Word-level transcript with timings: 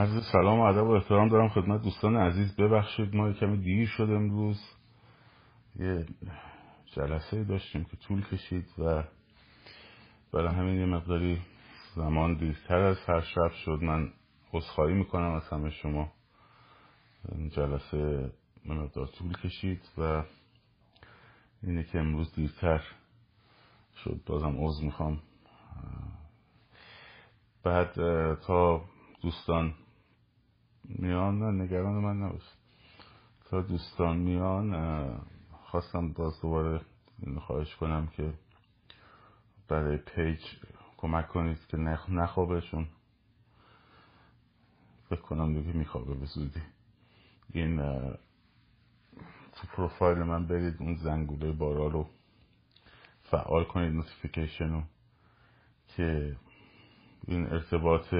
عرض 0.00 0.24
سلام 0.32 0.58
و 0.58 0.62
ادب 0.62 0.86
و 0.86 0.90
احترام 0.90 1.28
دارم 1.28 1.48
خدمت 1.48 1.82
دوستان 1.82 2.16
عزیز. 2.16 2.56
ببخشید 2.56 3.14
ما 3.14 3.32
کمی 3.32 3.56
دیر 3.56 3.88
شد 3.88 4.02
امروز. 4.02 4.60
یه 5.76 6.06
جلسه 6.86 7.44
داشتیم 7.44 7.84
که 7.84 7.96
طول 7.96 8.24
کشید 8.24 8.66
و 8.78 9.04
برای 10.32 10.54
همین 10.54 10.80
یه 10.80 10.86
مقداری 10.86 11.40
زمان 11.94 12.34
دیرتر 12.34 12.78
از 12.78 12.96
هر 13.08 13.20
شب 13.20 13.50
شد. 13.64 13.78
من 13.82 14.12
عذرخواهی 14.52 14.94
می‌کنم 14.94 15.32
از 15.32 15.48
همه 15.48 15.70
شما. 15.70 16.12
جلسه 17.50 18.32
مقدار 18.66 19.06
طول 19.06 19.32
کشید 19.32 19.88
و 19.98 20.22
اینه 21.62 21.84
که 21.84 21.98
امروز 21.98 22.34
دیرتر 22.34 22.82
شد. 24.04 24.20
بازم 24.26 24.56
عذر 24.58 24.84
می‌خوام. 24.84 25.22
بعد 27.64 27.94
تا 28.34 28.84
دوستان 29.22 29.74
میان 30.98 31.38
نه 31.38 31.62
نگران 31.62 31.94
من 31.94 32.32
تا 33.44 33.62
دوستان 33.62 34.16
میان 34.16 35.20
خواستم 35.52 36.12
باز 36.12 36.40
دوباره 36.42 36.80
خواهش 37.40 37.76
کنم 37.76 38.06
که 38.06 38.32
برای 39.68 39.96
پیج 39.96 40.40
کمک 40.96 41.28
کنید 41.28 41.66
که 41.68 41.76
نخوابه 41.76 42.60
چون 42.60 42.86
فکر 45.08 45.20
کنم 45.20 45.54
دیگه 45.54 45.72
میخوابه 45.72 46.14
به 46.14 46.26
زودی. 46.26 46.62
این 47.52 47.76
تو 49.52 49.66
پروفایل 49.72 50.18
من 50.18 50.46
برید 50.46 50.76
اون 50.80 50.94
زنگوله 50.94 51.52
بارا 51.52 51.86
رو 51.86 52.06
فعال 53.22 53.64
کنید 53.64 53.94
notification 53.94 54.70
رو 54.70 54.82
که 55.96 56.36
این 57.26 57.46
ارتباط 57.46 58.14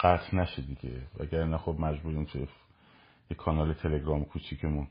قطع 0.00 0.36
نشه 0.36 0.62
دیگه. 0.62 1.02
وگرنه 1.18 1.58
خب 1.58 1.76
مجبوریم 1.78 2.24
توی 2.24 2.46
یه 3.30 3.36
کانال 3.36 3.74
تلگرام 3.74 4.24
کوچیکمون. 4.24 4.88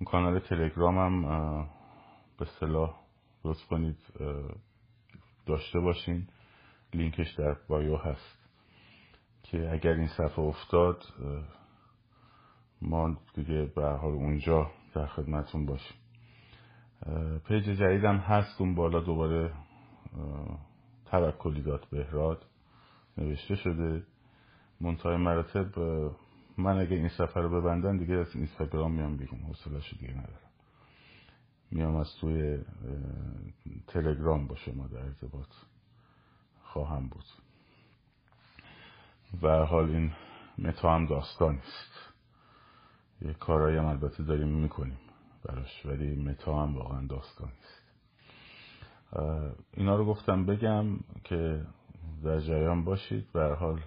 اون 0.00 0.10
کانال 0.10 0.38
تلگرام 0.38 0.98
هم 0.98 1.68
به 2.38 2.44
اصطلاح 2.44 3.00
لطف 3.44 3.66
کنید 3.66 3.96
داشته 5.46 5.80
باشین. 5.80 6.28
لینکش 6.94 7.34
در 7.34 7.56
بایو 7.68 7.96
هست. 7.96 8.38
که 9.42 9.72
اگر 9.72 9.92
این 9.92 10.08
صفحه 10.08 10.38
افتاد 10.38 11.04
ما 12.82 13.16
دیگه 13.34 13.72
به 13.76 13.88
حال 13.88 14.12
اونجا 14.12 14.70
در 14.94 15.06
خدمتون 15.06 15.66
باشیم. 15.66 15.96
پیج 17.48 17.64
جدیدم 17.64 18.16
هست. 18.16 18.60
اون 18.60 18.74
بالا 18.74 19.00
دوباره 19.00 19.54
توکلی 21.06 21.62
داد 21.62 21.86
بهراد 21.90 22.46
نوشته 23.18 23.54
شده. 23.54 24.02
منتهای 24.84 25.16
مراتب 25.16 25.78
من 26.58 26.78
اگه 26.78 26.96
این 26.96 27.08
سفر 27.08 27.40
رو 27.40 27.60
ببندن 27.60 27.96
دیگه 27.96 28.14
از 28.14 28.36
اینستاگرام 28.36 28.92
میام 28.92 29.16
بیرون 29.16 29.40
حوصله‌شو 29.40 29.96
دیگه 29.96 30.12
ندارم. 30.12 30.50
میام 31.70 31.96
از 31.96 32.16
توی 32.20 32.58
تلگرام 33.86 34.46
با 34.46 34.54
شما 34.56 34.86
در 34.86 34.98
ارتباط 34.98 35.48
خواهم 36.62 37.08
بود. 37.08 37.24
و 39.42 39.64
حال 39.64 39.90
این 39.90 40.12
متا 40.58 40.94
هم 40.94 41.06
داستان 41.06 41.54
است. 41.54 42.14
یه 43.22 43.34
کارایی 43.34 43.76
هم 43.76 43.84
البته 43.84 44.22
داریم 44.22 44.48
می‌کنیم 44.48 44.98
براش 45.44 45.86
ولی 45.86 46.16
متا 46.16 46.62
هم 46.62 46.76
واقعا 46.76 47.06
داستان 47.06 47.48
است. 47.62 47.82
اینا 49.72 49.96
رو 49.96 50.04
گفتم 50.04 50.46
بگم 50.46 50.86
که 51.24 51.66
در 52.24 52.40
جریان 52.40 52.84
باشید. 52.84 53.32
به 53.32 53.54
حال 53.54 53.80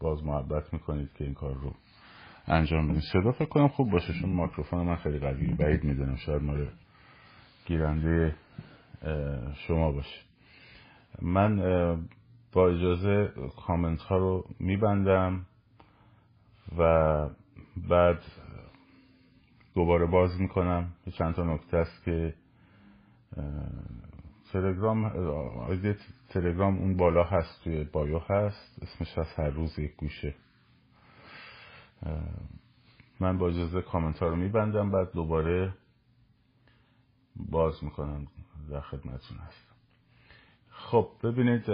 باز 0.00 0.24
محبت 0.24 0.72
می‌کنید 0.72 1.12
که 1.12 1.24
این 1.24 1.34
کار 1.34 1.54
رو 1.54 1.74
انجام 2.46 2.88
بدید 2.88 3.02
صدا 3.12 3.32
فکر 3.32 3.48
کنم 3.48 3.68
خوب 3.68 3.90
باشه 3.90 4.12
چون 4.20 4.32
مایکروفون 4.32 4.86
من 4.86 4.96
خیلی 4.96 5.18
قوی 5.18 5.54
بعید 5.54 5.84
می‌دونم 5.84 6.16
شاید 6.16 6.42
مال 6.42 6.68
گیرنده 7.66 8.36
شما 9.54 9.92
باشه. 9.92 10.20
من 11.22 11.56
با 12.52 12.68
اجازه 12.68 13.32
کامنت 13.66 14.00
ها 14.00 14.16
رو 14.16 14.44
میبندم 14.60 15.46
و 16.78 17.28
بعد 17.88 18.22
دوباره 19.74 20.06
باز 20.06 20.40
می‌کنم. 20.40 20.92
چند 21.18 21.34
تا 21.34 21.44
نکته 21.44 21.76
است 21.76 22.04
که 22.04 22.34
تلگرام 24.52 25.04
آیدی 25.68 25.94
تلگرام 26.28 26.78
اون 26.78 26.96
بالا 26.96 27.24
هست 27.24 27.64
توی 27.64 27.84
بایو 27.84 28.18
هست. 28.18 28.82
اسمش 28.82 29.18
از 29.18 29.34
هر 29.36 29.50
روز 29.50 29.78
یک 29.78 29.96
گوشه. 29.96 30.34
من 33.20 33.38
با 33.38 33.48
اجازه 33.48 33.82
کامنت 33.82 34.18
ها 34.18 34.28
رو 34.28 34.36
میبندم 34.36 34.90
بعد 34.90 35.12
دوباره 35.12 35.74
باز 37.36 37.84
می‌کنم 37.84 38.26
در 38.70 38.80
خدمتون 38.80 39.38
هست 39.38 39.72
خب 40.70 41.08
ببینید 41.22 41.64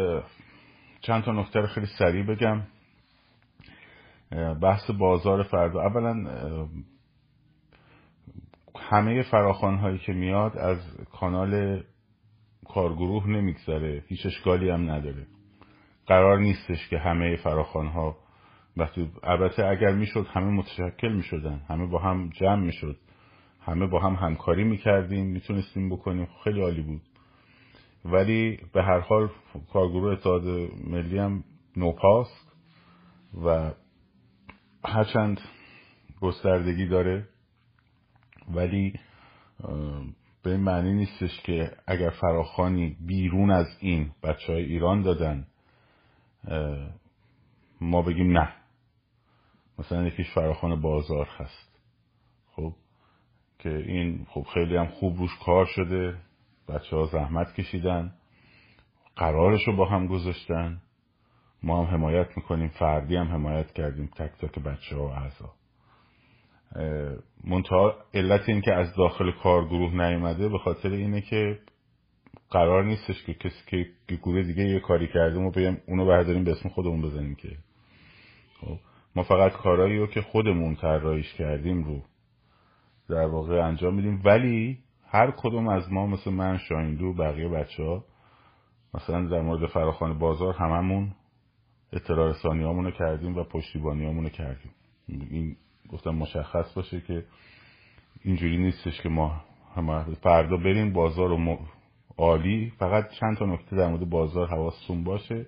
چند 1.01 1.23
تا 1.25 1.33
نکته 1.33 1.61
رو 1.61 1.67
خیلی 1.67 1.87
سریع 1.99 2.25
بگم. 2.25 2.63
بحث 4.61 4.91
بازار 4.91 5.43
فردا. 5.43 5.81
اولا 5.81 6.13
همه 8.77 9.23
فراخان 9.23 9.79
هایی 9.79 9.99
که 9.99 10.13
میاد 10.13 10.59
از 10.59 10.79
کانال 11.13 11.83
کارگروه 12.75 13.29
نمیگذره 13.29 14.05
هیچ 14.09 14.27
اشکالی 14.27 14.71
هم 14.71 14.91
نداره. 14.91 15.27
قرار 16.07 16.39
نیستش 16.39 16.89
که 16.89 16.99
همه 16.99 17.37
فراخان 17.37 17.87
ها 17.87 18.17
البته 19.23 19.67
اگر 19.67 19.95
می‌شد 19.95 20.27
همه 20.27 20.51
متشکل 20.51 21.13
می‌شدن 21.13 21.61
همه 21.69 21.87
با 21.87 21.99
هم 21.99 22.31
جمع 22.31 22.63
می‌شد 22.63 22.97
همه 23.61 23.87
با 23.87 24.01
هم 24.01 24.15
همکاری 24.15 24.65
می‌کردیم 24.65 25.27
می‌تونستیم 25.27 25.91
بکنیم 25.91 26.29
خیلی 26.45 26.61
عالی 26.63 26.83
بود. 26.83 27.03
ولی 28.05 28.59
به 28.73 28.83
هر 28.83 29.01
حال 29.01 29.29
کارگروه 29.73 30.13
اتحاد 30.13 30.47
ملی 30.85 31.19
هم 31.19 31.45
نوپاست 31.77 32.53
و 33.45 33.73
هرچند 34.85 35.41
گستردگی 36.21 36.87
داره 36.87 37.29
ولی 38.55 38.93
به 40.43 40.51
این 40.51 40.61
معنی 40.61 40.93
نیستش 40.93 41.41
که 41.41 41.77
اگر 41.87 42.11
فراخانی 42.11 42.97
بیرون 43.07 43.51
از 43.51 43.67
این 43.81 44.11
بچه 44.23 44.53
های 44.53 44.63
ایران 44.63 45.03
دادن 45.03 45.47
ما 47.81 48.03
بگیم 48.03 48.39
نه. 48.39 48.53
مثلا 49.79 50.07
یکیش 50.07 50.31
فراخان 50.35 50.81
بازار 50.81 51.27
هست. 51.27 51.81
خب 52.57 52.73
که 53.59 53.77
این 53.77 54.27
خب 54.31 54.47
خیلی 54.55 54.77
هم 54.77 54.87
خوب 54.87 55.17
روش 55.17 55.39
کار 55.45 55.67
شده. 55.67 56.19
بچه 56.69 56.97
ها 56.97 57.07
زحمت 57.07 57.55
کشیدن. 57.55 58.15
قرارش 59.17 59.67
رو 59.67 59.77
با 59.77 59.85
هم 59.89 60.07
گذاشتن. 60.07 60.81
ما 61.63 61.85
هم 61.85 61.95
حمایت 61.95 62.37
می‌کنیم. 62.37 62.69
فردی 62.69 63.17
هم 63.17 63.29
حمایت 63.29 63.73
کردیم. 63.73 64.07
تک 64.07 64.33
تک 64.33 64.59
بچه 64.59 64.97
ها 64.97 65.03
و 65.03 65.11
اعضا. 65.11 65.53
منتها 67.45 67.95
علت 68.15 68.49
این 68.49 68.61
که 68.61 68.73
از 68.75 68.95
داخل 68.95 69.31
کارگروه 69.31 69.93
نیومده 69.93 70.49
به 70.49 70.59
خاطر 70.59 70.91
اینه 70.91 71.21
که 71.21 71.59
قرار 72.51 72.85
نیستش 72.85 73.25
که 73.25 73.35
کسی 73.35 73.63
که 73.67 73.87
گروه 74.17 74.43
دیگه 74.43 74.65
یه 74.65 74.81
کاری 74.81 75.09
کرده 75.09 75.39
ما 75.39 75.51
بگیم 75.51 75.81
اونو 75.87 76.07
برداریم 76.07 76.45
به 76.45 76.53
اسم 76.53 76.69
خودمون 76.69 77.03
بزنیم 77.03 77.35
که. 77.35 77.49
خب 78.61 78.79
ما 79.17 79.23
فقط 79.23 79.53
کارایی 79.53 79.99
رو 79.99 80.07
که 80.07 80.23
خودمون 80.23 80.75
طراحیش 80.75 81.35
کردیم 81.35 81.85
رو 81.85 82.03
در 83.09 83.27
واقع 83.27 83.65
انجام 83.65 83.95
میدیم. 83.95 84.23
ولی 84.25 84.79
هر 85.07 85.31
کدوم 85.31 85.69
از 85.69 85.93
ما 85.93 86.07
مثل 86.07 86.31
من 86.31 86.59
شایندو 86.59 87.13
بقیه 87.13 87.49
بچه 87.49 87.83
ها 87.83 88.05
مثلا 88.95 89.29
در 89.29 89.41
مورد 89.41 89.67
فراخان 89.67 90.19
بازار 90.19 90.55
هممون 90.55 91.15
اطلاع 91.93 92.31
رسانی 92.31 92.63
رو 92.63 92.91
کردیم 92.91 93.37
و 93.37 93.45
پشتیبانی 93.45 94.05
رو 94.05 94.29
کردیم. 94.29 94.71
این 95.09 95.57
گفتم 95.89 96.11
مشخص 96.11 96.73
باشه 96.75 97.01
که 97.01 97.25
اینجوری 98.25 98.59
نیستش 98.59 99.01
که 99.01 99.09
ما 99.09 99.45
همه 99.77 100.05
فردا 100.15 100.57
بریم 100.57 100.93
بازار 100.93 101.33
و 101.33 101.59
عالی. 102.17 102.73
فقط 102.79 103.11
چند 103.11 103.37
تا 103.37 103.47
نکته 103.47 103.77
در 103.77 103.89
مورد 103.89 104.11
بازار 104.11 104.49
حواستون 104.49 105.05
باشه. 105.05 105.47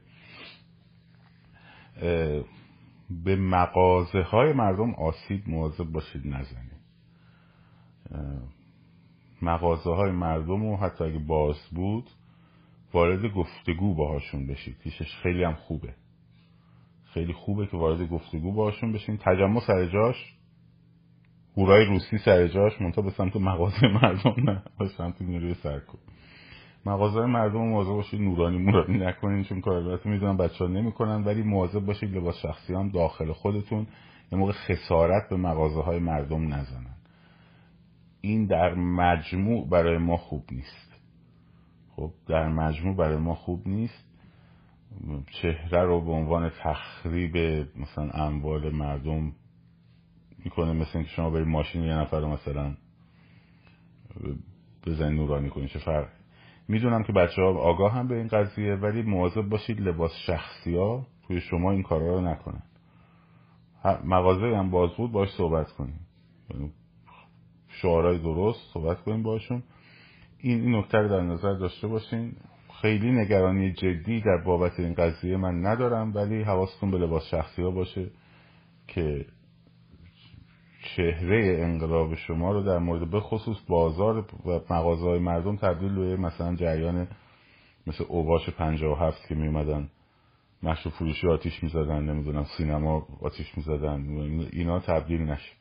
به 3.25 3.37
مغازه 3.37 4.23
های 4.23 4.53
مردم 4.53 4.95
آسیب 4.95 5.49
مواظب 5.49 5.85
باشید 5.85 6.27
نزنید. 6.27 6.81
مغازه 9.43 9.91
های 9.91 10.11
مردم 10.11 10.65
و 10.65 10.77
حتی 10.77 11.05
اگه 11.05 11.19
باز 11.19 11.57
بود 11.73 12.11
وارد 12.93 13.33
گفتگو 13.33 13.95
باهاشون 13.95 14.47
بشید. 14.47 14.79
پیشش 14.79 15.17
خیلی 15.17 15.45
هم 15.45 15.55
خوبه. 15.55 15.95
خیلی 17.15 17.33
خوبه 17.33 17.67
که 17.67 17.77
وارد 17.77 18.09
گفتگو 18.09 18.53
باشون 18.53 18.93
بشین 18.93 19.17
تجمع 19.17 19.61
سر 19.67 19.87
جاش. 19.87 20.35
هورای 21.57 21.85
روسی 21.85 22.19
سر 22.19 22.47
جاش. 22.47 22.81
منتها 22.81 23.03
به 23.03 23.11
سمت 23.11 23.37
مغازه 23.37 23.87
مردم 24.03 24.35
نه 24.51 24.63
به 24.79 24.89
سمت 24.89 25.23
نیروی 25.23 25.55
سرکوب. 25.55 26.01
مغازه 26.87 27.21
مردم 27.21 27.59
مواظب 27.59 27.91
باشید 27.91 28.21
نورانی 28.21 28.59
مورانی 28.59 28.99
نکنین 28.99 29.45
چون 29.45 29.61
کار 29.61 29.75
البته 29.75 30.11
می‌دونم 30.11 30.37
بچه 30.37 30.65
ها 30.65 30.71
نمی‌کنن 30.71 31.25
ولی 31.25 31.43
مواظب 31.43 31.81
باشید 31.81 32.17
لباس 32.17 32.37
شخصی 32.43 32.75
هم 32.75 32.89
داخل 32.89 33.33
خودتون 33.33 33.87
یه 34.33 34.39
موقع 34.39 34.53
خسارت 34.53 35.29
به 35.31 35.37
مغازه 35.37 35.81
های 35.81 35.99
مردم 35.99 36.55
نزنن. 36.55 36.97
این 38.21 38.47
در 38.47 38.75
مجموع 38.75 39.69
برای 39.69 39.99
ما 39.99 40.17
خوب 40.17 40.45
نیست. 40.53 41.01
خب 41.97 42.11
در 42.29 42.49
مجموع 42.49 42.97
برای 42.97 43.17
ما 43.17 43.35
خوب 43.35 43.69
نیست. 43.69 44.10
چهره 45.31 45.83
رو 45.83 46.01
به 46.01 46.11
عنوان 46.11 46.51
تخریب 46.63 47.37
مثلا 47.77 48.11
اموال 48.15 48.71
مردم 48.71 49.33
می‌کنه 50.45 50.73
مثل 50.73 50.91
اینکه 50.95 51.11
شما 51.11 51.31
برید 51.31 51.47
ماشین 51.47 51.83
یه 51.85 51.95
نفر 51.95 52.21
رو 52.21 52.29
مثلا 52.29 52.77
بزنید 54.87 55.21
نورانی 55.21 55.49
کنید 55.49 55.69
چه 55.69 55.79
فرق 55.79 56.09
می‌دونم 56.69 57.03
که 57.03 57.13
بچه 57.13 57.43
ها 57.43 57.49
آگاه 57.49 57.93
هم 57.93 58.09
به 58.09 58.15
این 58.15 58.29
قضیه 58.29 58.75
ولی 58.75 59.03
مواظب 59.03 59.43
باشید 59.43 59.81
لباس 59.81 60.13
شخصی 60.27 60.77
ها 60.77 61.07
توی 61.27 61.41
شما 61.41 61.71
این 61.71 61.83
کارا 61.83 62.15
رو 62.15 62.21
نکنن. 62.21 62.63
مغازه 64.05 64.57
هم 64.57 64.71
باز 64.71 64.91
بود 64.91 65.13
باش 65.13 65.29
صحبت 65.31 65.73
کنیم. 65.73 66.01
یعنی 66.51 66.73
شعارهای 67.69 68.19
درست 68.19 68.73
صحبت 68.73 69.01
کنیم 69.01 69.23
باشون 69.23 69.63
این 70.39 70.61
این 70.61 70.75
نکته 70.75 70.99
رو 70.99 71.09
در 71.09 71.21
نظر 71.21 71.53
داشته 71.53 71.87
باشین. 71.87 72.37
خیلی 72.83 73.13
نگرانی 73.13 73.73
جدی 73.73 74.21
در 74.21 74.37
بابت 74.37 74.81
این 74.81 74.95
قضیه 74.95 75.37
من 75.37 75.67
ندارم 75.67 76.15
ولی 76.15 76.43
حواستون 76.43 76.91
به 76.91 76.99
لباس 76.99 77.25
شخصی 77.31 77.63
ها 77.63 77.71
باشه 77.71 78.11
که 78.89 79.27
چهره 80.97 81.59
انقلاب 81.61 82.15
شما 82.15 82.53
رو 82.53 82.63
در 82.63 82.79
مورد 82.79 83.11
به 83.11 83.21
خصوص 83.21 83.57
بازار 83.69 84.19
و 84.19 84.61
مغازه 84.71 85.05
های 85.05 85.19
مردم 85.19 85.57
تبدیل 85.57 85.95
به 85.95 86.17
مثلا 86.17 86.57
جریان 86.57 87.09
مثل 87.87 88.05
اوباش 88.09 88.51
پنجاه 88.51 88.93
و 88.93 89.05
هفت 89.05 89.29
که 89.29 89.35
میومدن 89.35 89.89
مشروب 90.63 90.95
فروشی 90.95 91.29
آتیش 91.29 91.63
می‌زدن 91.63 92.03
نمی‌دونم 92.03 92.45
سینما 92.59 93.07
آتیش 93.21 93.57
می‌زدن 93.57 94.07
اینا 94.53 94.81
تبدیل 94.81 95.21
نشه. 95.21 95.60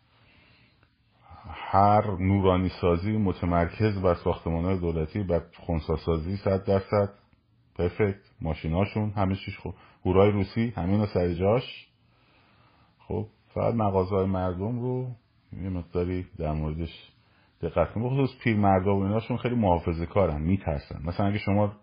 هر 1.52 2.18
نورانی 2.20 2.70
سازی 2.82 3.18
متمرکز 3.18 4.02
بر 4.02 4.14
ساختمان 4.14 4.66
های 4.66 4.78
دولتی 4.78 5.24
بر 5.24 5.42
خونسا 5.58 5.96
سازی 5.96 6.38
صد 6.38 6.66
درصد. 6.66 7.10
پرفکت. 7.76 8.20
ماشیناشون 8.42 9.10
همه 9.10 9.36
چیش 9.36 9.58
خوب. 9.58 9.74
هورای 10.06 10.32
روسی. 10.32 10.74
همین 10.76 11.06
سر 11.06 11.34
جاش. 11.34 11.88
خب 13.00 13.26
فقط 13.54 13.74
مغازه 13.74 14.16
های 14.16 14.26
مردم 14.26 14.80
رو 14.80 15.08
یه 15.64 15.70
مقداری 15.70 16.26
در 16.38 16.52
موردش 16.52 17.12
دقت 17.62 17.94
کنید 17.94 18.08
بخصوص 18.08 18.30
پیر 18.44 18.58
مردم 18.58 18.92
و 18.92 19.04
ایناشون 19.04 19.38
خیلی 19.38 19.56
محافظه 19.56 20.06
کارن 20.06 20.42
میترسن. 20.42 21.02
مثلا 21.04 21.26
اگه 21.26 21.38
شما 21.38 21.74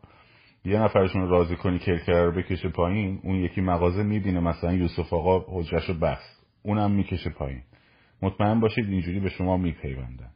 یه 0.65 0.83
نفرشون 0.83 1.29
راضی 1.29 1.57
کنی 1.57 1.79
کرکره 1.79 2.25
رو 2.25 2.33
بکشه 2.33 2.69
پایین 2.69 3.21
اون 3.23 3.35
یکی 3.35 3.61
مغازه 3.61 4.03
می‌بینه 4.03 4.41
مثلا 4.41 4.73
یوسف 4.73 5.13
آقا 5.13 5.59
حجرش 5.59 5.91
بست. 5.91 6.47
اونم 6.63 6.91
می‌کشه 6.91 7.31
پایین. 7.31 7.63
مطمئن 8.23 8.61
باشید 8.61 8.89
اینجوری 8.89 9.21
به 9.21 9.29
شما 9.29 9.57
میپیوندن 9.57 10.31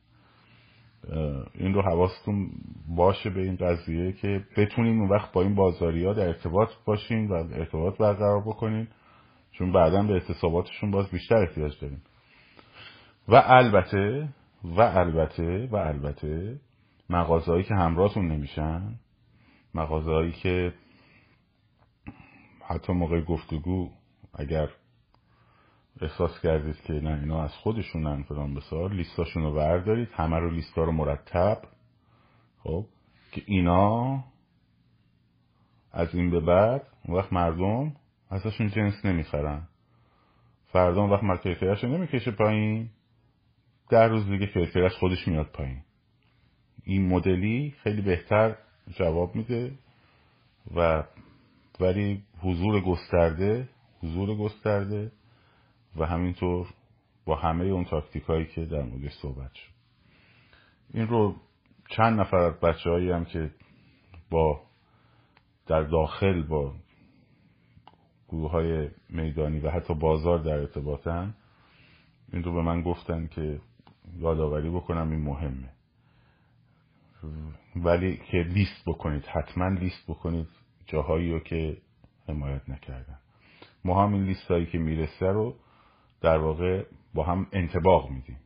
این 1.54 1.74
رو 1.74 1.82
حواستون 1.82 2.50
باشه 2.88 3.30
به 3.30 3.40
این 3.40 3.56
قضیه 3.56 4.12
که 4.12 4.44
بتونین 4.56 4.98
اون 4.98 5.08
وقت 5.08 5.32
با 5.32 5.42
این 5.42 5.54
بازاری 5.54 6.04
ها 6.04 6.12
در 6.12 6.26
ارتباط 6.26 6.68
باشین 6.84 7.28
و 7.28 7.32
ارتباط 7.34 7.98
برقرار 7.98 8.40
بکنین 8.40 8.88
چون 9.52 9.72
بعدا 9.72 10.02
به 10.02 10.12
اعتصاباتشون 10.12 10.90
باز 10.90 11.10
بیشتر 11.10 11.36
احتیاج 11.36 11.80
داریم. 11.80 12.02
و 13.28 13.42
البته 13.46 14.28
و 14.64 14.80
البته 14.80 15.68
و 15.72 15.76
البته 15.76 16.60
مغازهایی 17.10 17.64
که 17.64 17.74
همراهتون 17.74 18.28
نمیشن 18.28 18.98
مغازهایی 19.74 20.32
که 20.32 20.72
حتی 22.68 22.92
موقع 22.92 23.20
گفتگو 23.20 23.90
اگر 24.34 24.68
احساس 26.02 26.40
کردید 26.40 26.76
که 26.82 26.92
نه 26.92 27.20
اینا 27.20 27.42
از 27.42 27.54
خودشونن 27.54 28.22
فلان 28.22 28.54
بسار 28.54 28.92
لیستاشون 28.92 29.42
رو 29.42 29.54
بردارید. 29.54 30.08
همه 30.12 30.38
رو 30.38 30.50
لیستا 30.50 30.84
رو 30.84 30.92
مرتب. 30.92 31.62
خب. 32.62 32.86
که 33.32 33.42
اینا 33.46 34.24
از 35.92 36.14
این 36.14 36.30
به 36.30 36.40
بعد 36.40 36.86
اون 37.04 37.16
وقت 37.16 37.32
مردم 37.32 37.92
ازشون 38.30 38.68
جنس 38.68 39.04
نمی‌خرن. 39.04 39.68
فردا 40.72 41.00
اون 41.00 41.10
وقت 41.10 41.24
مرکز 41.24 41.84
رو 41.84 41.88
نمی‌کشه 41.88 42.30
پایین. 42.30 42.90
در 43.90 44.08
روز 44.08 44.26
دیگه 44.26 44.46
کرکرش 44.46 44.92
خودش 44.92 45.28
میاد 45.28 45.46
پایین. 45.46 45.82
این 46.84 47.08
مدلی 47.08 47.74
خیلی 47.82 48.02
بهتر 48.02 48.56
جواب 48.98 49.36
میده 49.36 49.72
و 50.76 51.04
ولی 51.80 52.22
حضور 52.42 52.80
گسترده 52.80 53.68
حضور 54.02 54.36
گسترده 54.36 55.12
و 55.96 56.06
همینطور 56.06 56.66
با 57.24 57.36
همه 57.36 57.64
اون 57.64 57.84
تاکتیک 57.84 58.22
هایی 58.22 58.46
که 58.46 58.64
در 58.64 58.82
موردش 58.82 59.12
صحبت 59.12 59.54
شد. 59.54 59.72
این 60.94 61.08
رو 61.08 61.36
چند 61.88 62.20
نفر 62.20 62.36
از 62.36 62.60
بچه 62.60 62.90
هایی 62.90 63.10
هم 63.10 63.24
که 63.24 63.50
با 64.30 64.62
در 65.66 65.82
داخل 65.82 66.42
با 66.42 66.74
گروه 68.28 68.50
های 68.50 68.88
میدانی 69.08 69.60
و 69.60 69.70
حتی 69.70 69.94
بازار 69.94 70.38
در 70.38 70.58
ارتباطن 70.58 71.34
این 72.32 72.42
رو 72.42 72.52
به 72.52 72.62
من 72.62 72.82
گفتن 72.82 73.26
که 73.26 73.60
یادآوری 74.18 74.70
بکنم 74.70 75.10
این 75.10 75.20
مهمه. 75.20 75.70
ولی 77.76 78.16
که 78.16 78.38
لیست 78.38 78.82
بکنید 78.86 79.24
حتما 79.24 79.68
لیست 79.68 80.04
بکنید 80.08 80.48
جاهایی 80.86 81.32
رو 81.32 81.40
که 81.40 81.76
حمایت 82.28 82.68
نکردن. 82.68 83.18
ما 83.84 84.04
هم 84.04 84.12
این 84.12 84.24
لیست 84.24 84.50
هایی 84.50 84.66
که 84.66 84.78
می‌رسه 84.78 85.26
رو 85.26 85.56
در 86.20 86.38
واقع 86.38 86.84
با 87.14 87.24
هم 87.24 87.46
انتباق 87.52 88.10
میدیم. 88.10 88.36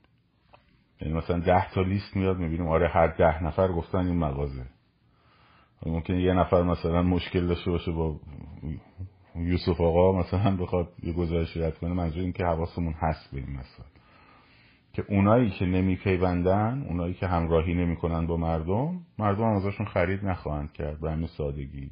یعنی 1.00 1.14
مثلا 1.14 1.38
ده 1.38 1.70
تا 1.70 1.82
لیست 1.82 2.16
میاد 2.16 2.38
می‌بینیم 2.38 2.68
آره 2.68 2.88
هر 2.88 3.06
ده 3.06 3.44
نفر 3.44 3.68
گفتن 3.68 4.06
این 4.06 4.18
مغازه. 4.18 4.66
ممکن 5.86 6.14
یه 6.14 6.32
نفر 6.32 6.62
مثلا 6.62 7.02
مشکل 7.02 7.46
داشته 7.46 7.70
باشه 7.70 7.92
با 7.92 8.20
یوسف 9.36 9.80
آقا 9.80 10.18
مثلا 10.20 10.56
بخواد 10.56 10.88
یه 11.02 11.12
گزارشی 11.12 11.60
رد 11.60 11.78
کنه 11.78 11.92
منظور 11.92 12.22
این 12.22 12.32
که 12.32 12.44
حواسمون 12.44 12.92
هست 12.92 13.30
به 13.32 13.40
این 13.40 13.50
مسئله. 13.50 13.86
که 14.92 15.04
اونایی 15.08 15.50
که 15.50 15.66
نمیپیوندن 15.66 16.86
اونایی 16.88 17.14
که 17.14 17.26
همراهی 17.26 17.74
نمی‌کنن 17.74 18.26
با 18.26 18.36
مردم 18.36 19.00
مردم 19.18 19.42
هم 19.42 19.56
ازشون 19.56 19.86
خرید 19.86 20.24
نخواهند 20.24 20.72
کرد 20.72 21.00
به 21.00 21.10
همین 21.10 21.26
سادگی. 21.26 21.90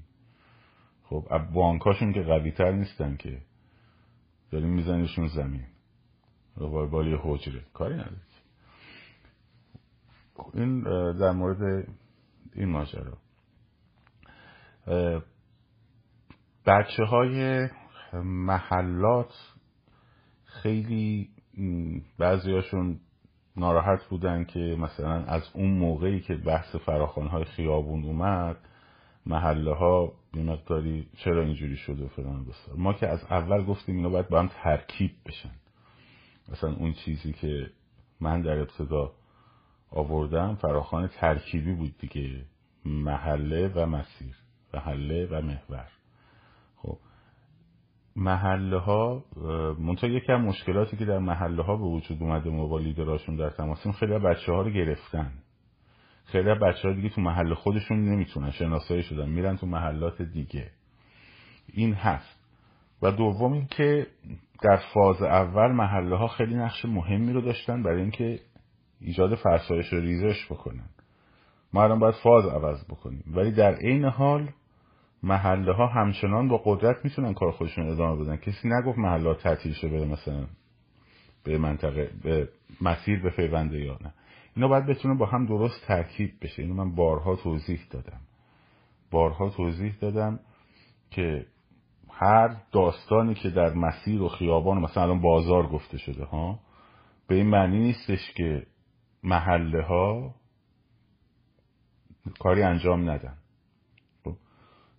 خب 1.04 1.38
بانکاشون 1.54 2.12
که 2.12 2.22
قوی 2.22 2.50
تر 2.50 2.72
نیستن 2.72 3.16
که. 3.16 3.38
داریم 4.50 4.68
میزنیشون 4.68 5.26
زمین. 5.26 5.64
بالی 6.90 7.18
حجره 7.22 7.62
کاری 7.72 7.94
ندارید 7.94 8.32
این 10.54 10.82
در 11.12 11.32
مورد 11.32 11.88
این 12.54 12.68
ماجرا. 12.68 13.18
بچه 16.66 17.04
های 17.04 17.68
محلات 18.24 19.54
خیلی 20.44 21.30
بعضیاشون 22.18 23.00
ناراحت 23.56 24.04
بودن 24.04 24.44
که 24.44 24.76
مثلا 24.78 25.24
از 25.24 25.42
اون 25.54 25.70
موقعی 25.70 26.20
که 26.20 26.34
بحث 26.34 26.76
های 27.30 27.44
خیابون 27.44 28.04
اومد 28.04 28.56
محله 29.26 29.74
ها 29.74 30.12
چرا 31.16 31.42
اینجوری 31.42 31.76
شده 31.76 32.04
و 32.04 32.08
فلان 32.08 32.44
بسار. 32.44 32.76
ما 32.76 32.92
که 32.92 33.08
از 33.08 33.24
اول 33.30 33.64
گفتیم 33.64 33.96
اینا 33.96 34.08
باید 34.08 34.28
با 34.28 34.40
هم 34.40 34.50
ترکیب 34.62 35.10
بشن. 35.26 35.50
مثلا 36.52 36.72
اون 36.72 36.92
چیزی 36.92 37.32
که 37.32 37.70
من 38.20 38.42
در 38.42 38.58
ابتدا 38.58 39.12
آوردم 39.90 40.54
فراخان 40.54 41.08
ترکیبی 41.08 41.74
بود 41.74 41.98
دیگه. 41.98 42.44
محله 42.84 43.68
و 43.68 43.86
مسیر. 43.86 44.36
محله 44.74 45.26
و 45.26 45.42
محور. 45.42 45.88
خب. 46.76 46.98
محله 48.16 48.78
ها 48.78 49.24
منتها 49.78 50.10
یکی 50.10 50.32
از 50.32 50.40
مشکلاتی 50.40 50.96
که 50.96 51.04
در 51.04 51.18
محله 51.18 51.62
ها 51.62 51.76
به 51.76 51.84
وجود 51.84 52.22
اومده 52.22 52.50
ما 52.50 52.66
با 52.66 52.78
لیدراشون 52.78 53.36
در 53.36 53.50
تماسیم 53.50 53.92
خیلی 53.92 54.18
بچه 54.18 54.52
ها 54.52 54.62
رو 54.62 54.70
گرفتن. 54.70 55.32
خیلی 56.24 56.54
بچه 56.54 56.88
ها 56.88 56.94
دیگه 56.94 57.08
تو 57.08 57.20
محل 57.20 57.54
خودشون 57.54 58.04
نمی‌تونن. 58.04 58.50
شناسایی 58.50 59.02
شدن. 59.02 59.28
میرن 59.28 59.56
تو 59.56 59.66
محلات 59.66 60.22
دیگه. 60.22 60.70
این 61.72 61.94
هست. 61.94 62.41
و 63.02 63.10
دوم 63.10 63.52
این 63.52 63.66
که 63.66 64.06
در 64.62 64.80
فاز 64.94 65.22
اول 65.22 65.72
محله 65.72 66.16
ها 66.16 66.28
خیلی 66.28 66.54
نقش 66.54 66.84
مهمی 66.84 67.32
رو 67.32 67.40
داشتن 67.40 67.82
برای 67.82 68.00
اینکه 68.00 68.40
ایجاد 69.00 69.34
فرسایش 69.34 69.92
و 69.92 69.96
ریزش 69.96 70.46
بکنن. 70.50 70.88
ما 71.72 71.84
الان 71.84 71.98
باید 71.98 72.14
فاز 72.14 72.46
عوض 72.46 72.84
بکنیم. 72.84 73.24
ولی 73.26 73.52
در 73.52 73.74
عین 73.74 74.04
حال 74.04 74.48
محله 75.22 75.72
ها 75.74 75.86
همچنان 75.86 76.48
با 76.48 76.62
قدرت 76.64 77.04
می‌تونن 77.04 77.34
کار 77.34 77.50
خودشون 77.50 77.88
ادامه 77.88 78.24
بدن. 78.24 78.36
کسی 78.36 78.68
نگفت 78.68 78.98
محله 78.98 79.28
ها 79.28 79.34
تعطیل 79.34 79.72
شه 79.72 79.88
بره 79.88 80.04
مثلا 80.04 80.46
به 81.44 81.58
منطقه 81.58 82.10
به 82.22 82.48
مسیر 82.80 83.22
به 83.22 83.30
فیونده 83.30 83.80
یا 83.80 83.98
نه. 84.00 84.12
اینا 84.56 84.68
باید 84.68 84.86
بتونه 84.86 85.14
با 85.14 85.26
هم 85.26 85.46
درست 85.46 85.86
ترکیب 85.86 86.30
بشه. 86.42 86.62
اینو 86.62 86.74
من 86.74 86.94
بارها 86.94 87.36
توضیح 87.36 87.80
دادم. 87.90 88.20
بارها 89.10 89.50
توضیح 89.50 89.94
دادم 90.00 90.40
که 91.10 91.46
هر 92.12 92.56
داستانی 92.72 93.34
که 93.34 93.50
در 93.50 93.72
مسیر 93.74 94.22
و 94.22 94.28
خیابان 94.28 94.78
مثلا 94.78 95.02
الان 95.02 95.20
بازار 95.20 95.66
گفته 95.66 95.98
شده 95.98 96.24
ها 96.24 96.58
به 97.26 97.34
این 97.34 97.46
معنی 97.46 97.78
نیستش 97.78 98.32
که 98.36 98.66
محله 99.22 99.82
ها 99.82 100.34
کاری 102.38 102.62
انجام 102.62 103.10
ندن. 103.10 103.34
خب، 104.24 104.34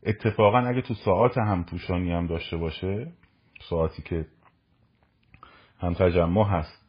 اتفاقا 0.04 0.58
اگه 0.58 0.82
تو 0.82 0.94
ساعات 0.94 1.38
هم 1.38 1.64
پوشانی 1.64 2.12
هم 2.12 2.28
داشته 2.28 2.58
باشه 2.58 3.12
ساعتی 3.70 4.02
که 4.02 4.26
هم 5.80 5.94
تجمع 5.94 6.48
هست 6.48 6.84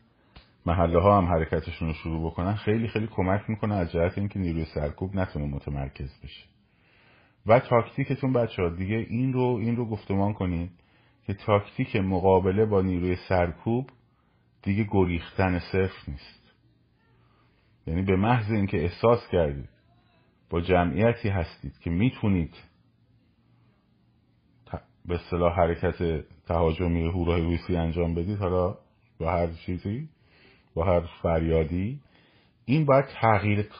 محله 0.66 1.02
ها 1.02 1.18
هم 1.18 1.26
حرکتشون 1.26 1.88
رو 1.88 1.94
شروع 1.94 2.30
بکنن 2.30 2.54
خیلی 2.54 2.88
خیلی 2.88 3.06
کمک 3.06 3.50
می‌کنه 3.50 3.74
از 3.74 3.92
جهت 3.92 4.18
اینکه 4.18 4.38
نیروی 4.38 4.64
سرکوب 4.64 5.16
نتونه 5.16 5.46
متمرکز 5.46 6.20
بشه. 6.22 6.53
و 7.46 7.60
تاکتیکتون 7.60 8.32
بچه 8.32 8.62
ها 8.62 8.68
دیگه 8.68 8.96
این 8.96 9.32
رو 9.32 9.58
این 9.60 9.76
رو 9.76 9.86
گفتمان 9.86 10.32
کنید 10.32 10.70
که 11.26 11.34
تاکتیک 11.34 11.96
مقابله 11.96 12.66
با 12.66 12.82
نیروی 12.82 13.16
سرکوب 13.28 13.90
دیگه 14.62 14.86
گریختن 14.90 15.58
صرف 15.58 16.08
نیست. 16.08 16.52
یعنی 17.86 18.02
به 18.02 18.16
محض 18.16 18.50
اینکه 18.50 18.82
احساس 18.82 19.28
کردید 19.32 19.68
با 20.50 20.60
جمعیتی 20.60 21.28
هستید 21.28 21.78
که 21.78 21.90
می‌تونید 21.90 22.54
به 25.06 25.14
اصطلاح 25.14 25.56
حرکت 25.56 26.24
تهاجمی 26.46 27.08
هورای 27.08 27.42
روسی 27.42 27.76
انجام 27.76 28.14
بدید 28.14 28.38
حالا 28.38 28.78
با 29.18 29.30
هر 29.30 29.46
چیزی 29.46 30.08
با 30.74 30.84
هر 30.84 31.00
فریادی 31.00 32.00
این 32.64 32.84
باید 32.84 33.04
تغییر 33.20 33.70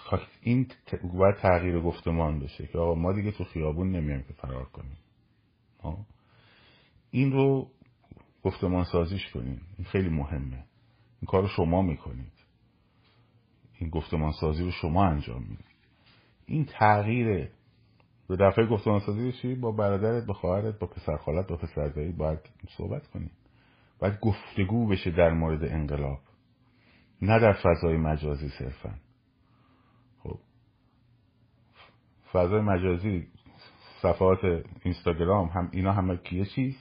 این 0.42 0.66
باید 1.14 1.36
تغییر 1.36 1.80
گفتمان 1.80 2.40
بشه 2.40 2.66
که 2.66 2.78
آقا 2.78 2.94
ما 2.94 3.12
دیگه 3.12 3.30
تو 3.30 3.44
خیابون 3.44 3.92
نمیایم 3.92 4.22
که 4.22 4.32
فرار 4.32 4.64
کنیم. 4.64 4.96
این 7.10 7.32
رو 7.32 7.70
گفتمان 8.42 8.84
سازیش 8.84 9.30
کنیم. 9.30 9.60
این 9.78 9.84
خیلی 9.84 10.08
مهمه. 10.08 10.64
این 11.20 11.26
کار 11.26 11.42
رو 11.42 11.48
شما 11.48 11.82
می‌کنید. 11.82 12.32
این 13.78 13.90
گفتمان 13.90 14.32
سازی 14.32 14.64
رو 14.64 14.70
شما 14.70 15.04
انجام 15.06 15.42
می‌دید. 15.42 15.74
این 16.46 16.64
تغییر 16.64 17.48
به 18.28 18.36
دفعه 18.36 18.66
گفتمان 18.66 19.00
سازی 19.00 19.32
چی؟ 19.32 19.54
با 19.54 19.72
برادرت 19.72 20.26
با 20.26 20.34
خواهرت 20.34 20.78
با 20.78 20.86
پسر 20.86 21.16
خالت 21.16 21.46
با 21.46 21.56
پسر 21.56 22.12
باید 22.18 22.38
صحبت 22.76 23.06
کنید 23.06 23.30
باید 23.98 24.20
گفتگو 24.20 24.88
بشه 24.88 25.10
در 25.10 25.30
مورد 25.30 25.64
انقلاب. 25.64 26.20
نه 27.22 27.38
در 27.38 27.52
فضای 27.52 27.96
مجازی 27.96 28.48
صرفا. 28.48 28.94
خب. 30.22 30.38
فضای 32.32 32.60
مجازی 32.60 33.26
صفحات 34.02 34.38
اینستاگرام 34.82 35.48
هم 35.48 35.68
اینا 35.72 35.92
همه 35.92 36.16
کیه 36.16 36.44
چیز 36.44 36.80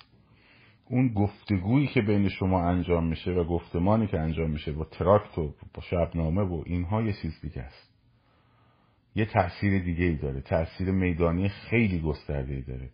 اون 0.89 1.13
گفتگویی 1.13 1.87
که 1.87 2.01
بین 2.01 2.29
شما 2.29 2.63
انجام 2.63 3.07
میشه 3.07 3.31
و 3.31 3.43
گفتمانی 3.43 4.07
که 4.07 4.19
انجام 4.19 4.49
میشه 4.49 4.71
با 4.71 4.85
تراکت 4.85 5.37
و 5.37 5.53
با 5.73 5.81
شبنامه 5.81 6.41
و 6.41 6.63
اینها 6.65 7.01
یه 7.01 7.13
چیز 7.13 7.41
دیگه 7.41 7.61
است. 7.61 7.93
یه 9.15 9.25
تاثیر 9.25 9.83
دیگه 9.83 10.05
ای 10.05 10.15
داره. 10.15 10.41
تاثیر 10.41 10.91
میدانی 10.91 11.49
خیلی 11.49 12.01
گسترده 12.01 12.53
ای 12.53 12.61
داره. 12.61 12.89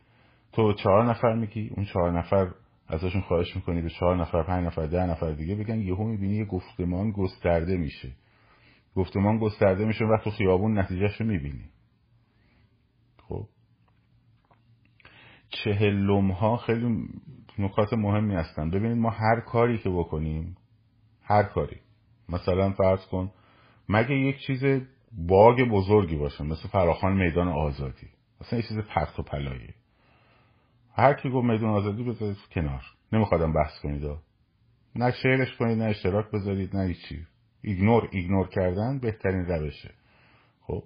تو 0.51 0.73
چهار 0.73 1.05
نفر 1.09 1.33
میگی 1.33 1.71
اون 1.75 1.85
چهار 1.85 2.19
نفر 2.19 2.51
ازشون 2.89 3.21
خواهش 3.21 3.55
می‌کنی 3.55 3.81
به 3.81 3.89
چهار 3.89 4.21
نفر 4.21 4.43
پنج 4.43 4.65
نفر 4.65 4.85
ده 4.85 5.05
نفر 5.05 5.31
دیگه 5.31 5.55
بگن 5.55 5.79
یهو 5.79 6.03
می‌بینی 6.03 6.35
یه 6.35 6.45
گفتمان 6.45 7.11
گسترده 7.11 7.77
میشه. 7.77 8.11
گفتمان 8.95 9.37
گسترده 9.37 9.85
میشه 9.85 10.05
وقت 10.05 10.23
تو 10.23 10.29
خیابون 10.29 10.79
نتیجهش 10.79 11.21
رو 11.21 11.27
می‌بینی. 11.27 11.69
خب. 13.17 13.47
چهلم 15.49 16.31
ها 16.31 16.57
خیلی 16.57 17.07
نکات 17.59 17.93
مهمی 17.93 18.35
هستن. 18.35 18.69
ببینید 18.69 18.97
ما 18.97 19.09
هر 19.09 19.39
کاری 19.39 19.77
که 19.77 19.89
بکنیم 19.89 20.57
هر 21.23 21.43
کاری 21.43 21.77
مثلا 22.29 22.71
فرض 22.71 23.05
کن 23.05 23.31
مگه 23.89 24.15
یک 24.15 24.39
چیز 24.47 24.63
باگ 25.11 25.61
بزرگی 25.71 26.15
باشه 26.15 26.43
مثل 26.43 26.67
فراخان 26.67 27.13
میدان 27.13 27.47
آزادی 27.47 28.07
مثلا 28.41 28.59
یه 28.59 28.65
چیز 28.67 28.77
پرت 28.77 29.19
و 29.19 29.23
پلاییه 29.23 29.73
هر 30.99 31.13
کی 31.13 31.29
گفت 31.29 31.45
میدون 31.45 31.69
آزادی 31.69 32.03
بذارید 32.03 32.37
کنار. 32.51 32.83
نمیخوادم 33.13 33.53
بحث 33.53 33.79
کنید. 33.79 34.03
نه 34.95 35.11
شعرش 35.11 35.55
کنید 35.55 35.77
نه 35.77 35.85
اشتراک 35.85 36.31
بذارید 36.31 36.75
نه 36.75 36.87
هیچی. 36.87 37.27
ایگنور 37.61 38.09
ایگنور 38.11 38.47
کردن 38.47 38.99
بهترین 38.99 39.45
روشه. 39.45 39.91
خب؟ 40.61 40.83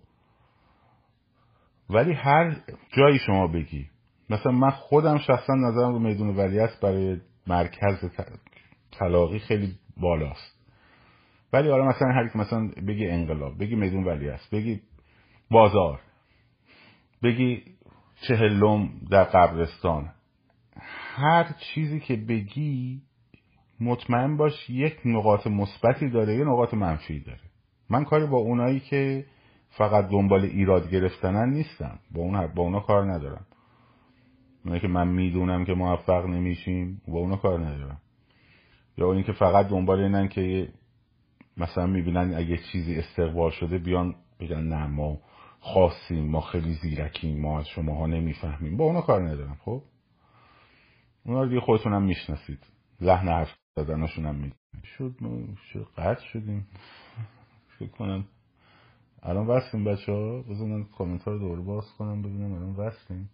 ولی 1.89 2.13
هر 2.13 2.55
جایی 2.97 3.19
شما 3.19 3.47
بگی. 3.47 3.89
مثلا 4.29 4.51
من 4.51 4.69
خودم 4.69 5.17
شخصا 5.17 5.53
نظرم 5.53 5.93
رو 5.93 5.99
میدون 5.99 6.35
ولیعصر 6.35 6.79
برای 6.81 7.21
مرکز 7.47 8.05
طلاقی 8.91 9.39
خیلی 9.39 9.75
بالاست. 9.97 10.53
ولی 11.53 11.69
حالا 11.69 11.85
مثلا 11.85 12.07
هر 12.07 12.27
کی 12.27 12.39
مثلا 12.39 12.67
بگی 12.87 13.07
انقلاب 13.07 13.59
بگی 13.59 13.75
میدون 13.75 14.03
ولیعصر 14.03 14.47
بگی 14.51 14.81
بازار 15.51 15.99
بگی 17.23 17.63
چهلم 18.27 18.89
در 19.09 19.23
قبرستان. 19.23 20.09
هر 21.15 21.55
چیزی 21.59 21.99
که 21.99 22.15
بگی 22.15 23.01
مطمئن 23.79 24.37
باش 24.37 24.69
یک 24.69 24.99
نقاط 25.05 25.47
مثبتی 25.47 26.09
داره 26.09 26.35
یه 26.35 26.43
نقاط 26.43 26.73
منفی 26.73 27.19
داره. 27.19 27.39
من 27.89 28.03
کاری 28.03 28.25
با 28.25 28.37
اونایی 28.37 28.79
که 28.79 29.25
فقط 29.69 30.09
دنبال 30.09 30.41
ایراد 30.41 30.91
گرفتنن 30.91 31.49
نیستم. 31.49 31.99
با 32.11 32.21
اون 32.21 32.47
با 32.47 32.63
اونا 32.63 32.79
کار 32.79 33.11
ندارم. 33.11 33.45
اونایی 34.63 34.81
که 34.81 34.87
من 34.87 35.07
می‌دونم 35.07 35.65
که 35.65 35.73
موفق 35.73 36.25
نمیشیم 36.25 37.01
با 37.07 37.19
اونا 37.19 37.35
کار 37.35 37.59
ندارم. 37.59 37.97
یا 38.97 39.07
اونی 39.07 39.23
که 39.23 39.31
فقط 39.31 39.67
دنبال 39.67 39.99
اینن 39.99 40.27
که 40.27 40.69
مثلا 41.57 41.87
می‌بینن 41.87 42.33
اگه 42.33 42.57
چیزی 42.71 42.95
استقبال 42.95 43.51
شده 43.51 43.77
بیان 43.77 44.15
بگن 44.39 44.63
نه 44.63 44.87
ما 44.87 45.17
خاصیم 45.65 46.31
ما 46.31 46.41
خیلی 46.41 46.73
زیرکیم 46.73 47.41
ما 47.41 47.59
از 47.59 47.67
شماها 47.67 48.07
نمی‌فهمیم. 48.07 48.77
با 48.77 48.85
اونا 48.85 49.01
کار 49.01 49.27
ندارم 49.27 49.57
خب؟ 49.65 49.83
اونا 51.25 51.45
دیگه 51.45 51.59
خودتون 51.59 51.93
هم 51.93 52.03
می‌شناسید. 52.03 52.59
لحن 53.01 53.27
حرف 53.27 53.55
دادناشون 53.75 54.25
هم 54.25 54.35
می‌دونید. 54.35 54.55
شد 54.83 55.15
شد 55.71 55.87
قطع 55.97 56.25
شدیم. 56.25 56.67
فکر 57.79 57.89
کنم 57.89 58.25
الان 59.23 59.47
وصلیم 59.47 59.83
بچه 59.83 60.11
ها 60.11 60.41
بذار 60.41 60.67
من 60.67 60.83
کامنت 60.83 61.27
رو 61.27 61.39
دور 61.39 61.61
باز 61.61 61.91
کنم 61.97 62.21
ببینم 62.21 62.53
الان 62.53 62.75
وصلیم. 62.75 63.29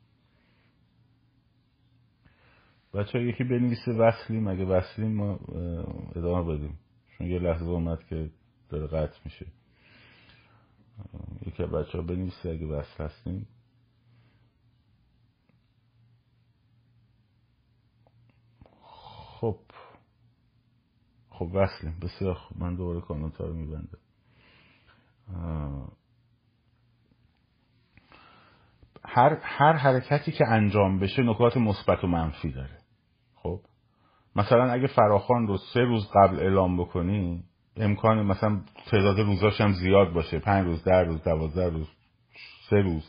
بچه 2.94 3.18
ها 3.20 3.24
یکی 3.24 3.44
بنویسه 3.44 3.92
وصلیم. 3.92 4.48
اگه 4.48 4.66
وصلیم 4.66 5.16
ما 5.16 5.40
ادامه 6.16 6.56
بدیم. 6.56 6.80
چون 7.18 7.28
یه 7.28 7.40
لحظه 7.40 7.66
اومد 7.66 8.04
که 8.04 8.30
داره 8.70 8.88
قطع 8.88 9.20
میشه. 9.26 9.46
یکی 11.48 11.63
بچه 11.63 11.98
ها 11.98 12.03
بنویسه 12.03 12.50
اگه 12.50 12.65
وصل 12.68 13.03
هستیم 13.03 13.48
خب. 19.39 19.58
خب 21.29 21.50
وصلیم. 21.53 22.00
بسیار 22.01 22.34
خوب. 22.34 22.58
من 22.58 22.75
دوباره 22.75 23.01
کامنت 23.01 23.36
ها 23.36 23.46
رو 23.46 23.53
میبندم. 23.53 24.00
هر, 29.06 29.39
هر 29.41 29.74
حرکتی 29.74 30.32
که 30.32 30.48
انجام 30.48 31.00
بشه 31.00 31.22
نکات 31.22 31.58
مثبت 31.58 32.03
و 32.03 32.08
منفی 32.08 32.51
داره. 32.51 32.77
خب؟ 33.36 33.62
مثلا 34.36 34.72
اگه 34.72 34.88
فراخان 34.88 35.48
رو 35.48 35.58
سه 35.74 35.79
روز 35.79 36.12
قبل 36.15 36.39
اعلام 36.39 36.77
بکنی 36.77 37.44
امکان 37.78 38.26
مثلا 38.26 38.62
تعداد 38.92 39.20
روزاش 39.20 39.62
هم 39.62 39.74
زیاد 39.74 40.14
باشه. 40.14 40.40
پنج 40.40 40.66
روز 40.66 40.84
در 40.84 41.04
روز 41.04 41.24
دوازده 41.24 41.70
روز 41.70 41.88
سه 42.70 42.76
روز 42.76 43.04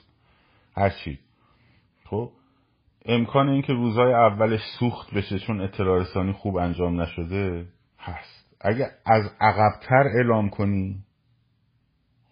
هر 0.77 0.91
چی. 0.91 1.19
خب؟ 2.05 2.33
امکان 3.05 3.49
اینکه 3.49 3.73
روزهای 3.73 4.13
اولش 4.13 4.61
سوخت 4.79 5.15
بشه 5.15 5.39
چون 5.39 5.61
اطلاع 5.61 6.01
رسانی 6.01 6.33
خوب 6.33 6.57
انجام 6.57 7.01
نشده 7.01 7.67
هست. 7.99 8.57
اگه 8.61 8.91
از 9.07 9.23
عقبتر 9.41 10.05
اعلام 10.17 10.51
کنی 10.51 11.05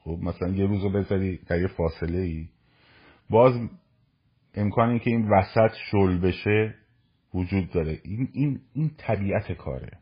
خب 0.04 0.18
مثلا 0.22 0.48
یه 0.48 0.66
روز 0.66 0.84
رو 0.84 0.90
بذاری 0.90 1.36
در 1.36 1.60
یه 1.60 1.66
فاصله 1.66 2.18
ای 2.18 2.48
باز 3.30 3.54
امکان 4.54 4.88
اینکه 4.88 5.10
این 5.10 5.28
وسط 5.30 5.74
شل 5.90 6.18
بشه 6.18 6.74
وجود 7.34 7.70
داره. 7.70 8.00
این, 8.04 8.28
این, 8.32 8.60
این 8.72 8.90
طبیعت 8.98 9.52
کاره. 9.52 9.98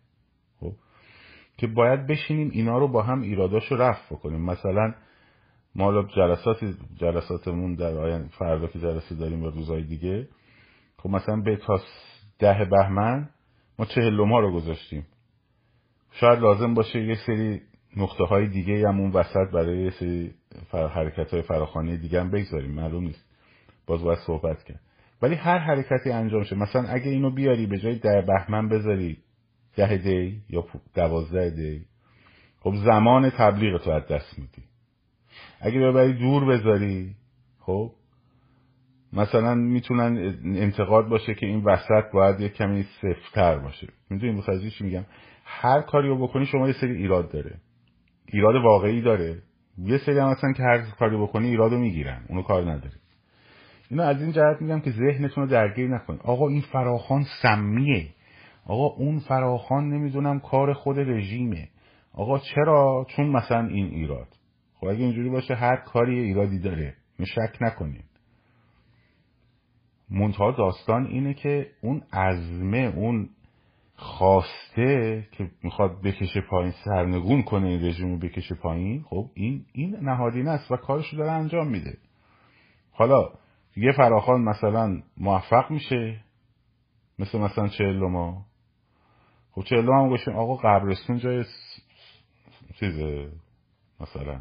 که 1.56 1.66
باید 1.66 2.06
بشینیم 2.06 2.50
اینا 2.52 2.78
رو 2.78 2.88
با 2.88 3.02
هم 3.02 3.22
ایراداش 3.22 3.72
رو 3.72 3.76
رفع 3.76 4.14
بکنیم. 4.14 4.40
مثلا 4.40 4.94
ما 5.74 6.02
جلسات 6.02 6.58
جلساتمون 6.96 7.74
در 7.74 7.94
آینده 7.94 8.28
فردا 8.28 8.66
که 8.66 8.78
جلسه 8.78 9.14
داریم 9.14 9.42
و 9.42 9.50
روزهای 9.50 9.82
دیگه 9.82 10.28
خب 10.98 11.10
مثلا 11.10 11.36
به 11.36 11.56
تا 11.56 11.80
ده 12.38 12.68
بهمن 12.70 13.28
ما 13.78 13.84
چهلم 13.84 14.32
ها 14.32 14.40
رو 14.40 14.52
گذاشتیم. 14.52 15.06
شاید 16.12 16.38
لازم 16.38 16.74
باشه 16.74 17.04
یه 17.04 17.16
سری 17.26 17.60
نقطه 17.96 18.24
های 18.24 18.48
دیگه 18.48 18.88
هم 18.88 19.00
اون 19.00 19.10
وسط 19.10 19.50
برای 19.52 19.84
یه 19.84 19.90
سری 19.90 20.34
حرکت 20.72 21.30
های 21.30 21.42
فراخانی 21.42 21.98
دیگه 21.98 22.20
هم 22.20 22.30
بگذاریم. 22.30 22.70
معلوم 22.70 23.04
نیست. 23.04 23.24
باز 23.86 24.02
باید 24.02 24.18
صحبت 24.26 24.62
کرد. 24.62 24.80
ولی 25.22 25.34
هر 25.34 25.58
حرکتی 25.58 26.10
انجام 26.10 26.42
شه. 26.42 26.56
مثلا 26.56 26.88
اگه 26.88 27.10
اینو 27.10 27.30
بیاری 27.30 27.66
به 27.66 27.78
جای 27.78 27.98
ده 27.98 28.24
بهمن 28.26 28.68
بذاری 28.68 29.18
ده 29.76 29.96
دی 29.96 30.42
یا 30.50 30.64
دوازده 30.94 31.50
دی 31.50 31.84
خب 32.60 32.74
زمان 32.84 33.30
تبلیغ 33.30 33.82
تو 33.82 33.90
از 33.90 34.06
دست 34.06 34.38
میدی. 34.38 34.62
اگه 35.60 35.80
ببری 35.80 36.12
دور 36.12 36.44
بذاری 36.44 37.14
خب 37.60 37.92
مثلا 39.12 39.54
می‌تونن 39.54 40.34
انتقاد 40.44 41.08
باشه 41.08 41.34
که 41.34 41.46
این 41.46 41.64
وسط 41.64 42.10
باید 42.12 42.40
یه 42.40 42.48
کمی 42.48 42.86
سفتر 43.02 43.58
باشه. 43.58 43.88
می‌دونی 44.10 44.38
بخواه 44.38 44.68
چی 44.68 44.84
میگم؟ 44.84 45.04
هر 45.44 45.80
کاری 45.80 46.08
رو 46.08 46.26
بکنی 46.26 46.46
شما 46.46 46.66
یه 46.66 46.74
سری 46.80 46.96
ایراد 46.96 47.32
داره. 47.32 47.54
ایراد 48.26 48.54
واقعی 48.64 49.02
داره. 49.02 49.42
یه 49.78 49.98
سری 49.98 50.18
هم 50.18 50.52
که 50.56 50.62
هر 50.62 50.78
کاری 50.98 51.16
بکنی 51.16 51.48
ایراد 51.48 51.72
رو 51.72 51.78
می‌گیرن. 51.78 52.24
اونو 52.28 52.42
کار 52.42 52.62
نداره. 52.62 52.94
اینو 53.90 54.02
از 54.02 54.22
این 54.22 54.32
جهت 54.32 54.56
میگم 54.60 54.80
که 54.80 54.90
ذهنتون 54.90 55.44
رو 55.44 55.50
درگیر 55.50 55.88
نکنید 55.88 56.20
آقا 56.24 56.48
این 56.48 56.60
فراخان 56.60 57.24
سمیه. 57.42 58.08
آقا 58.66 58.86
اون 58.86 59.18
فراخان 59.18 59.88
نمی‌دونم 59.88 60.40
کار 60.40 60.72
خود 60.72 60.98
رژیمه. 60.98 61.68
آقا 62.12 62.38
چرا؟ 62.38 63.06
چون 63.08 63.26
مثلا 63.26 63.66
این 63.66 63.86
ایراد. 63.86 64.28
خب 64.74 64.86
اگه 64.86 65.04
اینجوری 65.04 65.30
باشه 65.30 65.54
هر 65.54 65.76
کاری 65.76 66.18
ایرادی 66.18 66.58
داره. 66.58 66.94
شک 67.24 67.56
نکنید 67.60 68.04
منتها 70.10 70.50
داستان 70.50 71.06
اینه 71.06 71.34
که 71.34 71.66
اون 71.82 72.02
عزمه 72.12 72.92
اون 72.96 73.28
خواسته 73.96 75.28
که 75.32 75.50
می‌خواد 75.62 76.02
بکشه 76.02 76.40
پایین 76.40 76.72
سرنگون 76.84 77.42
کنه 77.42 77.66
این 77.66 77.84
رژیم 77.84 78.10
رو 78.10 78.18
بکشه 78.18 78.54
پایین 78.54 79.02
خب 79.02 79.30
این 79.34 79.64
این 79.72 79.96
نهادینه 79.96 80.50
است 80.50 80.72
و 80.72 80.76
کارش 80.76 81.12
رو 81.12 81.18
داره 81.18 81.32
انجام 81.32 81.68
میده. 81.68 81.98
حالا 82.92 83.30
یه 83.76 83.92
فراخان 83.92 84.40
مثلا 84.40 85.02
موفق 85.16 85.70
میشه 85.70 86.20
مثل 87.18 87.38
مثلا 87.38 87.68
چهلما 87.68 88.45
خب 89.56 89.62
چهلما 89.62 90.02
هم 90.02 90.08
گوشیم 90.08 90.36
آقا 90.36 90.56
قبرستون 90.56 91.18
جای 91.18 91.44
چیزه؟ 92.80 93.32
مثلا. 94.00 94.40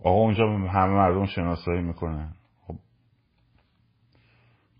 آقا 0.00 0.20
اونجا 0.20 0.44
همه 0.46 0.92
مردم 0.92 1.26
شناسایی 1.26 1.82
می‌کنن. 1.82 2.34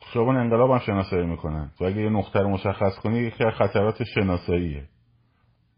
خیابان 0.00 0.36
انقلاب 0.36 0.70
هم 0.70 0.78
شناسایی 0.78 1.26
می‌کنن. 1.26 1.70
تو 1.78 1.84
اگه 1.84 1.96
یه 1.96 2.10
نقطه 2.10 2.40
رو 2.40 2.48
مشخص 2.48 2.98
کنی 2.98 3.18
یکی 3.18 3.50
خطرات 3.50 4.04
شناساییه. 4.04 4.88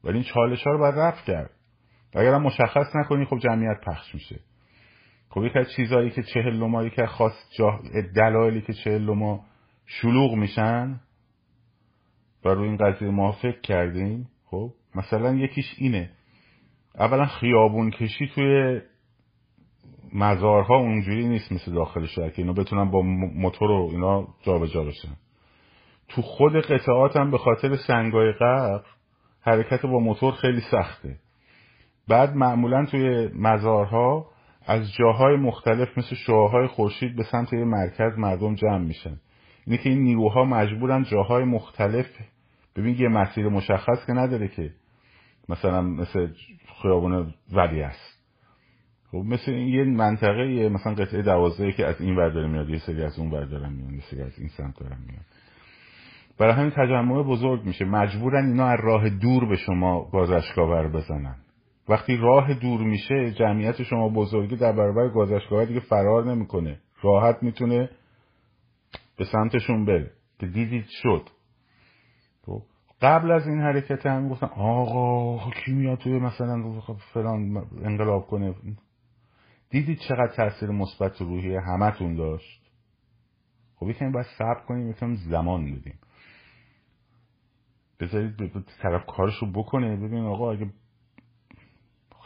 ولی 0.05 0.15
این 0.15 0.25
چالش 0.35 0.63
ها 0.63 0.73
رو 0.73 0.79
باید 0.79 0.95
رفت 0.95 1.25
کرد. 1.25 1.51
اگر 2.15 2.35
هم 2.35 2.43
مشخص 2.43 2.97
نکنی 2.97 3.25
خب 3.25 3.39
جمعیت 3.39 3.81
پخش 3.87 4.15
میشه. 4.15 4.41
خب 5.31 5.45
یکی 5.45 5.59
از 5.59 5.73
چیزهایی 5.77 6.11
که 6.11 6.23
چهل 6.23 6.57
ما 6.57 6.89
که 6.89 7.07
خاص 7.07 7.33
جا... 7.59 7.81
دلایلی 8.17 8.61
که 8.61 8.73
چهل 8.73 9.15
ما 9.15 9.45
شلوغ 9.87 10.35
میشن 10.35 11.01
و 12.45 12.49
روی 12.49 12.69
این 12.69 12.77
قضیه 12.77 13.11
ما 13.11 13.33
فکر 13.33 13.61
کردیم 13.61 14.29
خب 14.47 14.71
مثلا 14.95 15.35
یکیش 15.35 15.75
اینه. 15.79 16.11
اولا 16.99 17.27
خیابون 17.27 17.91
کشی 17.91 18.29
توی 18.35 18.81
مزارها 20.13 20.77
اونجوری 20.77 21.29
نیست 21.29 21.53
مثل 21.53 21.73
داخل 21.73 22.07
شهر 22.07 22.31
که 22.31 22.43
اینا 22.43 22.53
بتونن 22.53 22.91
با 22.91 23.03
موتور 23.03 23.71
و 23.71 23.89
اینا 23.93 24.29
جابجا 24.43 24.85
بشن. 24.85 25.17
تو 26.09 26.23
خود 26.23 26.57
قطعات 26.57 27.17
هم 27.17 27.31
به 27.31 27.39
خاطر 27.39 27.77
سنگای 27.77 28.33
قبر 28.33 28.85
حرکت 29.41 29.83
با 29.87 29.99
موتور 29.99 30.33
خیلی 30.33 30.61
سخته. 30.71 31.17
بعد 32.09 32.37
معمولا 32.37 32.87
توی 32.87 33.29
مزارها 33.35 34.27
از 34.67 34.93
جاهای 34.93 35.37
مختلف 35.37 35.99
مثل 35.99 36.17
شعاهای 36.17 36.67
خورشید 36.67 37.17
به 37.17 37.23
سمت 37.23 37.53
یه 37.53 37.65
مرکز 37.65 38.19
مردم 38.19 38.55
جمع 38.55 38.79
میشن. 38.79 39.21
اینه 39.67 39.79
که 39.79 39.91
این 39.91 40.03
نیروها 40.03 40.45
مجبورن 40.45 41.03
جاهای 41.03 41.45
مختلف 41.45 42.07
ببین 42.77 42.97
یه 42.99 43.09
مسیر 43.09 43.49
مشخص 43.49 44.07
که 44.07 44.13
نداره 44.13 44.49
که 44.49 44.71
مثلا 45.49 45.83
مثل 45.83 46.29
خیابون 46.83 47.35
ولی 47.53 47.83
است. 47.83 48.15
خب 49.11 49.19
مثل 49.19 49.53
یه 49.53 49.85
منطقه 49.85 50.47
یه 50.47 50.69
مثلا 50.69 50.95
قطعه 50.95 51.23
دوازده 51.23 51.73
که 51.73 51.87
از 51.87 52.01
این 52.01 52.17
ور 52.17 52.47
میاد 52.47 52.71
یه 52.71 52.79
سری 52.79 53.03
از 53.03 53.19
اون 53.19 53.31
ور 53.31 53.69
میاد 53.69 53.93
یه 53.93 54.01
سری 54.11 54.23
از 54.23 54.39
این 54.39 54.49
سمت 54.49 54.81
دارن 54.81 54.99
میاد 55.07 55.25
برای 56.39 56.53
همین 56.53 56.71
تجمع 56.71 57.23
بزرگ 57.23 57.65
میشه. 57.65 57.85
مجبورن 57.85 58.47
اینا 58.47 58.67
از 58.67 58.81
راه 58.83 59.09
دور 59.09 59.49
به 59.49 59.57
شما 59.57 60.11
گازشگاور 60.13 60.89
بزنن. 60.89 61.37
وقتی 61.89 62.17
راه 62.17 62.55
دور 62.55 62.81
میشه 62.81 63.33
جمعیت 63.33 63.83
شما 63.83 64.09
بزرگی 64.09 64.57
در 64.57 64.73
برابر 64.73 65.09
گازشگاور 65.09 65.65
دیگه 65.65 65.81
فرار 65.81 66.25
نمی‌کنه. 66.25 66.79
راحت 67.03 67.43
می‌تونه 67.43 67.91
به 69.19 69.25
سمتشون 69.25 69.85
بره. 69.85 70.11
که 70.39 70.47
دیدید 70.47 70.85
شد. 70.89 71.23
قبل 73.05 73.31
از 73.31 73.49
این 73.49 73.61
حرکت 73.61 74.07
هم 74.07 74.29
گفتن 74.29 74.47
آقا 74.47 75.51
کی 75.51 75.73
میاد 75.73 75.99
توی 75.99 76.19
مثلا 76.19 76.81
فلان 77.13 77.57
انقلاب 77.83 78.27
کنه؟ 78.27 78.55
دیدید 79.71 79.99
چقدر 80.09 80.33
تاثیر 80.37 80.71
مثبت 80.71 81.21
روحی 81.21 81.57
همتون 81.57 82.15
داشت؟ 82.17 82.71
خب 83.77 83.89
یکم 83.89 84.13
باید 84.13 84.27
صبر 84.39 84.61
کنیم 84.69 84.91
یکم 84.91 85.15
زمان 85.15 85.75
بدیم. 85.75 85.99
بذارید 88.01 88.35
طرف 88.83 89.07
کارش 89.07 89.35
رو 89.35 89.53
بکنه. 89.53 89.97
ببین 89.97 90.25
آقا 90.25 90.53
اگه 90.53 90.71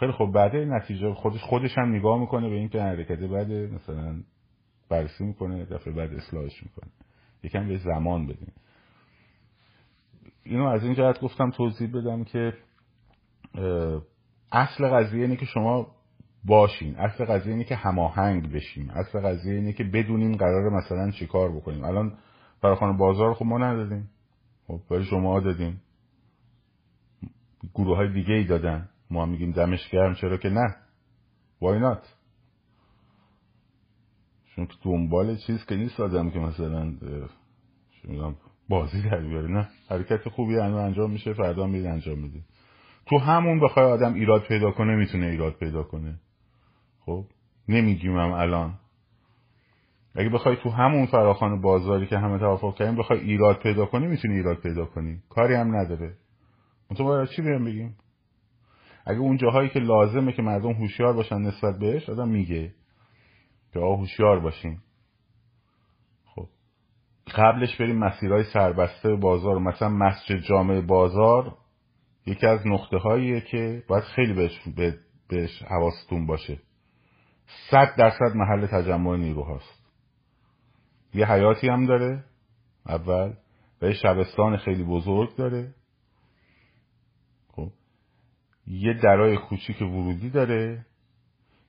خیلی 0.01 0.13
خب 0.13 0.31
بعد 0.35 0.57
نتیجه 0.57 1.15
خودش 1.15 1.43
خودش 1.43 1.79
هم 1.79 1.95
نگاه 1.95 2.21
می‌کنه 2.21 2.49
به 2.49 2.55
این 2.55 2.69
که 2.69 2.83
حرکت 2.83 3.19
بعد 3.19 3.53
مثلا 3.53 4.23
بررسی 4.89 5.25
می‌کنه 5.25 5.65
دفعه 5.65 5.93
بعد 5.93 6.15
اصلاحش 6.15 6.63
می‌کنه. 6.63 6.91
یکم 7.43 7.69
به 7.69 7.79
زمان 7.79 8.27
بدیم. 8.27 8.53
اینو 10.45 10.65
از 10.65 10.85
این 10.85 10.95
جهت 10.95 11.21
گفتم 11.21 11.51
توضیح 11.51 11.91
بدم 11.95 12.25
که 12.25 12.53
اصل 14.53 14.89
قضیه 14.89 15.23
اینه 15.23 15.37
که 15.37 15.47
شما 15.47 15.87
باشین. 16.45 16.97
اصل 16.97 17.25
قضیه 17.25 17.53
اینه 17.53 17.65
که 17.65 17.77
هماهنگ 17.77 18.53
بشیم 18.53 18.91
اصل 18.91 19.21
قضیه 19.21 19.55
اینه 19.55 19.73
که 19.73 19.85
بدونیم 19.85 20.37
قرار 20.37 20.71
مثلا 20.71 21.11
چیکار 21.11 21.53
بکنیم. 21.53 21.85
الان 21.85 22.19
فراخان 22.61 22.97
بازار 22.97 23.35
خب 23.35 23.45
ما 23.45 23.59
ندادیم. 23.59 24.11
خب 24.67 24.81
برای 24.91 25.05
شما 25.05 25.41
دادیم. 25.41 25.83
گروه 27.75 27.97
های 27.97 28.13
دیگه 28.13 28.35
ای 28.35 28.45
دادن. 28.45 28.89
ما 29.11 29.27
میگیم 29.27 29.53
دمش 29.53 29.89
گرم 29.91 30.15
چرا 30.15 30.37
که 30.37 30.49
نه؟ 30.49 30.77
Why 31.63 31.83
not? 31.83 32.07
چون 34.55 34.67
که 34.67 34.75
دنبال 34.85 35.37
چیز 35.37 35.65
که 35.65 35.77
نیست 35.77 36.01
آدم 36.01 36.31
که 36.31 36.39
مثلا 36.39 36.95
بازی 38.69 39.03
در 39.03 39.21
بیاره 39.21 39.49
نه؟ 39.49 39.69
حرکت 39.91 40.29
خوبی 40.29 40.59
انجام 40.59 41.11
میشه 41.11 41.33
فردا 41.33 41.67
میری 41.67 41.87
انجام 41.87 42.19
میده 42.19 42.41
تو 43.07 43.19
همون 43.19 43.61
بخوای 43.61 43.87
آدم 43.87 44.15
ایراد 44.15 44.43
پیدا 44.43 44.71
کنه 44.71 44.97
می‌تونه 44.97 45.27
ایراد 45.27 45.53
پیدا 45.53 45.83
کنه. 45.83 46.15
خب؟ 47.01 47.25
نمیگیم 47.69 48.19
هم 48.19 48.33
الان. 48.33 48.75
اگه 50.15 50.29
بخوای 50.29 50.57
تو 50.57 50.71
همون 50.71 51.07
فراخان 51.07 51.61
بازاری 51.61 52.07
که 52.07 52.19
همه 52.19 52.39
توافق 52.39 52.75
کردیم 52.75 52.97
بخوای 52.97 53.21
ایراد 53.21 53.59
پیدا 53.59 53.87
کنی 53.87 54.07
می‌تونی 54.07 54.35
ایراد 54.35 54.57
پیدا 54.57 54.85
کنی. 54.85 55.23
کاری 55.29 55.55
هم 55.55 55.77
نداره. 55.77 56.15
تو 56.97 57.05
باید 57.05 57.29
چی 57.29 57.43
بیان 57.43 57.65
بگیم؟ 57.65 57.97
اگه 59.07 59.19
اون 59.19 59.37
جاهایی 59.37 59.69
که 59.69 59.81
لازمه 59.81 60.33
که 60.33 60.43
مردم 60.43 60.73
هوشیار 60.73 61.13
باشن 61.13 61.39
نسبت 61.39 61.79
بهش 61.79 62.11
آدم 62.11 62.29
میگه 62.29 62.75
که 63.73 63.79
آه 63.81 63.99
هوشیار 63.99 64.41
باشین. 64.41 64.79
قبلش 67.29 67.77
بریم 67.77 67.99
مسیرهای 67.99 68.45
سربسته 68.45 69.15
بازار. 69.15 69.59
مثلا 69.59 69.89
مسجد 69.89 70.37
جامعه 70.37 70.81
بازار 70.81 71.57
یکی 72.27 72.47
از 72.47 72.67
نقطه 72.67 72.97
هاییه 72.97 73.41
که 73.41 73.83
باید 73.89 74.05
خیلی 74.05 74.33
بهش, 74.33 74.61
بهش 75.29 75.63
حواستون 75.63 76.27
باشه. 76.27 76.59
صد 77.71 77.95
درصد 77.99 78.35
محل 78.35 78.67
تجمع 78.67 79.17
نیرو 79.17 79.43
هاست. 79.43 79.79
یه 81.15 81.27
حیاتی 81.27 81.69
هم 81.69 81.87
داره 81.87 82.25
اول 82.87 83.33
و 83.83 83.87
یه 83.87 83.93
شبستان 83.93 84.57
خیلی 84.57 84.85
بزرگ 84.85 85.37
داره. 85.37 85.75
خب 87.49 87.71
یه 88.67 88.95
درای 88.95 89.37
کوچیک 89.37 89.83
ورودی 89.83 90.31
داره. 90.31 90.87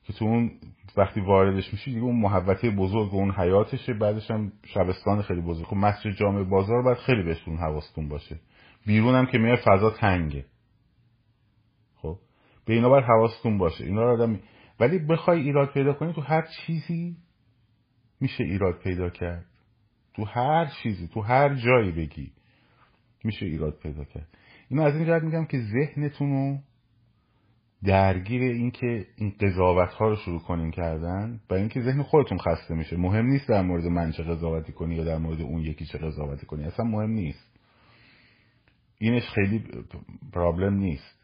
که 0.09 0.15
تو 0.15 0.25
اون 0.25 0.51
وقتی 0.97 1.21
واردش 1.21 1.73
میشی 1.73 1.91
دیگه 1.91 2.03
اون 2.03 2.19
محوطه 2.19 2.69
بزرگ 2.69 3.13
و 3.13 3.17
اون 3.17 3.31
حیاتشه 3.31 3.93
بعدش 3.93 4.31
هم 4.31 4.51
شبستان 4.65 5.21
خیلی 5.21 5.41
بزرگ. 5.41 5.65
خب 5.65 5.75
مسجد 5.75 6.11
جامع 6.11 6.43
بازار 6.43 6.83
باید 6.83 6.97
خیلی 6.97 7.23
بهشون 7.23 7.57
حواستون 7.57 8.09
باشه. 8.09 8.39
بیرون 8.85 9.15
هم 9.15 9.25
که 9.25 9.37
میای 9.37 9.57
فضا 9.65 9.89
تنگه. 9.89 10.45
خب؟ 11.95 12.17
به 12.65 12.73
اینا 12.73 12.89
باید 12.89 13.03
حواستون 13.03 13.57
باشه. 13.57 13.85
اینا 13.85 14.03
رو 14.03 14.13
آدم 14.13 14.39
ولی 14.79 14.99
بخوای 14.99 15.41
ایراد 15.41 15.73
پیدا 15.73 15.93
کنی 15.93 16.13
تو 16.13 16.21
هر 16.21 16.47
چیزی 16.65 17.17
میشه 18.21 18.43
ایراد 18.43 18.79
پیدا 18.79 19.09
کرد. 19.09 19.45
تو 20.15 20.25
هر 20.25 20.65
چیزی 20.83 21.07
تو 21.07 21.21
هر 21.21 21.55
جایی 21.55 21.91
بگی 21.91 22.31
میشه 23.23 23.45
ایراد 23.45 23.79
پیدا 23.83 24.03
کرد. 24.03 24.27
اینو 24.69 24.83
از 24.83 24.95
این 24.95 25.05
جهت 25.05 25.23
میگم 25.23 25.45
که 25.45 25.57
ذهنتون 25.59 26.29
رو 26.29 26.57
درگیر 27.83 28.41
این 28.41 28.71
که 28.71 29.05
این 29.15 29.33
قضاوت 29.41 29.93
ها 29.93 30.07
رو 30.07 30.15
شروع 30.15 30.39
کنین 30.39 30.71
کردن 30.71 31.39
برای 31.49 31.61
اینکه 31.61 31.81
ذهن 31.81 32.03
خودتون 32.03 32.37
خسته 32.37 32.75
میشه. 32.75 32.97
مهم 32.97 33.25
نیست 33.25 33.49
در 33.49 33.61
مورد 33.61 33.85
من 33.85 34.11
چه 34.11 34.23
قضاوتی 34.23 34.71
کنی 34.71 34.95
یا 34.95 35.03
در 35.03 35.17
مورد 35.17 35.41
اون 35.41 35.59
یکی 35.59 35.85
چه 35.85 35.97
قضاوتی 35.97 36.45
کنی. 36.45 36.63
اصلا 36.63 36.85
مهم 36.85 37.09
نیست. 37.09 37.59
اینش 38.97 39.29
خیلی 39.29 39.63
پرابلم 40.33 40.73
نیست. 40.73 41.19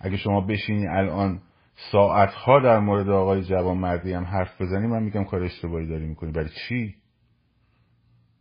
اگه 0.00 0.16
شما 0.16 0.40
بشینی 0.40 0.86
الان 0.86 1.40
ساعت 1.92 2.30
ها 2.30 2.60
در 2.60 2.78
مورد 2.78 3.08
آقای 3.08 3.42
جوان 3.42 3.78
مردی 3.78 4.12
هم 4.12 4.24
حرف 4.24 4.62
بزنی 4.62 4.86
من 4.86 5.02
میگم 5.02 5.24
کار 5.24 5.42
اشتباهی 5.42 5.86
داری 5.86 6.06
می‌کنی. 6.06 6.32
برای 6.32 6.48
چی؟ 6.68 6.94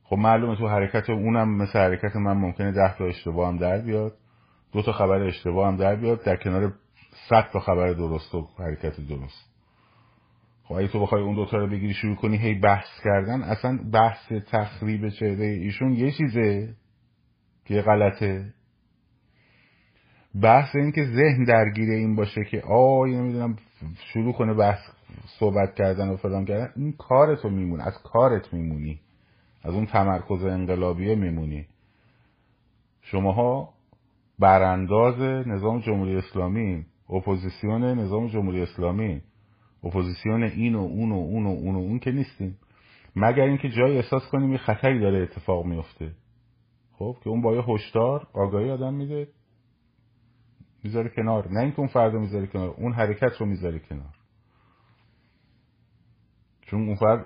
خب 0.03 0.15
معلومه 0.15 0.57
تو 0.57 0.67
حرکت 0.67 1.09
اونم 1.09 1.57
مثل 1.57 1.79
حرکت 1.79 2.15
من 2.15 2.37
ممکنه 2.37 2.71
ده 2.71 2.97
تا 2.97 3.05
اشتباه 3.05 3.47
هم 3.47 3.57
در 3.57 3.81
بیاد 3.81 4.17
دو 4.71 4.81
تا 4.81 4.91
خبر 4.91 5.21
اشتباه 5.21 5.67
هم 5.67 5.77
در 5.77 5.95
بیاد 5.95 6.23
در 6.23 6.35
کنار 6.35 6.73
صد 7.29 7.49
تا 7.53 7.59
خبر 7.59 7.93
درست 7.93 8.35
و 8.35 8.47
حرکت 8.59 8.99
درست. 8.99 9.57
خب 10.63 10.73
اگه 10.73 10.87
تو 10.87 10.99
بخوای 10.99 11.21
اون 11.21 11.35
دوتا 11.35 11.57
رو 11.57 11.67
بگیری 11.67 11.93
شروع 11.93 12.15
کنی 12.15 12.37
هی 12.37 12.53
بحث 12.53 12.87
کردن 13.03 13.41
اصلا 13.41 13.79
بحث 13.93 14.31
تخریب 14.31 15.09
چهره 15.09 15.45
ایشون 15.45 15.93
یه 15.93 16.11
چیزه 16.11 16.75
که 17.65 17.81
غلطه. 17.81 18.53
بحث 20.41 20.75
این 20.75 20.91
که 20.91 21.03
ذهن 21.03 21.43
درگیر 21.43 21.89
این 21.89 22.15
باشه 22.15 22.43
که 22.43 22.61
آی 22.61 23.15
نمی‌دونم 23.15 23.55
شروع 24.13 24.33
کنه 24.33 24.53
بحث 24.53 24.79
صحبت 25.39 25.75
کردن 25.75 26.09
و 26.09 26.17
فلان 26.17 26.45
کردن. 26.45 26.71
این 26.75 26.93
کارتو 26.93 27.49
میمونه 27.49 27.87
از 27.87 27.97
کارت 28.03 28.53
میمونی. 28.53 28.99
از 29.63 29.73
اون 29.73 29.85
تمرکز 29.85 30.43
انقلابیه 30.43 31.15
میمونی. 31.15 31.67
شماها 33.01 33.73
برانداز 34.39 35.19
نظام 35.47 35.79
جمهوری 35.79 36.15
اسلامی 36.15 36.85
اپوزیسیون 37.09 37.83
نظام 37.83 38.27
جمهوری 38.27 38.61
اسلامی. 38.61 39.21
اپوزیسیون 39.83 40.43
این 40.43 40.75
و 40.75 40.79
اون 40.79 41.11
و 41.11 41.15
اون 41.15 41.45
و 41.45 41.49
اون 41.49 41.75
و 41.75 41.79
اون 41.79 41.99
که 41.99 42.11
نیستیم. 42.11 42.57
مگر 43.15 43.43
اینکه 43.43 43.69
جایی 43.69 43.97
احساس 43.97 44.29
کنیم 44.31 44.51
یه 44.51 44.57
خطری 44.57 44.99
داره 44.99 45.23
اتفاق 45.23 45.65
میفته. 45.65 46.11
خب 46.91 47.17
که 47.23 47.29
اون 47.29 47.41
با 47.41 47.55
یه 47.55 47.61
هشدار 47.61 48.27
آگاهی 48.33 48.71
آدم 48.71 48.93
میده 48.93 49.27
می‌ذاره 50.83 51.09
کنار. 51.15 51.47
نه 51.51 51.59
اینکه 51.59 51.79
اون 51.79 51.87
فرد 51.87 52.13
می‌ذاره 52.13 52.47
کنار 52.47 52.69
اون 52.69 52.93
حرکت 52.93 53.37
رو 53.39 53.45
می‌ذاره 53.45 53.79
کنار. 53.79 54.15
چون 56.61 56.87
اون 56.87 56.95
فرد 56.95 57.25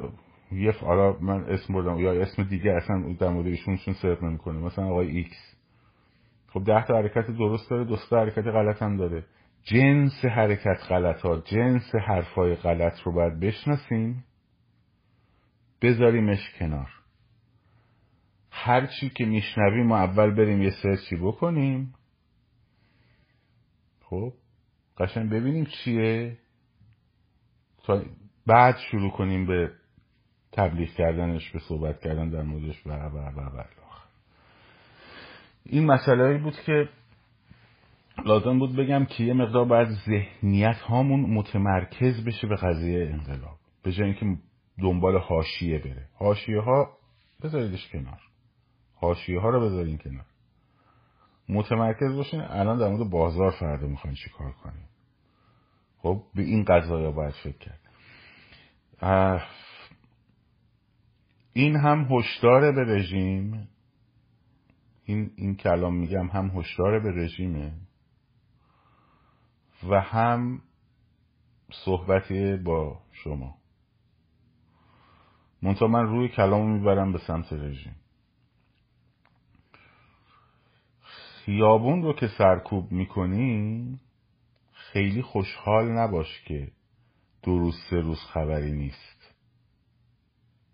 یه 0.51 0.71
حالا 0.71 1.17
من 1.19 1.43
اسم 1.43 1.73
بردم 1.73 1.99
یا 1.99 2.21
اسم 2.21 2.43
دیگه 2.43 2.71
اصلا 2.71 3.13
در 3.19 3.29
مورد 3.29 3.47
ایشون 3.47 3.77
چون 3.77 3.93
صرف 3.93 4.23
نمی‌کنه. 4.23 4.59
مثلا 4.59 4.85
آقای 4.85 5.07
ایکس. 5.07 5.55
خب 6.47 6.63
ده 6.63 6.85
تا 6.85 6.95
حرکت 6.95 7.27
درست 7.27 7.69
داره 7.69 7.83
دو 7.83 7.97
تا 8.09 8.19
حرکت 8.19 8.47
غلط 8.47 8.81
هم 8.81 8.97
داره. 8.97 9.25
جنس 9.63 10.25
حرکت 10.25 10.77
غلط 10.89 11.21
ها 11.21 11.37
جنس 11.37 11.95
حرفای 12.07 12.55
غلط 12.55 13.01
رو 13.01 13.11
باید 13.11 13.39
بشناسیم. 13.39 14.23
بذاریمش 15.81 16.51
کنار. 16.59 16.89
هر 18.51 18.85
چی 18.85 19.09
که 19.09 19.25
میشنویم 19.25 19.87
ما 19.87 19.97
اول 19.97 20.35
بریم 20.35 20.61
یه 20.61 20.69
سرچی 20.83 21.15
بکنیم. 21.15 21.93
خب 24.01 24.33
قشنگ 24.97 25.29
ببینیم 25.29 25.65
چیه. 25.65 26.37
تا 27.83 28.03
بعد 28.47 28.77
شروع 28.91 29.11
کنیم 29.11 29.45
به 29.47 29.71
تبلیغ 30.51 30.89
کردنش 30.89 31.51
به 31.51 31.59
صحبت 31.59 31.99
کردن 31.99 32.29
در 32.29 32.41
موردش 32.41 32.87
و 32.87 32.89
و 32.89 33.17
و 33.17 33.59
و 33.59 33.63
این 35.65 35.85
مسئله 35.85 36.37
بود 36.37 36.55
که 36.65 36.89
لازم 38.25 38.59
بود 38.59 38.75
بگم 38.75 39.05
که 39.05 39.23
یه 39.23 39.33
مقدار 39.33 39.65
باید 39.65 39.87
ذهنیت 39.89 40.77
هامون 40.77 41.19
متمرکز 41.19 42.25
بشه 42.25 42.47
به 42.47 42.55
قضیه 42.55 43.09
انقلاب. 43.13 43.57
به 43.83 43.91
جای 43.91 44.05
اینکه 44.05 44.41
دنبال 44.81 45.17
حاشیه 45.17 45.79
بره. 45.79 46.07
حاشیه 46.15 46.61
ها 46.61 46.97
بذاریدش 47.43 47.89
کنار. 47.91 48.19
حاشیه 48.95 49.39
ها 49.39 49.49
رو 49.49 49.61
بذارین 49.61 49.97
کنار. 49.97 50.25
متمرکز 51.49 52.15
باشین. 52.15 52.41
الان 52.41 52.77
در 52.77 52.89
مورد 52.89 53.09
بازار 53.09 53.51
فردا 53.51 53.87
می‌خواین 53.87 54.15
چی 54.15 54.29
کار 54.29 54.51
کنیم 54.51 54.87
خب 55.97 56.23
به 56.35 56.41
این 56.41 56.63
قضايا 56.63 57.11
باید 57.11 57.33
فکر 57.43 57.57
کرد. 57.57 57.81
این 61.53 61.75
هم 61.75 62.07
هشدار 62.11 62.71
به 62.71 62.83
رژیم. 62.83 63.67
این 65.05 65.31
این 65.35 65.55
کلام 65.55 65.95
میگم 65.95 66.27
هم 66.27 66.51
هشدار 66.55 66.99
به 66.99 67.11
رژیمه. 67.11 67.73
و 69.89 70.01
هم 70.01 70.61
صحبتی 71.85 72.55
با 72.55 73.01
شما. 73.11 73.57
منتها 75.61 75.87
من 75.87 76.03
روی 76.03 76.29
کلامو 76.29 76.77
می‌برم 76.77 77.13
به 77.13 77.19
سمت 77.19 77.53
رژیم. 77.53 77.95
خیابون 81.45 82.01
رو 82.01 82.13
که 82.13 82.27
سرکوب 82.37 82.91
می‌کنی 82.91 83.99
خیلی 84.73 85.21
خوشحال 85.21 85.91
نباش 85.91 86.41
که 86.45 86.71
دو 87.43 87.59
روز 87.59 87.75
سه 87.89 87.95
روز 87.95 88.19
خبری 88.19 88.71
نیست. 88.71 89.35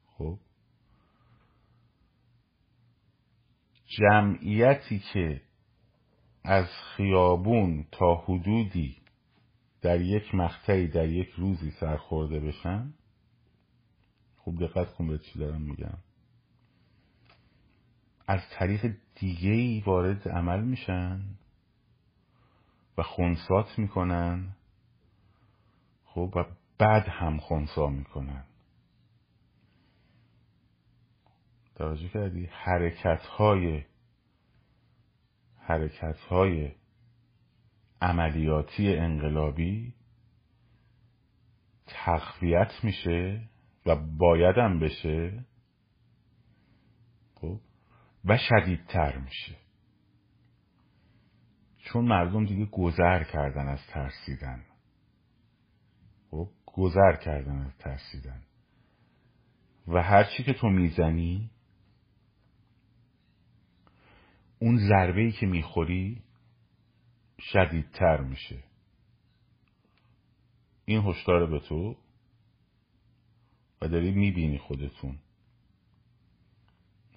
خب؟ 0.05 0.39
جمعیتی 3.87 4.99
که 4.99 5.41
از 6.47 6.65
خیابون 6.95 7.85
تا 7.91 8.15
حدودی 8.15 8.97
در 9.81 10.01
یک 10.01 10.35
مقطعی 10.35 10.87
در 10.87 11.09
یک 11.09 11.29
روزی 11.29 11.71
سرخورده 11.71 12.39
بشن؟ 12.39 12.93
خوب 14.37 14.65
دقت 14.65 14.93
کن 14.93 15.07
به 15.07 15.17
چی 15.17 15.39
دارم 15.39 15.61
میگم. 15.61 15.97
از 18.27 18.41
طریق 18.51 18.95
دیگه 19.15 19.49
ای 19.49 19.83
وارد 19.85 20.29
عمل 20.29 20.63
میشن 20.63 21.21
و 22.97 23.03
خونسات 23.03 23.79
می‌کنن. 23.79 24.55
خب 26.05 26.33
و 26.35 26.45
بعد 26.77 27.07
هم 27.07 27.37
خونسا 27.37 27.87
می‌کنن. 27.87 28.43
توجه 31.75 32.09
کردی؟ 32.09 32.49
حرکت 32.51 33.21
های 33.21 33.83
حرکت 35.67 36.19
های 36.19 36.71
عملیاتی 38.01 38.95
انقلابی 38.95 39.93
تقویت 41.87 42.71
میشه 42.83 43.49
و 43.85 43.95
بایدم 43.95 44.79
بشه 44.79 45.45
خب 47.35 47.59
و 48.25 48.37
شدیدتر 48.37 49.17
میشه. 49.17 49.55
چون 51.77 52.05
مردم 52.05 52.45
دیگه 52.45 52.65
گذر 52.65 53.23
کردن 53.23 53.67
از 53.67 53.87
ترسیدن. 53.87 54.65
خب 56.31 56.49
گذر 56.65 57.15
کردن 57.15 57.57
از 57.65 57.77
ترسیدن. 57.77 58.41
و 59.87 60.03
هرچی 60.03 60.43
که 60.43 60.53
تو 60.53 60.69
می‌زنی 60.69 61.51
اون 64.59 64.77
ضربه 64.77 65.21
ای 65.21 65.31
که 65.31 65.45
می‌خوری 65.45 66.21
شدیدتر 67.39 68.21
میشه. 68.21 68.63
این 70.85 71.03
هشدار 71.03 71.45
به 71.45 71.59
تو 71.59 71.95
و 73.81 73.87
دارید 73.87 74.15
می‌بینی 74.15 74.57
خودتون. 74.57 75.19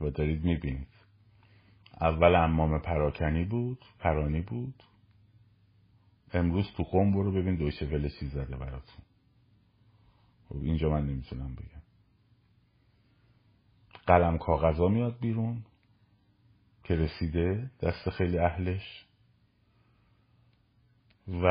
و 0.01 0.11
دارید 0.11 0.45
می‌بینید. 0.45 0.89
اول 2.01 2.35
امام 2.35 2.79
پراکنی 2.79 3.45
بود 3.45 3.85
پرانی 3.99 4.41
بود. 4.41 4.83
امروز 6.33 6.73
تو 6.77 6.83
قوم 6.83 7.13
برو 7.13 7.33
ببین 7.33 7.57
دویشه 7.57 7.87
وله 7.87 8.11
چی 8.11 8.27
زده 8.27 8.57
براتون. 8.57 9.05
خب 10.49 10.57
اینجا 10.57 10.91
من 10.91 11.07
نمی‌تونم 11.07 11.55
بگم. 11.55 11.83
قلم 14.07 14.39
کاغذا 14.39 14.89
میاد 14.89 15.21
بیرون. 15.21 15.65
که 16.91 16.97
رسیده 16.97 17.71
دست 17.83 18.11
خیلی 18.11 18.39
اهلش. 18.39 19.07
و 21.29 21.47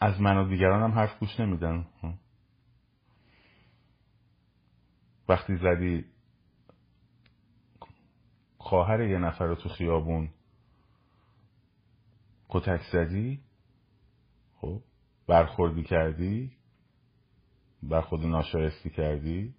از 0.00 0.20
من 0.20 0.36
و 0.36 0.48
دیگران 0.48 0.82
هم 0.82 0.98
حرف 0.98 1.18
گوش 1.18 1.40
نمیدن. 1.40 1.86
وقتی 5.28 5.56
زدی 5.56 6.04
خواهر 8.58 9.00
یه 9.00 9.18
نفر 9.18 9.46
رو 9.46 9.54
تو 9.54 9.68
خیابون 9.68 10.28
کتک 12.48 12.82
زدی 12.92 13.40
خب 14.60 14.82
برخوردی 15.26 15.82
کردی 15.82 16.52
برخورد 17.82 18.22
ناشایستی 18.22 18.90
کردی 18.90 19.54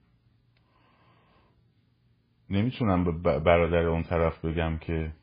نمی‌تونم 2.52 3.22
به 3.22 3.40
برادر 3.40 3.86
اون 3.88 4.04
طرف 4.04 4.46
بگم 4.46 4.78
که 4.78 5.14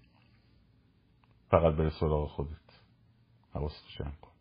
فقط 1.51 1.75
بره 1.75 1.91
سراغ 2.01 2.31
خودت. 2.31 2.81
حواست 3.53 3.85
جمع 3.99 4.11
کن. 4.11 4.33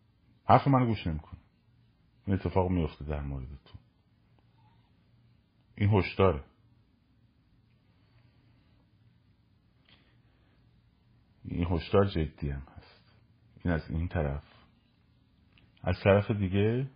حرف 0.44 0.68
منو 0.68 0.86
گوش 0.86 1.06
نمیکن 1.06 1.36
این 2.26 2.36
اتفاق 2.36 2.70
میفته 2.70 3.04
در 3.04 3.20
مورد 3.20 3.48
تو 3.48 3.78
این 5.74 5.90
هشداره. 5.94 6.44
این 11.44 11.66
هشدار 11.70 12.04
جدی 12.04 12.50
هم 12.50 12.62
هست. 12.76 13.14
این 13.64 13.74
از 13.74 13.90
این 13.90 14.08
طرف. 14.08 14.44
از 15.82 15.96
طرف 16.04 16.30
دیگه 16.30 16.90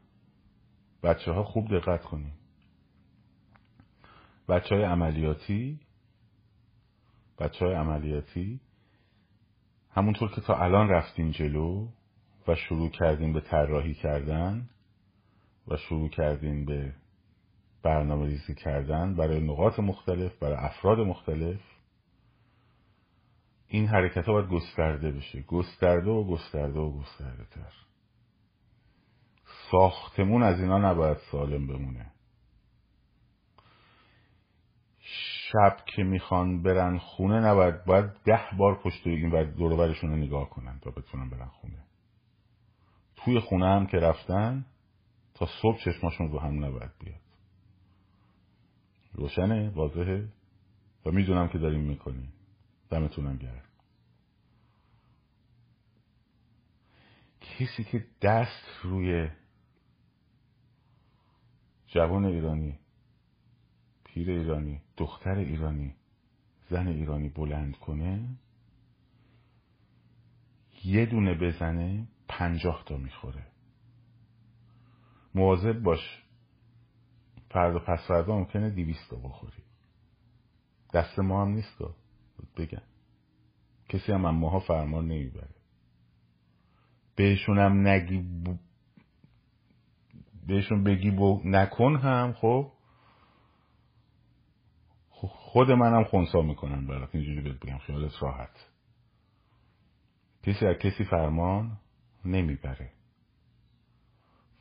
بچه 1.02 1.33
ها 1.33 1.44
خوب 1.44 1.78
دقت 1.78 2.05
کنیم 2.05 2.35
بچه 4.48 4.74
های 4.74 4.85
عملیاتی 4.85 5.81
بچه 7.38 7.64
های 7.64 7.75
عملیاتی 7.75 8.61
همونطور 9.90 10.31
که 10.31 10.40
تا 10.40 10.57
الان 10.57 10.88
رفتین 10.88 11.31
جلو 11.31 11.88
و 12.49 12.55
شروع 12.55 12.90
کردیم 12.90 13.33
به 13.33 13.40
طراحی 13.40 13.95
کردن 13.95 14.68
و 15.68 15.77
شروع 15.77 16.09
کردیم 16.09 16.64
به 16.64 16.92
برنامه 17.83 18.27
ریزی 18.27 18.55
کردن 18.55 19.14
برای 19.14 19.40
نقاط 19.40 19.79
مختلف 19.79 20.38
برای 20.38 20.57
افراد 20.57 20.99
مختلف 20.99 21.61
این 23.68 23.87
حرکت 23.87 24.27
ها 24.27 24.33
باید 24.33 24.49
گسترده 24.49 25.12
بشه. 25.12 25.42
گسترده 25.42 26.11
و 26.11 26.25
گسترده 26.25 26.81
و 26.81 27.01
گسترده 27.01 27.45
تر. 27.45 27.73
ساختمون 29.71 30.42
از 30.42 30.61
اینا 30.61 30.90
نباید 30.90 31.16
سالم 31.16 31.66
بمونه. 31.66 32.12
شب 35.53 35.77
که 35.87 36.03
می‌خوان 36.03 36.62
برن 36.62 36.99
خونه 36.99 37.41
نباید 37.41 37.85
باید 37.85 38.11
ده 38.25 38.57
بار 38.59 38.83
پشت 38.83 39.07
این 39.07 39.31
و 39.31 39.45
دورورشون 39.45 40.11
رو 40.11 40.17
نگاه 40.17 40.51
کنن 40.51 40.79
تا 40.79 40.91
بتونن 40.91 41.31
برن 41.31 41.49
خونه. 41.49 41.85
توی 43.17 43.41
خونه 43.41 43.67
هم 43.67 43.87
که 43.87 43.97
رفتن 43.97 44.67
تا 45.35 45.49
صبح 45.62 45.79
چشماشون 45.85 46.31
رو 46.33 46.38
هم 46.38 46.65
نباید 46.65 46.91
بیاد. 47.01 47.21
روشنه؟ 49.12 49.71
واضحه؟ 49.71 50.29
و 51.07 51.11
می‌دونم 51.11 51.49
که 51.49 51.59
داریم 51.59 51.81
می‌کنیم. 51.81 52.33
دمتونم 52.91 53.37
گرم. 53.37 53.62
کسی 57.41 57.85
که 57.85 58.07
دست 58.23 58.67
روی 58.83 59.29
جوان 61.87 62.25
ایرانی 62.25 62.79
پیر 64.14 64.31
ایرانی 64.31 64.81
دختر 64.96 65.35
ایرانی 65.35 65.94
زن 66.70 66.88
ایرانی 66.88 67.29
بلند 67.29 67.77
کنه 67.77 68.29
یه 70.85 71.07
دونه 71.07 71.35
بزنه 71.35 72.09
پنجاه 72.29 72.83
تا 72.87 72.96
می‌خوره. 72.96 73.46
مواظب 75.35 75.83
باش. 75.83 76.25
فردا 77.51 77.79
پس 77.79 77.98
فردا 78.09 78.37
ممکنه 78.38 78.70
دیویست 78.70 79.11
تا 79.11 79.16
بخوری. 79.16 79.62
دست 80.94 81.18
ما 81.18 81.42
هم 81.42 81.48
نیست 81.48 81.79
بگم. 82.57 82.83
کسی 83.88 84.12
هم 84.12 84.31
ماها 84.31 84.61
فرمان 84.61 85.05
نمی‌بره. 85.05 85.55
بهشون 87.16 87.59
هم 87.59 87.87
نگی 87.87 88.18
ب... 88.18 88.59
بهشون 90.46 90.85
بگی 90.85 91.11
بو 91.11 91.42
نکن 91.44 91.96
هم 91.96 92.33
خب؟ 92.33 92.72
خود 95.53 95.71
منم 95.71 96.05
خونسا 96.05 96.43
می‌کنم 96.43 96.87
برات. 96.87 97.15
اینجوری 97.15 97.41
بهت 97.41 97.61
بگم. 97.61 97.79
خیالت 97.79 98.23
راحت. 98.23 98.69
کسی 100.43 100.67
از 100.67 100.77
کسی 100.77 101.05
فرمان 101.05 101.79
نمی‌بره. 102.25 102.93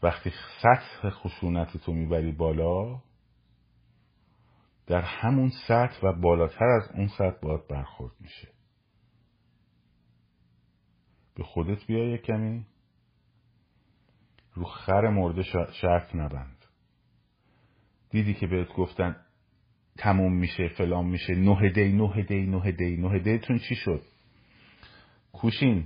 وقتی 0.04 0.32
سطح 0.62 1.10
خشونت 1.10 1.78
تو 1.78 1.94
می‌بری 1.94 2.32
بالا 2.32 3.02
در 4.88 5.02
همون 5.02 5.52
سطح 5.68 6.08
و 6.08 6.14
بالاتر 6.22 6.66
از 6.66 6.92
اون 6.96 7.08
سطح 7.08 7.40
باید 7.42 7.68
برخورد 7.68 8.14
میشه. 8.20 8.48
به 11.36 11.44
خودت 11.44 11.86
بیا 11.88 12.06
یک 12.06 12.22
کمی. 12.22 12.66
رو 14.54 14.64
خر 14.66 15.10
مرده 15.10 15.44
شرط 15.82 16.16
نبند. 16.16 16.66
دیدی 18.10 18.34
که 18.34 18.48
بهت 18.48 18.74
گفتن 18.74 19.16
تموم 20.02 20.34
میشه 20.34 20.68
فلان 20.68 21.06
میشه. 21.06 21.36
نه 21.36 21.70
دی 21.70 21.92
نه 21.92 22.24
دی 22.24 22.46
نه 22.46 22.72
دی. 22.72 22.98
نه 22.98 23.20
دیتون 23.20 23.58
چی 23.58 23.76
شد؟ 23.76 24.04
کوشین 25.34 25.86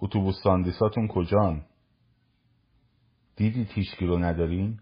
اتوبوس 0.00 0.42
ساندیساتون 0.42 1.08
کجان؟ 1.08 1.64
دیدی 3.36 3.64
تیشکی 3.64 4.06
رو 4.06 4.18
ندارین؟ 4.18 4.78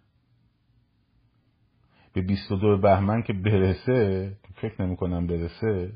به 2.12 2.22
22 2.22 2.78
بهمن 2.78 3.22
که 3.22 3.32
برسه 3.32 4.36
فکر 4.54 4.82
نمی 4.82 4.96
کنم 4.96 5.26
برسه. 5.26 5.92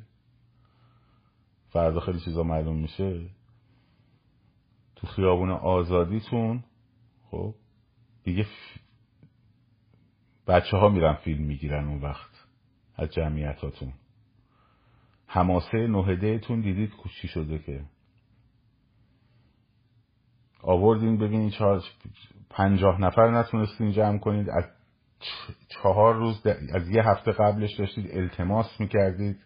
فردا 1.69 2.01
خیلی 2.01 2.21
چیزا 2.21 2.43
معلوم 2.43 2.77
میشه. 2.79 3.31
تو 4.97 5.07
خیابون 5.07 5.51
آزادیتون 5.51 6.65
خب 7.31 7.55
دیگه 8.25 8.47
بچه 10.49 10.77
ها 10.77 10.89
میرن 10.89 11.15
فیلم 11.15 11.45
می‌گیرن 11.45 11.89
اون 11.89 12.01
وقت 12.01 12.31
از 12.97 13.11
جمعیتاتون. 13.11 13.93
هماسه 15.27 15.79
نهده 15.79 16.39
تون 16.39 16.61
دیدید 16.61 16.93
چی 17.21 17.29
شده 17.29 17.59
که؟ 17.59 17.85
آوردین 20.63 21.19
ببینید 21.19 21.53
چهار 21.53 21.83
پنجاه 22.51 23.01
نفر 23.01 23.31
نتونستین 23.31 23.93
جمع 23.93 24.19
کنید. 24.19 24.51
از 24.51 24.65
چهار 25.69 26.15
روز 26.15 26.47
از 26.75 26.89
یه 26.89 27.03
هفته 27.03 27.33
قبلش 27.33 27.75
داشتید 27.75 28.11
التماس 28.17 28.81
می‌کردید. 28.81 29.39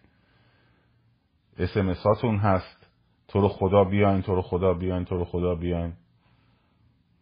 اسمساتون 1.57 2.37
هست. 2.37 2.87
تو 3.27 3.41
رو 3.41 3.47
خدا 3.47 3.83
بیاین 3.83 4.21
تو 4.21 4.35
رو 4.35 4.41
خدا 4.41 4.73
بیاین 4.73 5.05
تو 5.05 5.17
رو 5.17 5.25
خدا 5.25 5.55
بیاین. 5.55 5.93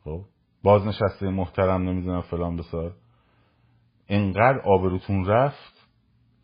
خب؟ 0.04 0.22
بازنشسته 0.64 1.30
محترم 1.30 1.90
نمی‌دونم 1.90 2.22
فلان 2.22 2.58
بسار. 2.58 2.96
انقدر 4.14 4.60
آبروتون 4.60 5.26
رفت 5.26 5.90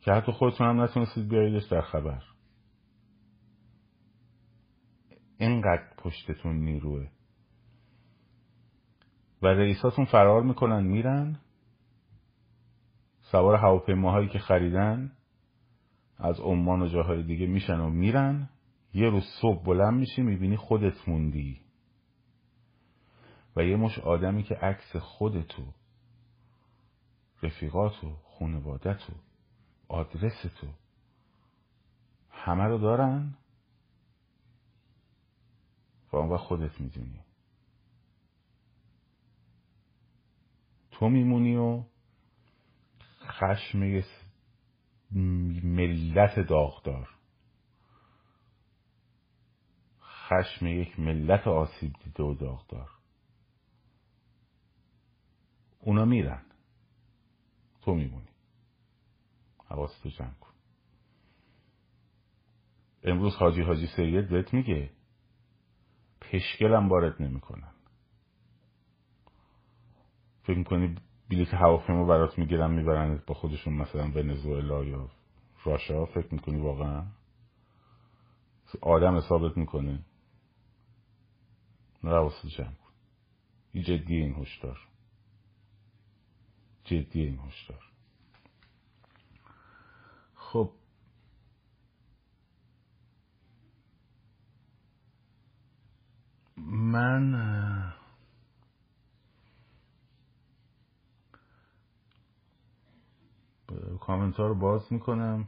که 0.02 0.12
حتی 0.12 0.32
خودتون 0.32 0.68
هم 0.68 0.82
نتونستید 0.82 1.30
بیاییدش 1.30 1.66
در 1.66 1.82
خبر. 1.82 2.24
اینقدر 5.38 5.84
پشتتون 5.98 6.56
نیروه. 6.56 7.08
و 9.42 9.48
رئیساتون 9.48 10.06
فرار 10.06 10.44
می‌کنن 10.44 10.84
میرن. 10.84 11.40
سوار 13.22 13.56
هواپیماهایی 13.56 14.30
که 14.30 14.40
خریدن 14.40 15.12
از 16.18 16.40
عمان 16.40 16.82
و 16.82 16.88
جاهای 16.88 17.24
دیگه 17.24 17.48
میشن 17.48 17.80
و 17.80 17.90
میرن. 17.90 18.50
یه 18.94 19.10
روز 19.10 19.24
صبح 19.42 19.64
بلند 19.64 19.94
میشی 19.94 20.22
می‌بینی 20.22 20.58
خودت 20.58 21.10
موندی. 21.10 21.62
و 23.56 23.64
یه 23.64 23.76
مش 23.76 24.00
آدمی 24.00 24.44
که 24.44 24.56
عکس 24.56 24.96
خودتو 24.96 25.64
رفیقاتو 27.44 28.16
خانوادتو 28.16 29.14
آدرستو 29.88 30.68
همه 32.30 32.64
رو 32.64 32.78
دارن؟ 32.78 33.38
و 36.12 36.16
اون 36.16 36.38
خودت 36.38 36.82
می‌دونی. 36.82 37.20
تو 40.92 41.10
میمونی 41.10 41.56
و 41.56 41.84
خشم 43.22 43.84
ملت 45.64 46.40
داغدار. 46.40 47.10
خشم 50.02 50.68
یک 50.68 51.00
ملت 51.00 51.48
آسیب 51.48 51.94
دیده 52.04 52.24
و 52.24 52.34
داغدار. 52.34 52.90
اونا 55.80 56.06
میرن. 56.06 56.47
تو 57.88 57.96
میمونی. 57.96 58.28
حواستو 59.66 60.10
جمع 60.10 60.34
کن. 60.34 60.54
امروز 63.04 63.36
حاجی 63.36 63.62
حاجی 63.62 63.88
سید 63.88 64.30
بهت 64.30 64.54
میگه 64.54 64.90
پشکلم 66.22 66.90
وارد 66.90 67.22
نمی‌کنن. 67.22 67.72
فکر 70.44 70.58
می‌کنی 70.58 70.96
بلیت 71.30 71.54
هواپیما 71.54 72.06
برات 72.06 72.40
می‌گیرن 72.40 72.72
می‌برن 72.72 73.24
با 73.28 73.34
خودشون 73.34 73.74
مثلا 73.74 74.12
ونزوئلا 74.12 74.84
یا 74.84 75.10
راشا؟ 75.64 76.06
فکر 76.06 76.34
می‌کنی 76.34 76.62
واقعا؟ 76.62 77.06
آدم 78.82 79.18
حسابت 79.18 79.58
می‌کنه. 79.58 80.06
نه 82.04 82.32
جمع 82.58 82.68
کن. 82.68 82.94
این 83.72 83.84
جدی 83.84 84.16
این 84.16 84.36
هشدار. 84.36 84.87
جدی 86.88 87.22
این 87.22 87.40
هشدار. 87.40 87.84
خب. 90.36 90.72
من 96.58 97.94
کامنت 104.00 104.36
ها 104.36 104.48
رو 104.48 104.56
باز 104.56 104.94
می‌کنم. 104.94 105.48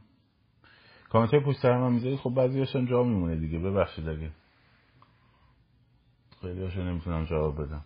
کامنت 1.10 1.30
های 1.30 1.40
پشت 1.40 1.64
هم 1.64 1.80
من 1.80 1.92
می‌ذاری 1.92 2.16
خب 2.16 2.30
بعضی 2.30 2.58
هاشون 2.58 2.86
جا 2.86 3.02
میمونه 3.02 3.36
دیگه. 3.36 3.58
ببخشید 3.58 4.08
اگه. 4.08 4.30
خیلی 6.40 6.62
هاشون 6.62 6.88
نمی‌تونم 6.88 7.24
جواب 7.24 7.62
بدم. 7.62 7.84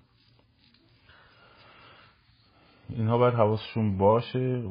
اینها 2.95 3.19
باید 3.19 3.35
حواسشون 3.35 3.99
باشه 3.99 4.63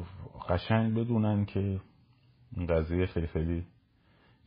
قشنگ 0.48 0.94
بدونن 0.94 1.44
که 1.44 1.80
این 2.56 2.66
قضیه 2.66 3.06
خیلی 3.06 3.26
خیلی 3.26 3.66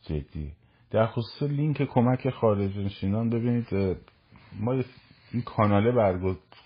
جدی. 0.02 0.54
در 0.92 1.08
خصوص 1.08 1.50
لینک 1.50 1.84
کمک 1.84 2.30
خارج 2.30 2.78
نشینان 2.78 3.30
ببینید 3.30 3.68
ما 4.60 4.74
این 5.32 5.42
کاناله 5.46 5.92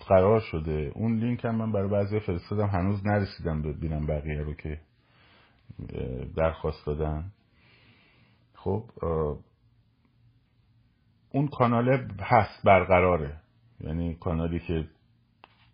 قرار 0.07 0.39
شده. 0.39 0.91
اون 0.95 1.19
لینک 1.19 1.45
هم 1.45 1.55
من 1.55 1.71
برای 1.71 1.89
بعضی 1.89 2.19
فرستادم 2.19 2.67
هنوز 2.67 3.07
نرسیدم 3.07 3.61
ببینم 3.61 4.05
بقیه 4.05 4.41
رو 4.41 4.53
که 4.53 4.79
درخواست 6.35 6.85
دادن. 6.85 7.31
خب 8.53 8.83
اون 11.31 11.47
کانال 11.47 11.89
هست 12.19 12.65
برقراره. 12.65 13.37
یعنی 13.79 14.15
کانالی 14.15 14.59
که 14.59 14.87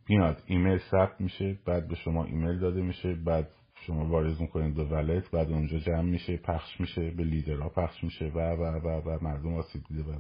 میاد 0.10 0.44
ایمیل 0.46 0.80
ثبت 0.92 1.22
میشه 1.22 1.60
بعد 1.66 1.88
به 1.88 1.96
شما 1.96 2.26
ایمیل 2.26 2.60
داده 2.60 2.82
میشه 2.82 3.14
بعد 3.14 3.50
شما 3.76 4.06
وارد 4.06 4.40
می‌کنید 4.40 4.76
به 4.76 4.84
wallet 4.84 5.32
بعد 5.32 5.52
اونجا 5.52 5.78
جمع 5.78 6.02
میشه 6.02 6.38
پخش 6.38 6.80
میشه 6.80 7.12
به 7.12 7.24
لیدرها 7.24 7.70
پخش 7.70 8.04
میشه 8.04 8.26
و 8.26 8.40
و 8.40 8.64
و 8.64 8.88
و 8.88 9.18
مردم 9.22 9.54
آسیب 9.54 9.82
دیده 9.90 10.04
و 10.04 10.16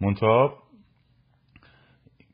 منتها 0.00 0.62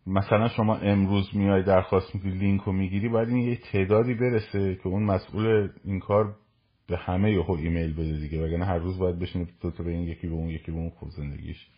مثلا 0.07 0.49
شما 0.49 0.77
امروز 0.77 1.37
میای 1.37 1.63
درخواست 1.63 2.15
می‌کنی 2.15 2.33
لینک 2.33 2.61
رو 2.61 2.73
می‌گیری 2.73 3.09
باید 3.09 3.29
این 3.29 3.39
یه 3.39 3.57
تعدادی 3.57 4.15
برسه 4.15 4.75
که 4.75 4.87
اون 4.87 5.03
مسئول 5.03 5.69
این 5.85 6.01
کار 6.01 6.37
به 6.87 6.97
همه 6.97 7.33
یهو 7.33 7.53
ایمیل 7.53 7.93
بده 7.93 8.19
دیگه. 8.19 8.45
وگرنه 8.45 8.65
هر 8.65 8.79
روز 8.79 8.99
باید 8.99 9.19
بشینه 9.19 9.47
تو 9.61 9.85
به 9.85 9.91
این 9.91 10.03
یکی 10.03 10.27
به 10.27 10.35
اون 10.35 10.49
یکی 10.49 10.73
به 10.73 10.79
اون 10.79 10.91
خوب 10.91 11.11
زندگیش 11.11 11.69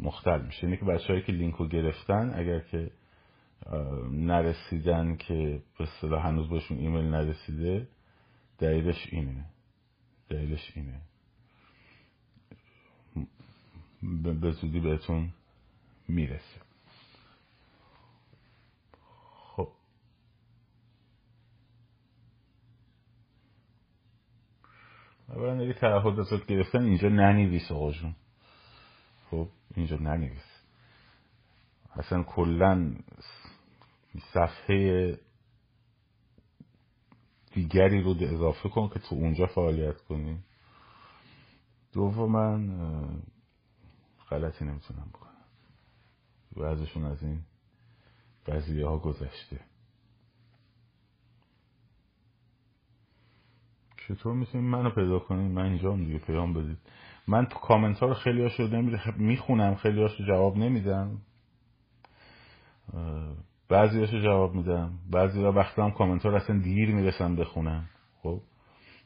مختل 0.00 0.42
میشه. 0.42 0.66
اینه 0.66 0.76
که 0.76 0.84
بچههایی 0.84 1.22
که 1.22 1.32
لینک 1.32 1.54
رو 1.54 1.68
گرفتن 1.68 2.32
اگر 2.34 2.58
که 2.58 2.90
نرسیدن 4.10 5.16
که 5.16 5.62
به 5.78 5.86
صدا 6.00 6.20
هنوز 6.20 6.48
باشون 6.48 6.78
ایمیل 6.78 7.04
نرسیده 7.04 7.88
دلیلش 8.58 9.06
اینه. 9.12 9.44
دلیلش 10.28 10.72
اینه. 10.76 11.00
به 14.40 14.50
زودی 14.50 14.80
بهتون 14.80 15.32
می‌رسه. 16.08 16.60
خب. 19.56 19.68
اولا 25.28 25.60
اگه 25.60 25.72
تعهد 25.72 26.46
گرفتن 26.46 26.82
اینجا 26.82 27.08
ننویس 27.08 27.72
آقا 27.72 27.92
جون. 27.92 28.14
خب 29.30 29.48
اینجا 29.76 29.96
ننویس. 29.96 30.49
اصلا 31.96 32.22
کلا 32.22 32.94
صفحه 34.32 35.18
دیگری 37.52 38.02
رو 38.02 38.14
اضافه 38.20 38.68
کن 38.68 38.88
که 38.88 38.98
تو 38.98 39.14
اونجا 39.14 39.46
فعالیت 39.46 40.00
کنی. 40.00 40.38
من 42.26 42.70
غلطی 44.30 44.64
نمی‌تونم 44.64 45.10
بکنم. 45.12 45.30
بعضشون 46.56 47.04
از 47.04 47.22
این 47.22 47.40
قضیه 48.46 48.86
ها 48.86 48.98
گذشته. 48.98 49.60
چطور 53.96 54.34
می‌تونید 54.34 54.70
منو 54.70 54.90
پیدا 54.90 55.18
کنید 55.18 55.52
من 55.52 55.64
اینجا 55.64 55.96
دیگه 55.96 56.18
پیام 56.18 56.54
بدید. 56.54 56.78
من 57.28 57.46
تو 57.46 57.58
کامنت 57.58 57.98
ها 57.98 58.06
رو 58.06 58.14
خیلی 58.14 58.42
هاشو 58.42 58.68
می‌خونم 59.16 59.74
خیلی 59.74 60.02
هاشو 60.02 60.24
جواب 60.24 60.56
نمیدم. 60.56 61.22
بعضی 63.68 64.00
هاشو 64.00 64.18
جواب 64.20 64.54
میدم. 64.54 64.92
بعضی 65.10 65.44
ها 65.44 65.52
وقتی 65.52 65.82
هم 65.82 65.90
کامنت 65.90 66.22
ها 66.22 66.28
رو 66.28 66.36
اصلا 66.36 66.58
دیر 66.58 66.94
می‌رسم 66.94 67.36
بخونم 67.36 67.88
خب؟ 68.22 68.40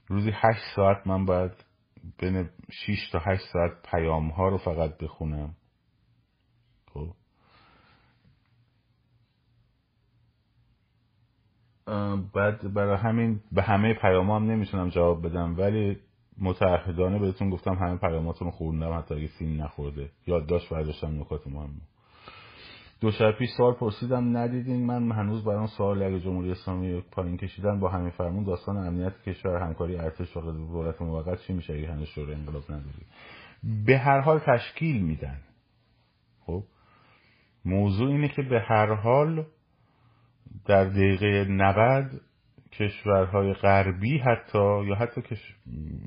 روزی 0.09 0.31
هشت 0.35 0.63
ساعت 0.77 1.07
من 1.07 1.25
باید 1.25 1.53
بین 2.19 2.49
6 2.71 3.11
تا 3.13 3.19
هشت 3.19 3.43
ساعت 3.53 3.73
پیام 3.91 4.29
ها 4.29 4.49
رو 4.49 4.59
فقط 4.59 4.99
بخونم. 4.99 5.55
خب؟ 6.95 7.09
بعد 12.35 12.75
برای 12.75 12.97
همین 12.97 13.41
به 13.53 13.63
همه 13.63 13.95
پیام 13.95 14.31
هم 14.31 14.51
نمی‌تونم 14.51 14.89
جواب 14.89 15.27
بدم 15.27 15.59
ولی 15.59 16.01
متعهدانه 16.39 17.19
بهتون 17.19 17.51
گفتم 17.51 17.75
همه 17.75 17.97
پیاماتون 17.97 18.49
رو 18.49 18.53
خوندم 18.53 18.99
حتی 18.99 19.15
اگه 19.15 19.27
سین 19.27 19.57
نخورده. 19.61 20.11
یادداشت 20.27 20.71
برداشتم 20.71 21.21
نکات 21.21 21.47
مهم 21.47 21.81
دو 23.05 23.11
شب 23.11 23.33
پیش 23.33 23.51
سوال 23.57 23.75
پرسیدم 23.75 24.37
ندیدین؟ 24.37 24.87
من 24.87 25.13
هنوز 25.13 25.45
برام 25.45 25.67
سوال 25.67 26.03
اگه 26.03 26.21
جمهوری 26.21 26.51
اسلامی 26.51 27.01
پایین 27.01 27.37
کشیدن 27.37 27.81
با 27.81 27.89
همین 27.89 28.11
فرمون 28.11 28.45
داستان 28.45 28.77
امنیت 28.77 29.23
کشور 29.23 29.57
همکاری 29.57 29.97
ارتش 29.97 30.37
و 30.37 30.41
دولت 30.41 31.03
موقت 31.03 31.41
چی 31.47 31.53
میشه 31.53 31.73
اگه 31.73 31.93
هنوز 31.93 32.09
شورای 32.09 32.35
انقلاب 32.35 32.63
نداری؟ 32.69 33.07
به 33.87 33.99
هر 33.99 34.21
حال 34.21 34.39
تشکیل 34.39 35.03
میدن. 35.03 35.39
خب؟ 36.47 36.63
موضوع 37.65 38.09
اینه 38.09 38.29
که 38.29 38.43
به 38.43 38.61
هر 38.61 38.95
حال 38.95 39.45
در 40.67 40.85
دقیقه 40.85 41.45
90 41.49 42.21
کشورهای 42.73 43.53
غربی 43.53 44.19
حتی 44.19 44.85
یا 44.85 44.95
حتی 44.95 45.23
کش... 45.23 45.57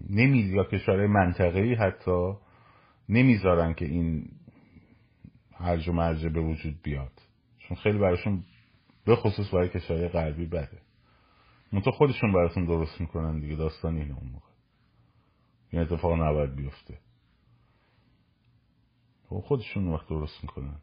نمی... 0.09 0.39
یا 0.39 0.63
کشورهای 0.63 1.07
منطقه‌ای 1.07 1.73
حتی 1.73 2.33
نمی‌ذارن 3.09 3.73
که 3.73 3.85
این 3.85 4.29
هرج 5.59 5.89
و 5.89 5.93
مرجه 5.93 6.29
به 6.29 6.41
وجود 6.41 6.81
بیاد. 6.81 7.11
چون 7.59 7.77
خیلی 7.77 7.97
براشون 7.97 8.43
به 9.05 9.15
خصوص 9.15 9.53
برای 9.53 9.69
کشورهای 9.69 10.07
غربی 10.07 10.45
بده. 10.45 10.81
منطقه 11.71 11.91
خودشون 11.91 12.33
براتون 12.33 12.65
درست 12.65 13.01
می‌کنن 13.01 13.39
دیگه 13.39 13.55
داستان 13.55 13.97
اینه 13.97 14.17
اون 14.17 14.29
موقع. 14.29 14.51
این 15.69 15.81
اتفاق 15.81 16.13
نباید 16.13 16.55
بیفته. 16.55 16.99
خب 19.29 19.39
خودشون 19.39 19.87
وقت 19.87 20.07
درست 20.07 20.43
می‌کنن. 20.43 20.79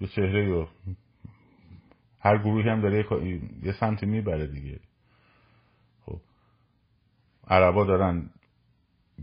یه 0.00 0.08
چهره 0.08 0.48
رو 0.48 0.68
هر 2.20 2.38
گروهی 2.38 2.68
هم 2.68 2.80
داره 2.80 3.06
یه 3.62 3.72
سمتی 3.72 4.06
می‌بره 4.06 4.46
دیگه. 4.46 4.80
خب 6.06 6.20
عربا 7.48 7.84
دارن 7.84 8.30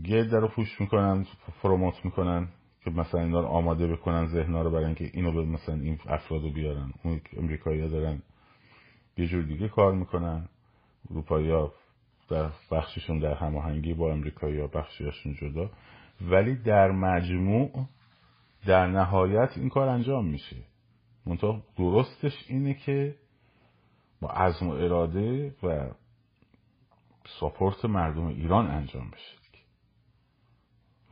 یه 0.04 0.24
در 0.24 0.38
رو 0.38 0.48
پوش 0.48 0.80
می‌کنن 0.80 1.26
پروموت 1.62 2.04
می‌کنن. 2.04 2.48
که 2.84 2.90
مثلا 2.90 3.20
اینا 3.20 3.40
رو 3.40 3.46
آماده 3.46 3.86
بکنن 3.86 4.26
ذهنها 4.26 4.62
رو 4.62 4.70
برای 4.70 4.84
اینکه 4.84 5.10
اینو 5.14 5.32
به 5.32 5.44
مثلا 5.44 5.74
این 5.74 5.98
افراد 6.06 6.42
رو 6.42 6.50
بیارن 6.50 6.92
اون 7.02 7.20
امریکایی 7.36 7.80
ها 7.80 7.88
دارن 7.88 8.22
یه 9.16 9.26
جور 9.26 9.42
دیگه 9.42 9.68
کار 9.68 9.94
می‌کنن. 9.94 10.48
اروپایی 11.10 11.50
ها 11.50 11.72
در 12.28 12.50
بخششون 12.70 13.18
در 13.18 13.34
هماهنگی 13.34 13.94
با 13.94 14.12
امریکایی 14.12 14.60
ها 14.60 14.66
بخشیشون 14.66 15.34
جدا. 15.34 15.70
ولی 16.20 16.56
در 16.56 16.90
مجموع 16.90 17.88
در 18.66 18.86
نهایت 18.86 19.50
این 19.56 19.68
کار 19.68 19.88
انجام 19.88 20.26
میشه. 20.26 20.56
منطقه 21.26 21.62
درستش 21.78 22.44
اینه 22.48 22.74
که 22.74 23.14
با 24.20 24.28
عزم 24.28 24.68
و 24.68 24.72
اراده 24.72 25.54
و 25.62 25.90
ساپورت 27.40 27.84
مردم 27.84 28.26
ایران 28.26 28.66
انجام 28.66 29.10
بشه 29.10 29.42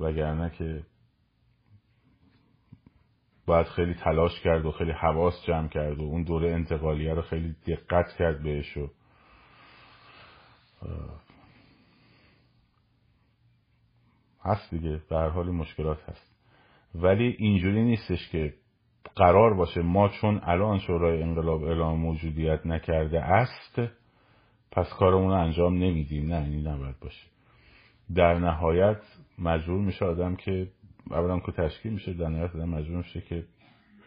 وگرنه 0.00 0.50
که 0.50 0.82
باید 3.50 3.66
خیلی 3.66 3.94
تلاش 3.94 4.40
کرد 4.40 4.66
و 4.66 4.72
خیلی 4.72 4.92
حواس 4.92 5.44
جمع 5.46 5.68
کرد 5.68 5.98
و 5.98 6.02
اون 6.02 6.22
دوره 6.22 6.52
انتقالیه 6.52 7.14
رو 7.14 7.22
خیلی 7.22 7.56
دقت 7.66 8.16
کرد 8.18 8.42
بهش 8.42 8.76
و 8.76 8.88
هست 14.44 14.74
دیگه 14.74 15.02
هر 15.10 15.28
حال 15.28 15.50
مشکلات 15.50 16.08
هست. 16.08 16.36
ولی 16.94 17.36
اینجوری 17.38 17.84
نیستش 17.84 18.28
که 18.28 18.54
قرار 19.16 19.54
باشه 19.54 19.82
ما 19.82 20.08
چون 20.08 20.40
الان 20.44 20.78
شورای 20.78 21.22
انقلاب 21.22 21.64
اعلام 21.64 22.00
موجودیت 22.00 22.66
نکرده 22.66 23.20
است 23.20 23.80
پس 24.72 24.88
کارمون 24.98 25.30
رو 25.30 25.40
انجام 25.40 25.74
نمیدیم. 25.74 26.34
نه 26.34 26.44
این 26.44 26.66
نباید 26.66 27.00
باشه. 27.00 27.26
در 28.14 28.34
نهایت 28.38 29.02
مجبور 29.38 29.80
میشه 29.80 30.04
آدم 30.04 30.36
که 30.36 30.68
اولا 31.10 31.40
که 31.40 31.52
تشکیل 31.52 31.92
میشه 31.92 32.12
در 32.12 32.28
نهایت 32.28 32.56
آدم 32.56 32.68
مجبور 32.68 32.96
میشه 32.96 33.20
که 33.20 33.44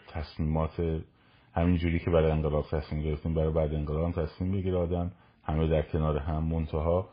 تصمیمات 0.08 1.02
همین 1.54 1.78
جوری 1.78 2.00
که 2.00 2.10
برای 2.10 2.32
انقلاب 2.32 2.66
تصمیم 2.72 3.04
گرفتیم 3.04 3.34
برای 3.34 3.54
بعد 3.54 3.74
انقلاب 3.74 4.12
تصمیم 4.12 4.52
بگیره 4.52 4.78
آدم. 4.78 5.12
همه 5.44 5.68
در 5.68 5.82
کنار 5.82 6.18
هم 6.18 6.44
منتها 6.44 7.10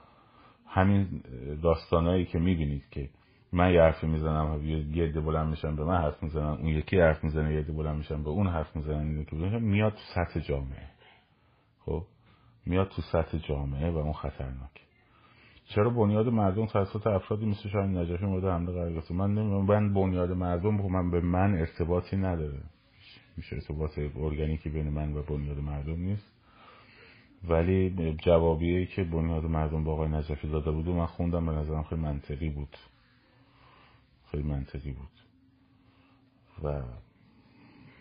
همین 0.66 1.22
داستانایی 1.62 2.24
که 2.24 2.38
می‌بینید 2.38 2.88
که 2.90 3.10
من 3.52 3.72
یه 3.72 3.80
حرفی 3.80 4.06
می‌زنم 4.06 4.64
یه 4.94 5.04
عده 5.04 5.20
بلند 5.20 5.48
میشن 5.48 5.76
به 5.76 5.84
من 5.84 5.96
حرف 5.96 6.22
می‌زنن 6.22 6.44
اون 6.44 6.66
یکی 6.66 7.00
حرف 7.00 7.24
می‌زنه 7.24 7.54
یه 7.54 7.62
بلند 7.62 7.96
میشن 7.96 8.22
به 8.22 8.30
اون 8.30 8.46
حرف 8.46 8.76
می‌زنن 8.76 9.04
میاد 9.60 9.92
تو 9.92 10.00
سطح 10.14 10.40
جامعه. 10.40 10.88
خب؟ 11.80 12.02
میاد 12.66 12.88
تو 12.88 13.02
سطح 13.02 13.38
جامعه 13.38 13.90
و 13.90 13.96
اون 13.96 14.12
خطرناک 14.12 14.89
چرا 15.74 15.90
بنیاد 15.90 16.28
مردم 16.28 16.66
توسط 16.66 17.06
افرادی 17.06 17.46
مثل 17.46 17.68
شاهین 17.68 17.98
نجفی 17.98 18.26
مورد 18.26 18.44
حمله 18.44 18.72
قرار 18.72 18.92
گرفته؟ 18.92 19.14
من 19.14 19.34
نمی‌دونم 19.34 19.64
من 19.64 19.94
بنیاد 19.94 20.32
مردم 20.32 20.74
من 20.74 21.10
به 21.10 21.20
من 21.20 21.54
ارتباطی 21.54 22.16
نداره. 22.16 22.60
میشه 23.36 23.56
ارتباط 23.56 23.98
ارگانیکی 23.98 24.70
بین 24.70 24.88
من 24.88 25.16
و 25.16 25.22
بنیاد 25.22 25.58
مردم 25.58 26.00
نیست. 26.00 26.32
ولی 27.48 28.14
جوابیه 28.14 28.86
که 28.86 29.04
بنیاد 29.04 29.44
مردم 29.44 29.84
با 29.84 29.92
آقای 29.92 30.08
نجفی 30.08 30.48
داده 30.48 30.70
بود 30.70 30.88
و 30.88 30.94
من 30.94 31.06
خوندم 31.06 31.46
به 31.46 31.52
نظرم 31.52 31.82
خیلی 31.82 32.00
منطقی 32.00 32.50
بود. 32.50 32.76
خیلی 34.30 34.42
منطقی 34.42 34.92
بود. 34.92 35.10
و 36.64 36.82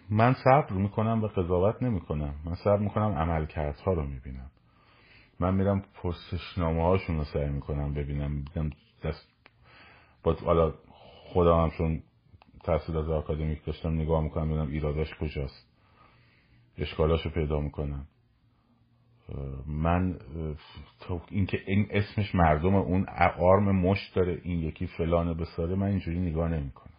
من 0.10 0.34
صبر 0.34 0.74
می‌کنم 0.74 1.24
و 1.24 1.28
قضاوت 1.28 1.84
نمی‌کنم. 1.84 2.34
من 2.46 2.56
صبر 2.56 2.80
می‌کنم 2.80 3.12
عملکردها 3.12 3.94
رو 3.94 4.06
می‌بینم. 4.06 4.52
من 5.40 5.56
میرم 5.56 5.84
پرسشنامه 5.94 6.84
هاشون 6.84 7.18
رو 7.18 7.24
سعی 7.24 7.50
می‌کنم 7.50 7.94
ببینم 7.94 8.32
میدم 8.32 8.70
دست 9.04 9.28
با 10.24 10.34
حالا 10.34 10.74
خودم 11.34 11.64
هم 11.64 11.70
چون 11.78 12.04
تحصیلات 12.64 13.10
آکادمیک 13.10 13.66
داشتم 13.66 13.94
نگاه 13.94 14.24
می‌کنم 14.24 14.48
ببینم 14.50 14.68
ایراداش 14.68 15.16
کجاست. 15.16 15.68
اشکالاش 16.78 17.26
رو 17.26 17.32
پیدا 17.32 17.60
می‌کنم. 17.60 18.08
من 19.68 20.20
اینکه 21.30 21.62
این 21.66 21.88
اسمش 21.92 22.36
مردم 22.36 22.76
اون 22.76 23.06
آرم 23.40 23.76
مشت 23.76 24.16
داره 24.16 24.42
این 24.44 24.60
یکی 24.60 24.88
فلانه 24.88 25.34
بساره 25.34 25.76
من 25.76 25.88
اینجوری 25.88 26.20
نگاه 26.20 26.50
نمی‌کنم. 26.50 26.94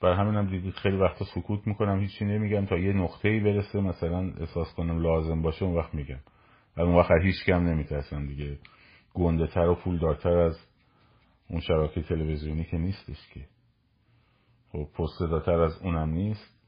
برای 0.00 0.16
همین 0.16 0.34
هم 0.34 0.46
دیگه 0.46 0.70
خیلی 0.70 0.96
وقتا 0.96 1.24
سکوت 1.24 1.66
می‌کنم 1.66 2.00
هیچی 2.00 2.24
نمیگم 2.24 2.66
تا 2.66 2.78
یه 2.78 2.92
نقطه 2.92 3.28
ای 3.28 3.40
برسه 3.40 3.80
مثلا 3.80 4.32
احساس 4.40 4.74
کنم 4.74 5.02
لازم 5.02 5.42
باشه 5.42 5.64
اون 5.64 5.76
وقت 5.76 5.94
میگم. 5.94 6.18
و 6.76 6.80
اون 6.80 6.96
وقت 6.96 7.10
هیچ 7.22 7.44
کم 7.46 7.62
نمیترسم 7.62 8.26
دیگه. 8.26 8.58
گنده 9.14 9.46
تر 9.46 9.68
و 9.68 9.74
پولدارتر 9.74 10.38
از 10.38 10.58
اون 11.48 11.60
شبکه 11.60 12.02
تلویزیونی 12.02 12.64
که 12.64 12.78
نیستش 12.78 13.28
که. 13.34 13.40
خب 14.72 14.88
پستداتر 14.98 15.60
از 15.60 15.82
اونم 15.82 16.10
نیست. 16.10 16.58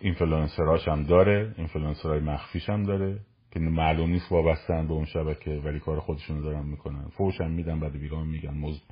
اینفلوئنسراش 0.00 0.88
هم 0.88 1.02
داره 1.02 1.54
اینفلوئنسرهای 1.56 2.20
مخفیش 2.20 2.68
هم 2.68 2.82
داره 2.82 3.20
که 3.50 3.60
معلوم 3.60 4.10
نیست 4.10 4.32
وابستن 4.32 4.86
به 4.86 4.92
اون 4.92 5.04
شبکه 5.04 5.50
ولی 5.50 5.80
کار 5.80 6.00
خودشون 6.00 6.40
دارن 6.40 6.66
می‌کنن. 6.66 7.08
فوش 7.08 7.40
هم 7.40 7.50
میدن 7.50 7.80
بعد 7.80 7.92
بیگام 7.92 8.28
میگن. 8.28 8.54
مز... 8.54 8.82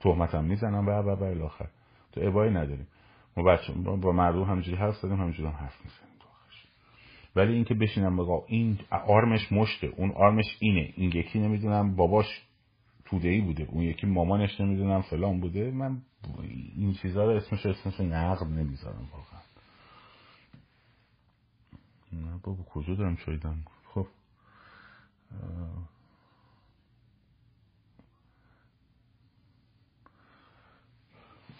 تهمت 0.00 0.34
هم 0.34 0.44
می‌زنن 0.44 0.84
و 0.86 1.02
و 1.02 1.10
و 1.10 1.24
الی 1.24 1.39
آخر 1.39 1.68
تو 2.12 2.20
ابایی 2.24 2.50
نداریم. 2.50 2.86
ما 3.36 3.42
بچه 3.42 3.72
با 3.72 4.12
مردم 4.12 4.42
همجوری 4.42 4.76
حرف 4.76 4.96
زدیم 4.96 5.20
همجوری 5.20 5.48
هم 5.48 5.54
حرف 5.54 5.80
می‌زنیم. 5.84 6.11
ولی 7.36 7.52
اینکه 7.52 7.74
بشینم 7.74 8.16
بگم 8.16 8.40
این 8.46 8.78
آرمش 8.90 9.52
مشته 9.52 9.86
اون 9.86 10.10
آرمش 10.10 10.56
اینه 10.60 10.92
این 10.96 11.12
یکی 11.14 11.38
نمی‌دونم 11.38 11.96
باباش 11.96 12.26
توده 13.04 13.28
ای 13.28 13.40
بوده 13.40 13.68
اون 13.70 13.82
یکی 13.82 14.06
مامانش 14.06 14.60
نمی‌دونم 14.60 15.02
فلان 15.02 15.40
بوده 15.40 15.70
من 15.70 16.02
این 16.76 16.94
چیزها 16.94 17.24
رو 17.24 17.30
اسمش 17.30 17.66
اسمش 17.66 18.00
نقد 18.00 18.46
نمی‌ذارم 18.46 19.08
واقعا. 19.12 19.42
نه 22.12 22.40
بابا 22.42 22.62
کجا 22.62 22.94
دارم 22.94 23.16
شایدم؟ 23.16 23.64
خب. 23.94 24.06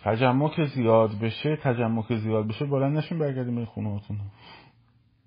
تجمع 0.02 0.48
که 0.48 0.64
زیاد 0.64 1.18
بشه 1.18 1.56
تجمع 1.56 2.02
که 2.02 2.16
زیاد 2.16 2.48
بشه 2.48 2.64
بلند 2.64 2.96
نشین 2.96 3.18
برگردیم 3.18 3.54
به 3.54 3.66
خونه 3.66 3.90
هاتون 3.90 4.20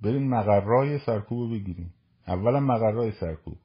برین 0.05 0.29
مقرای 0.29 0.99
سرکوب 0.99 1.39
رو 1.39 1.49
بگیریم. 1.49 1.93
اولا 2.27 2.59
مقرای 2.59 3.11
سرکوب. 3.11 3.57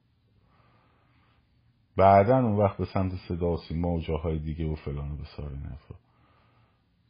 بعدا 1.97 2.37
اون 2.37 2.57
وقت 2.57 2.77
به 2.77 2.85
سمت 2.85 3.13
صدا 3.29 3.53
و 3.53 3.57
سیما 3.57 3.89
و 3.89 4.01
جاهای 4.01 4.39
دیگه 4.39 4.67
و 4.67 4.75
فلان 4.75 5.13
و 5.13 5.17
بسار 5.17 5.53
نفر 5.53 5.95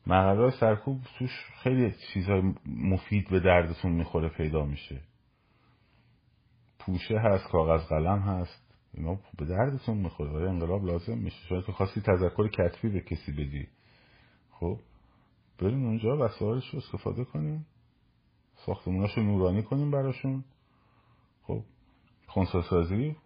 مقرای 0.06 0.50
سرکوب 0.50 1.00
توش 1.18 1.30
خیلی 1.62 1.94
چیزهای 2.12 2.54
مفید 2.66 3.30
به 3.30 3.40
دردتون 3.40 3.92
می‌خوره 3.92 4.28
پیدا 4.28 4.64
میشه. 4.64 5.00
پوشه 6.78 7.18
هست 7.18 7.48
کاغذ 7.48 7.88
قلم 7.88 8.18
هست. 8.18 8.74
اینا 8.94 9.18
به 9.38 9.44
دردتون 9.44 9.96
می‌خوره. 9.96 10.32
برای 10.32 10.48
انقلاب 10.48 10.84
لازم 10.84 11.18
میشه؟ 11.18 11.46
شاید 11.48 11.64
که 11.64 11.72
خواستی 11.72 12.00
تذکر 12.00 12.48
کتبی 12.48 12.88
به 12.88 13.00
کسی 13.00 13.32
بدی. 13.32 13.68
خب 14.50 14.78
بریم 15.58 15.86
اونجا 15.86 16.16
وسایلش 16.16 16.70
رو 16.70 16.78
استفاده 16.78 17.24
کنیم. 17.24 17.66
ساختموناش 18.66 19.16
رو 19.16 19.22
نورانی 19.22 19.62
کنیم 19.62 19.90
براشون. 19.90 20.44
خب 21.42 21.64
خونساسازی 22.26 23.16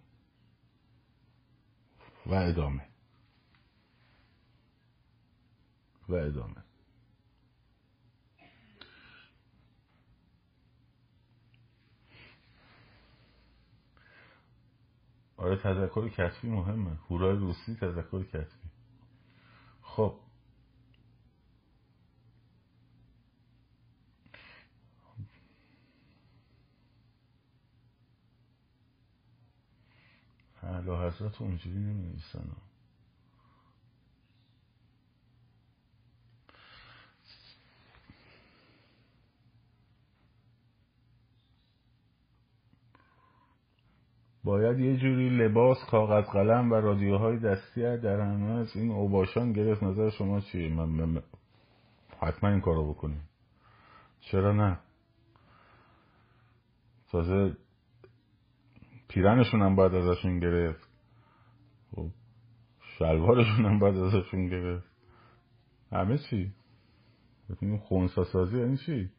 و 2.26 2.35
ادامه. 2.35 2.89
و 6.09 6.14
ادامه. 6.14 6.64
آره 15.37 15.57
تذکر 15.57 16.09
کتبی 16.09 16.49
مهمه. 16.49 16.97
هورای 17.11 17.37
روسی 17.37 17.74
تذکر 17.74 18.22
کتبی. 18.22 18.70
خب 19.82 20.24
اعلی 30.89 31.07
حضرت 31.07 31.43
اونجوری 31.43 31.78
نمی 31.78 31.95
نویسن 31.95 32.45
باید 44.45 44.78
یه 44.78 44.97
جوری 44.97 45.28
لباس 45.28 45.78
کاغذ 45.91 46.24
قلم 46.24 46.72
و 46.72 46.74
رادیوهای 46.74 47.39
دستی 47.39 47.80
در 47.80 48.20
همه 48.20 48.51
از 48.51 48.76
این 48.76 48.91
اوباشان 48.91 49.53
گرفت. 49.53 49.82
نظر 49.82 50.11
شما 50.11 50.41
چیه؟ 50.41 50.74
من, 50.74 50.85
من 50.85 51.22
حتما 52.20 52.51
این 52.51 52.61
کارو 52.61 52.95
بکنیم. 52.95 53.28
چرا 54.20 54.53
نه؟ 54.53 54.78
تازه 57.11 57.57
پیرنشون 59.15 59.62
هم 59.62 59.77
باید 59.77 59.95
ازشون 59.95 60.41
گرفت. 60.41 60.89
خب 61.91 62.11
شلوارشون 62.99 63.65
هم 63.65 63.79
باید 63.79 63.97
ازشون 63.97 64.47
گرفت. 64.47 64.87
همه 65.93 66.19
چی. 66.19 66.55
بکنیم 67.51 67.79
خونسا 67.79 68.25
سازی 68.25 68.59
یعنی 68.59 68.77
چی 68.77 69.11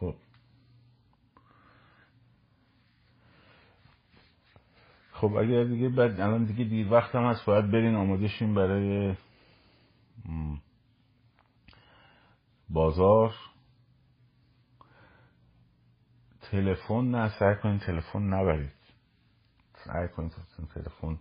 خب 0.00 0.14
خب 5.24 5.36
اگر 5.36 5.64
دیگه 5.64 5.88
بعد 5.88 6.20
الان 6.20 6.44
دیگه 6.44 6.64
دیر 6.64 6.92
وقت 6.92 7.14
هم 7.14 7.24
هست 7.24 7.46
باید 7.46 7.70
برین 7.70 7.94
آماده 7.94 8.28
شیم 8.28 8.54
برای 8.54 9.14
بازار. 12.68 13.34
تلفن 16.40 17.04
نه 17.04 17.38
سعی 17.38 17.54
کنید 17.62 17.80
تلفن 17.80 18.22
نبرید. 18.22 18.72
سعی 19.84 20.08
کنید 20.08 20.32
تلفن 20.74 21.18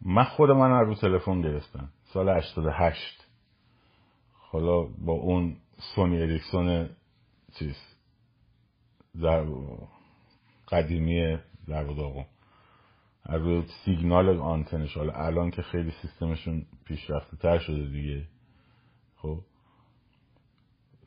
من 0.00 0.24
خود 0.24 0.50
من 0.50 0.70
رو 0.70 0.94
تلفن 0.94 1.40
گرفتم. 1.40 1.88
سال 2.04 2.28
88 2.28 3.26
حالا 4.32 4.82
با 4.82 5.12
اون 5.12 5.56
سونی 5.94 6.22
اریکسون 6.22 6.88
چیز 7.58 7.76
در 9.22 9.46
قدیمی 10.68 11.38
در 11.68 11.84
از 13.24 13.64
سیگنال 13.84 14.28
آنتنش 14.28 14.96
حالا 14.96 15.12
الان 15.12 15.50
که 15.50 15.62
خیلی 15.62 15.92
سیستمشون 16.02 16.66
پیشرفته 16.84 17.36
تر 17.36 17.58
شده 17.58 17.86
دیگه 17.86 18.26
خب؟ 19.16 19.40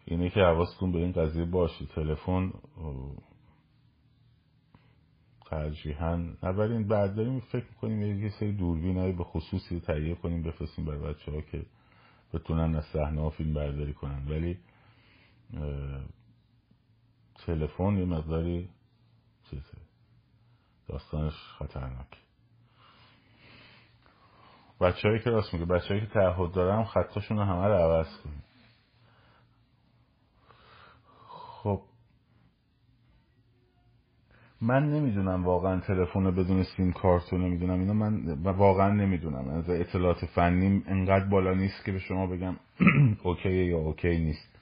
اینه 0.06 0.30
که 0.30 0.40
حواستون 0.40 0.92
به 0.92 1.00
این 1.00 1.12
قضیه 1.12 1.46
باشه. 1.46 1.86
تلفن 1.86 2.54
ترجیحاً. 5.46 6.16
نبرین 6.44 6.88
بعد 6.88 7.16
داریم 7.16 7.40
فکر 7.40 7.66
می‌کنیم 7.70 8.24
یه 8.24 8.30
سری 8.30 8.54
دوربین 8.54 9.18
به 9.18 9.24
خصوصی 9.24 9.80
تهیه 9.80 10.16
کنیم 10.16 10.44
بفرستیم 10.44 10.86
برای 10.86 11.14
بچه 11.14 11.32
ها 11.32 11.42
که 11.42 11.66
بتونن 12.34 12.76
از 12.76 12.86
صحنه 12.86 13.22
ها 13.22 13.30
فیلم 13.30 13.54
برداری 13.54 13.94
کنن. 13.94 14.28
ولی 14.30 14.58
تلفن 17.36 17.98
یه 17.98 18.06
مقداری 18.06 18.70
چیزه 19.50 19.85
داستانش 20.88 21.34
خطرناک. 21.60 22.08
و 24.82 24.86
بچههایی 24.86 25.20
که 25.20 25.30
راست 25.30 25.54
میگه 25.54 25.66
بچههایی 25.66 26.02
که 26.02 26.14
تعهد 26.14 26.52
دارن 26.52 26.84
خطاشون 26.84 27.38
همه 27.38 27.68
رو 27.68 27.74
عوض 27.74 28.08
کنیم 28.24 28.44
خب. 31.28 31.82
من 34.62 34.90
نمی‌دونم 34.90 35.46
واقعا 35.46 35.80
تلفن 35.80 36.32
بدون 36.32 36.64
سیم 36.64 36.92
کارت 36.92 37.34
رو 37.34 37.38
نمی‌دونم. 37.38 37.80
اینا 37.80 37.94
من 37.94 38.36
واقعا 38.36 38.90
نمی‌دونم. 38.90 39.50
از 39.50 39.70
اطلاعات 39.70 40.26
فنیم 40.26 40.84
انقدر 40.88 41.26
بالا 41.26 41.54
نیست 41.54 41.86
که 41.86 41.92
به 41.92 42.00
شما 42.00 42.28
بگم 42.28 42.56
اوکی 43.24 43.66
یا 43.66 43.78
اوکی 43.78 44.18
نیست. 44.18 44.56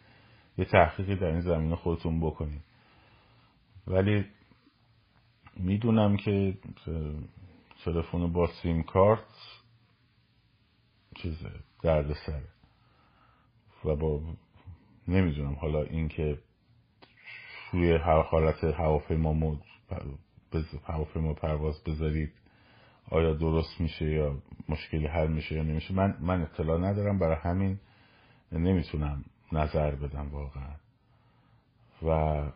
یه 0.58 0.66
تحقیقی 0.66 1.16
در 1.16 1.28
این 1.28 1.42
زمینه 1.42 1.76
خودتون 1.76 2.20
بکنید. 2.20 2.62
ولی 3.88 4.26
می‌دونم 5.58 6.18
که 6.18 6.58
تلفن 7.86 8.34
با 8.34 8.50
سیم 8.62 8.84
کارت 8.84 9.26
چیزه 11.16 11.52
درد 11.82 12.14
سره 12.26 12.50
و 13.86 13.96
با 13.96 14.22
نمی‌دونم 15.08 15.54
حالا 15.54 15.84
اینکه 15.84 16.40
توی 17.72 17.92
هر 17.92 18.22
حالت 18.22 18.64
هواپیما 18.64 19.34
مود 19.34 19.62
هواپیما 20.84 21.34
پرواز 21.34 21.84
بذارید 21.84 22.34
آیا 23.10 23.34
درست 23.34 23.82
میشه 23.82 24.06
یا 24.06 24.42
مشکلی 24.70 25.08
حل 25.08 25.28
میشه 25.28 25.56
یا 25.56 25.64
نمیشه 25.64 25.94
من 25.94 26.18
من 26.22 26.42
اطلاع 26.42 26.80
ندارم. 26.80 27.20
برای 27.20 27.38
همین 27.42 27.80
نمی‌تونم 28.52 29.26
نظر 29.52 29.96
بدم 29.96 30.30
واقعا. 30.30 30.76
و 32.04 32.52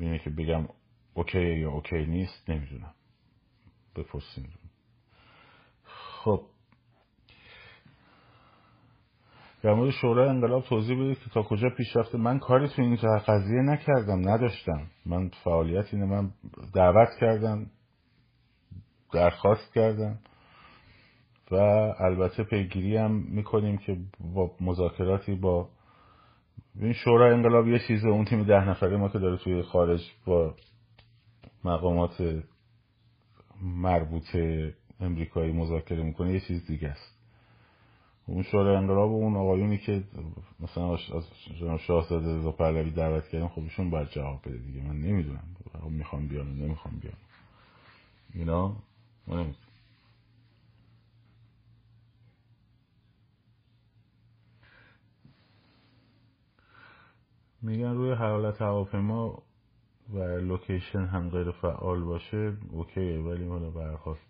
اینه 0.00 0.18
که 0.18 0.30
بگم 0.30 0.68
اوکی 1.18 1.58
یا 1.58 1.70
اوکی 1.70 2.06
نیست 2.06 2.50
نمی‌دونم. 2.50 2.94
بپرسیم 3.96 4.52
خب. 5.84 6.42
در 9.62 9.74
مورد 9.74 9.90
شورای 9.90 10.28
انقلاب 10.28 10.64
توضیح 10.64 10.96
بدید 10.96 11.18
که 11.18 11.30
تا 11.30 11.42
کجا 11.42 11.68
پیش 11.76 11.96
رفته. 11.96 12.18
من 12.18 12.38
کاری 12.38 12.68
تو 12.68 12.82
این 12.82 12.96
قضیه 13.26 13.62
نکردم 13.62 14.28
نداشتم. 14.28 14.86
من 15.06 15.28
فعالیت 15.44 15.94
اینه 15.94 16.06
من 16.06 16.30
دعوت 16.74 17.08
کردم 17.20 17.66
درخواست 19.12 19.74
کردم 19.74 20.18
و 21.50 21.54
البته 22.00 22.42
پیگیری 22.42 22.96
هم 22.96 23.10
می‌کنیم 23.10 23.78
که 23.78 23.96
با 24.34 24.50
مذاکراتی 24.60 25.34
با 25.34 25.68
این 26.80 26.92
شورای 26.92 27.34
انقلاب 27.34 27.68
یه 27.68 27.78
چیزه 27.88 28.08
اون 28.08 28.24
تیم 28.24 28.44
ده 28.44 28.68
نفره 28.68 28.96
ما 28.96 29.08
که 29.08 29.18
داره 29.18 29.36
توی 29.36 29.62
خارج 29.62 30.00
با 30.26 30.54
مقامات 31.64 32.42
مربوط 33.62 34.36
امریکایی 35.00 35.52
مذاکره 35.52 36.02
می‌کنه 36.02 36.32
یه 36.32 36.40
چیز 36.40 36.66
دیگه 36.66 36.88
است. 36.88 37.18
اون 38.26 38.42
شورای 38.42 38.76
انقلاب 38.76 39.10
اون 39.10 39.36
آقایونی 39.36 39.78
که 39.78 40.04
مثلا 40.60 40.94
از 40.94 41.80
شاهزاده 41.80 42.38
رضا 42.38 42.52
پهلوی 42.52 42.90
دعوت 42.90 43.28
کردن 43.28 43.48
خب 43.48 43.62
ایشون 43.62 43.90
باید 43.90 44.08
جواب 44.10 44.40
بده 44.44 44.58
دیگه. 44.58 44.82
من 44.82 44.96
نمی‌دونم. 45.00 45.56
می‌خوام 45.90 46.28
بیان 46.28 46.58
نمی‌خوام 46.58 46.96
بیان 46.96 47.16
اینا 48.34 48.68
من 49.26 49.36
نمی‌دونم 49.36 49.54
میگن 57.62 57.94
روی 57.94 58.12
حالت 58.12 58.62
هواپیما 58.62 59.42
و 60.12 60.18
لوکیشن 60.18 61.04
هم 61.04 61.30
غیر 61.30 61.50
فعال 61.50 62.04
باشه 62.04 62.56
اوکیه 62.70 63.18
ولی 63.18 63.44
حالا 63.44 63.70
برخواست 63.70 64.26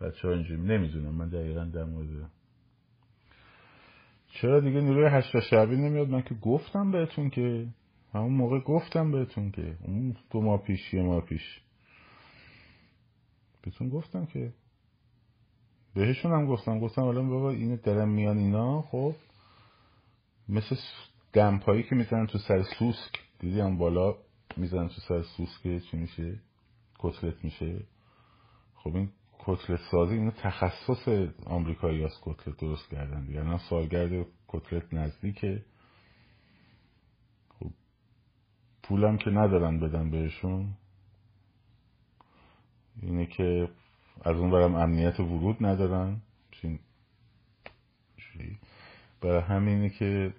بچه 0.00 0.28
ها 0.28 0.34
اینجوری 0.34 0.62
نمی‌دونم 0.62 1.14
من 1.14 1.28
دقیقا 1.28 1.64
در 1.64 1.84
مورد 1.84 2.30
چرا 4.28 4.60
دیگه 4.60 4.80
نیروی 4.80 5.06
هشتا 5.06 5.40
شبی 5.40 5.76
نمیاد؟ 5.76 6.08
من 6.08 6.22
که 6.22 6.34
گفتم 6.34 6.90
بهتون 6.90 7.30
که 7.30 7.66
همون 8.14 8.32
موقع 8.32 8.60
گفتم 8.60 9.12
بهتون 9.12 9.50
که 9.50 9.76
اون 9.82 10.16
دو 10.30 10.40
ماه 10.40 10.62
پیش 10.62 10.94
یه 10.94 11.02
ماه 11.02 11.20
پیش 11.20 11.60
بهتون 13.62 13.88
گفتم 13.88 14.26
که 14.26 14.52
بهشون 15.94 16.32
هم 16.32 16.46
گفتم. 16.46 16.80
گفتم 16.80 17.02
حالا 17.02 17.22
بابا 17.22 17.50
اینه 17.50 17.76
درم 17.76 18.08
میان 18.08 18.38
اینا 18.38 18.82
خب 18.82 19.14
مثل 20.48 20.76
دمپایی 21.32 21.82
که 21.82 21.94
می‌زنن 21.94 22.26
تو 22.26 22.38
سر 22.38 22.62
سوسک. 22.62 23.12
دیدی 23.38 23.60
هم 23.60 23.78
بالا؟ 23.78 24.16
می‌زنن 24.58 24.88
تو 24.88 25.00
سر 25.08 25.22
سوسک 25.22 25.78
چی 25.78 25.96
میشه؟ 25.96 26.40
کتلت 26.98 27.44
میشه. 27.44 27.82
خب 28.74 28.96
این 28.96 29.10
کتلت 29.38 29.80
سازی 29.90 30.14
اینو 30.14 30.30
تخصص 30.30 31.08
آمریکایی 31.46 32.04
از 32.04 32.20
کتلت 32.22 32.56
درست 32.56 32.90
کردن 32.90 33.24
دیگه. 33.24 33.40
الان 33.40 33.58
سالگرد 33.58 34.26
کتلت 34.48 34.94
نزدیکه. 34.94 35.64
خب 37.48 37.70
پولم 38.82 39.16
که 39.16 39.30
ندارن 39.30 39.80
بدن 39.80 40.10
بهشون. 40.10 40.76
اینه 43.02 43.26
که 43.26 43.68
از 44.24 44.36
اون 44.36 44.50
برم 44.50 44.74
امنیت 44.74 45.20
ورود 45.20 45.56
ندارن. 45.60 46.20
برای 49.20 49.40
همینه 49.40 49.90
که 49.90 50.34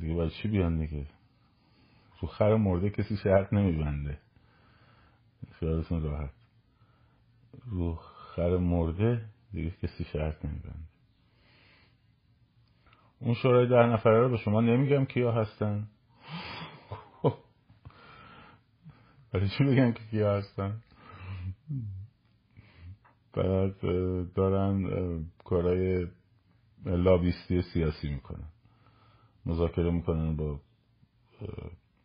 دیگه 0.00 0.14
برای 0.14 0.30
چی 0.30 0.48
بیان 0.48 0.78
دیگه؟ 0.78 1.06
رو 2.20 2.28
خر 2.28 2.56
مرده 2.56 2.90
کسی 2.90 3.16
شرط 3.16 3.52
نمیبنده. 3.52 4.18
خیالتون 5.52 6.02
راحت. 6.02 6.30
رو 7.66 7.94
خر 8.36 8.56
مرده 8.56 9.24
دیگه 9.52 9.70
کسی 9.70 10.04
شرط 10.04 10.44
نمیبنده. 10.44 10.88
اون 13.20 13.34
شورای 13.34 13.68
ده 13.68 13.86
نفره 13.86 14.20
رو 14.20 14.28
به 14.28 14.36
شما 14.36 14.60
نمیگم 14.60 15.04
کیا 15.04 15.32
هستن. 15.32 15.88
ولی 19.34 19.48
چی 19.48 19.64
بگم 19.64 19.92
که 19.92 20.04
کیا 20.10 20.36
هستن؟ 20.36 20.82
بعد 23.32 23.80
دارن 24.34 24.86
کارهای 25.44 26.06
لابیستی 26.86 27.62
سیاسی 27.62 28.10
می‌کنن. 28.10 28.48
مذاکره 29.46 29.90
می‌کنن 29.90 30.36
با 30.36 30.60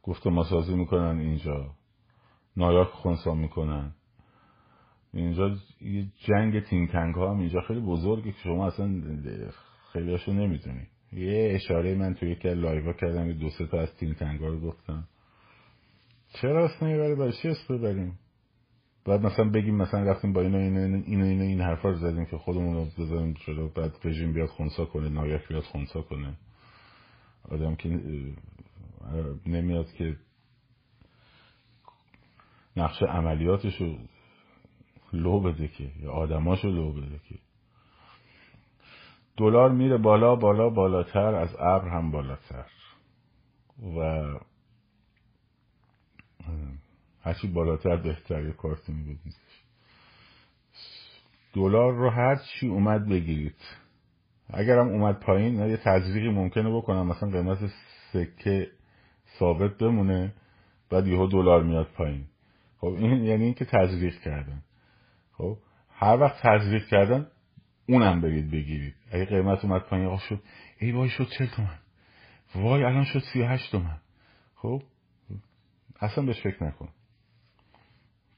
گفت 0.09 0.27
مسازی 0.27 0.75
می‌کنن 0.75 1.19
اینجا. 1.19 1.71
نایاک 2.57 2.87
خونسا 2.87 3.33
می‌کنن. 3.35 3.91
اینجا 5.13 5.55
یه 5.81 6.05
جنگ 6.17 6.63
تینگ 6.63 6.89
ها 6.89 7.31
هم 7.31 7.39
اینجا 7.39 7.61
خیلی 7.61 7.79
بزرگه 7.79 8.31
که 8.31 8.37
شما 8.43 8.67
اصلا 8.67 9.01
خیلی 9.93 10.11
هاشو 10.11 10.33
نمی‌دونی. 10.33 10.87
یه 11.13 11.51
اشاره 11.55 11.95
من 11.95 12.13
توی 12.13 12.31
یکی 12.31 12.53
لایوا 12.53 12.93
کردم 12.93 13.33
دو 13.33 13.49
سه 13.49 13.65
تا 13.65 13.79
از 13.79 13.95
تینگ 13.95 14.39
ها 14.39 14.47
رو 14.47 14.59
گفتم. 14.59 15.07
چرا 16.41 16.65
اصلا 16.65 16.87
نمی‌بری 16.87 17.15
برای 17.15 17.33
چی 17.41 17.47
اسم 17.47 17.77
ببریم؟ 17.77 18.19
بعد 19.05 19.25
مثلا 19.25 19.49
بگیم 19.49 19.75
مثلا 19.75 20.03
رفتیم 20.03 20.33
با 20.33 20.41
اینا 20.41 20.57
اینا 20.57 20.79
اینا 20.79 20.97
اینا, 21.05 21.25
اینا 21.25 21.43
این 21.43 21.61
حرفا 21.61 21.89
رو 21.89 21.95
زدیم 21.95 22.25
که 22.25 22.37
خودمون 22.37 22.75
رو 22.75 22.85
بذاریم 22.97 23.33
جلو 23.33 23.67
بعد 23.67 23.91
رژیم 24.03 24.33
بیاد 24.33 24.49
خونسا 24.49 24.85
کنه 24.85 25.09
نایاک 25.09 25.47
بیاد 25.47 25.63
خونسا 25.63 26.01
کنه. 26.01 26.33
آدم 27.49 27.75
که 27.75 28.01
نمیاد 29.45 29.93
که 29.93 30.17
نقش 32.77 33.01
رو 33.79 33.97
لو 35.13 35.39
بده 35.39 35.67
که 35.67 35.91
یا 36.01 36.11
آدماش 36.11 36.63
رو 36.63 36.71
لو 36.71 36.91
بده 36.91 37.19
که. 37.29 37.35
دلار 39.37 39.71
میره 39.71 39.97
بالا 39.97 40.35
بالا 40.35 40.69
بالاتر 40.69 41.35
از 41.35 41.55
ابر 41.59 41.87
هم 41.87 42.11
بالاتر. 42.11 42.65
و 43.97 44.25
هرچی 47.21 47.47
بالاتر 47.47 47.95
بهتر 47.95 48.45
یه 48.45 48.51
کارت 48.51 48.89
میبودید 48.89 49.35
دلار 51.53 51.93
رو 51.93 52.09
هر 52.09 52.35
چی 52.35 52.67
اومد 52.67 53.09
بگیرید. 53.09 53.61
اگرم 54.49 54.87
اومد 54.87 55.19
پایین 55.19 55.69
یه 55.69 55.77
تزریقی 55.77 56.29
ممکنه 56.29 56.77
بکنم. 56.77 57.07
مثلا 57.07 57.29
قیمت 57.29 57.71
سکه 58.13 58.71
ثابت 59.39 59.77
بمونه 59.77 60.33
بعد 60.89 61.07
یهو 61.07 61.27
دلار 61.27 61.63
میاد 61.63 61.87
پایین. 61.87 62.25
خب 62.77 62.87
این 62.87 63.23
یعنی 63.23 63.43
اینکه 63.43 63.65
تزریق 63.65 64.19
کردن. 64.19 64.63
خب 65.31 65.57
هر 65.89 66.17
وقت 66.17 66.41
تزریق 66.41 66.87
کردن 66.87 67.27
اونم 67.87 68.21
برید 68.21 68.51
بگیرید. 68.51 68.95
اگه 69.11 69.25
قیمت 69.25 69.65
اومد 69.65 69.81
پایین 69.81 70.05
آقا 70.05 70.17
شد 70.17 70.41
ای 70.79 70.91
وای 70.91 71.09
شد 71.09 71.27
چل 71.37 71.45
تومن؟ 71.45 71.79
وای 72.55 72.83
الان 72.83 73.03
شد 73.03 73.19
سی 73.33 73.41
و 73.41 73.45
هشت 73.45 73.71
تومن. 73.71 73.97
خب 74.55 74.83
اصلا 75.99 76.25
بهش 76.25 76.41
فکر 76.41 76.63
نکن. 76.63 76.89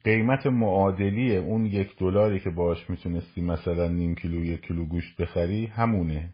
قیمت 0.04 0.48
معادلی 0.48 1.38
اون 1.38 1.66
یک 1.66 1.98
دلاری 1.98 2.39
که 2.39 2.50
باش 2.50 2.89
می‌تونستی 2.89 3.42
مثلا 3.42 3.88
نیم 3.88 4.16
کیلو 4.16 4.46
یک 4.46 4.62
کیلو 4.62 4.86
گوشت 4.86 5.22
بخری 5.22 5.66
همونه. 5.66 6.34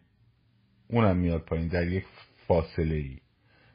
اونم 0.88 1.16
میاد 1.16 1.40
پایین 1.40 1.68
در 1.68 1.88
یک 1.88 2.04
فاصله 2.46 2.94
ای 2.94 3.18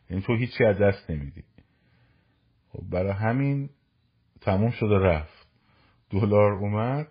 یعنی 0.10 0.22
تو 0.24 0.36
هیچی 0.36 0.66
از 0.66 0.78
دست 0.78 1.10
نمیدی. 1.10 1.44
خب 2.70 2.90
برای 2.90 3.12
همین 3.12 3.70
تموم 4.42 4.72
شده 4.72 5.00
رفت. 5.00 5.48
دلار 6.10 6.52
اومد 6.52 7.08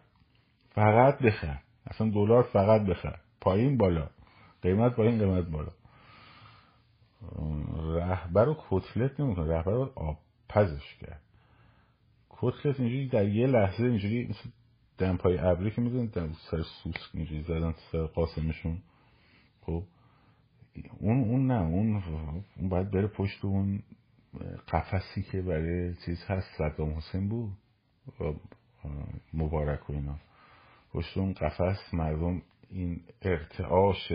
فقط 0.70 1.18
بخر. 1.18 1.58
اصلا 1.86 2.10
دلار 2.10 2.42
فقط 2.42 2.80
بخر. 2.82 3.18
پایین 3.40 3.76
بالا. 3.76 4.10
قیمت 4.62 4.94
پایین 4.94 5.18
قیمت 5.18 5.44
بالا. 5.44 5.72
رهبر 7.94 8.44
رو 8.44 8.56
کتلت 8.70 9.20
نمی‌کنه. 9.20 9.46
رهبر 9.46 9.72
رو 9.72 9.92
آب 9.94 10.18
پزش 10.48 10.94
کرد. 11.00 11.22
کتلت 12.30 12.80
اینجوری 12.80 13.08
در 13.08 13.28
یه 13.28 13.46
لحظه 13.46 13.84
اینجوری 13.84 14.26
مثل 14.26 14.50
دمپای 14.98 15.38
ابری 15.38 15.70
که 15.70 15.80
می‌دونید 15.80 16.36
سر 16.50 16.62
سوس 16.62 17.10
اینجوری 17.14 17.42
زدن 17.42 17.74
سر 17.92 18.06
قاسمشون. 18.06 18.78
خب؟ 19.60 19.82
اون 20.98 21.20
اون 21.20 21.46
نه 21.46 21.60
اون 21.62 22.02
باید 22.68 22.90
بره 22.90 23.06
پشت 23.06 23.44
اون 23.44 23.82
قفسی 24.68 25.22
که 25.22 25.42
برای 25.42 25.94
چیز 25.94 26.24
هست 26.28 26.46
صدام 26.58 26.90
حسین 26.90 27.28
بود. 27.28 27.52
مبارک 29.34 29.90
و 29.90 29.92
اینا. 29.92 30.18
پشت 30.92 31.18
اون 31.18 31.32
قفس 31.32 31.94
مردم 31.94 32.42
این 32.70 33.00
ارتعاش 33.22 34.12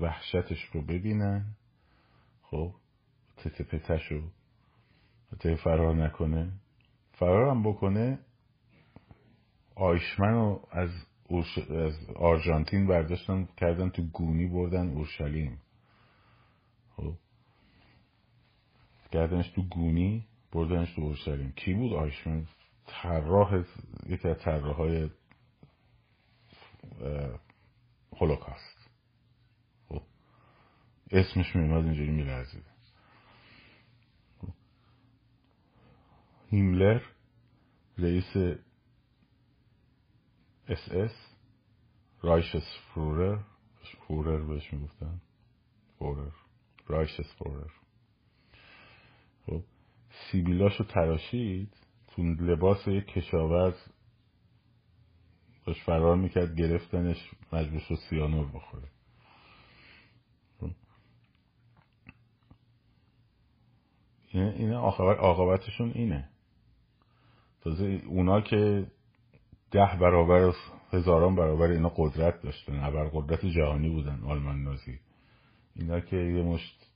وحشتش 0.00 0.64
رو 0.72 0.82
ببینن. 0.82 1.44
خب 2.42 2.74
تته 3.36 3.64
پتش 3.64 4.12
رو 4.12 4.22
فرار 5.56 5.94
نکنه. 5.94 6.52
فرار 7.12 7.50
هم 7.50 7.62
بکنه 7.62 8.18
آیشمن 9.74 10.32
رو 10.32 10.68
از, 10.70 10.90
از 11.70 11.94
آرژانتین 12.16 12.86
برداشتن 12.86 13.48
کردن 13.56 13.90
تو 13.90 14.02
گونی 14.02 14.46
بردن 14.46 14.88
اورشلیم 14.88 15.58
خب 16.96 17.14
کردنش 19.12 19.48
تو 19.48 19.62
گونی 19.62 20.26
بردنش 20.52 20.94
تو 20.94 21.02
اورشلیم. 21.02 21.52
کی 21.52 21.74
بود 21.74 21.92
آیشمن؟ 21.92 22.46
طراح 22.86 23.64
یکی 24.06 24.28
از 24.28 24.38
های 24.62 25.10
هولوکاست. 28.16 28.90
خب 29.88 30.02
اسمش 31.10 31.56
میماد 31.56 31.84
اینجوری 31.84 32.10
میلرزید. 32.10 32.64
هیملر 36.50 37.00
رئیس 37.98 38.36
اس 40.68 40.88
اس 40.90 41.34
Reichsführer. 42.22 43.38
Führer 44.08 44.42
بهش 44.42 44.72
می‌گفتن. 44.72 45.20
Führer. 45.98 46.30
Reichsführer. 46.86 47.81
سیبیلاشو 50.12 50.84
تراشید 50.84 51.76
تو 52.08 52.22
لباس 52.22 52.88
یک 52.88 53.06
کشاورز 53.06 53.74
داشت 55.66 55.82
فرار 55.82 56.16
می‌کرد 56.16 56.56
گرفتنش 56.56 57.30
مجبور 57.52 57.80
شد 57.80 57.94
سیانور 57.94 58.46
بخوره 58.46 58.88
خب. 60.60 60.70
اینه 64.34 64.76
عاقبتشون 64.76 65.92
اینه 65.94 66.28
تازه 67.60 68.02
اونا 68.06 68.40
که 68.40 68.86
ده 69.70 69.96
برابر 70.00 70.54
هزاران 70.92 71.36
برابر 71.36 71.66
اینا 71.66 71.88
قدرت 71.96 72.42
داشتن 72.42 72.84
ابر 72.84 73.08
قدرت 73.08 73.46
جهانی 73.46 73.88
بودن 73.88 74.22
آلمان 74.24 74.62
نازی 74.62 74.98
اینا 75.76 76.00
که 76.00 76.16
یه 76.16 76.42
مشت 76.42 76.91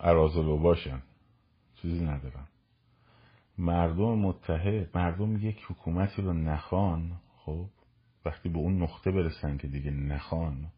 ارازلو 0.00 0.56
باشن 0.56 1.02
چیزی 1.82 2.04
ندارن 2.04 2.46
مردم 3.58 4.18
متحد 4.18 4.96
مردم 4.96 5.48
یک 5.48 5.64
حکومتی 5.68 6.22
رو 6.22 6.32
نخوان 6.32 7.20
خب؟ 7.36 7.66
وقتی 8.24 8.48
به 8.48 8.58
اون 8.58 8.82
نقطه 8.82 9.10
برسن 9.10 9.56
که 9.56 9.68
دیگه 9.68 9.90
نخوان 9.90 10.72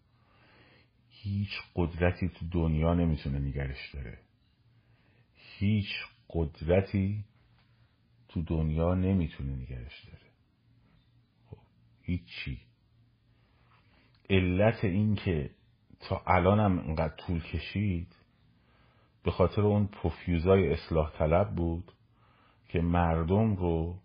هیچ 1.08 1.50
قدرتی 1.74 2.28
تو 2.28 2.46
دنیا 2.50 2.94
نمی‌تونه 2.94 3.38
نگرش 3.38 3.94
داره. 3.94 4.18
هیچ 5.34 5.88
قدرتی 6.28 7.24
تو 8.28 8.42
دنیا 8.42 8.94
نمی‌تونه 8.94 9.56
نگرش 9.56 10.04
داره. 10.04 10.32
خب 11.50 11.58
هیچی. 12.02 12.58
علت 14.30 14.84
این 14.84 15.14
که 15.14 15.50
تا 16.00 16.22
الانم 16.26 16.78
اینقدر 16.78 17.16
طول 17.16 17.42
کشید 17.42 18.21
به 19.24 19.30
خاطر 19.30 19.62
اون 19.62 19.86
پفیوزای 19.86 20.72
اصلاح 20.72 21.12
طلب 21.18 21.54
بود 21.54 21.92
که 22.68 22.80
مردم 22.80 23.56
رو 23.56 23.96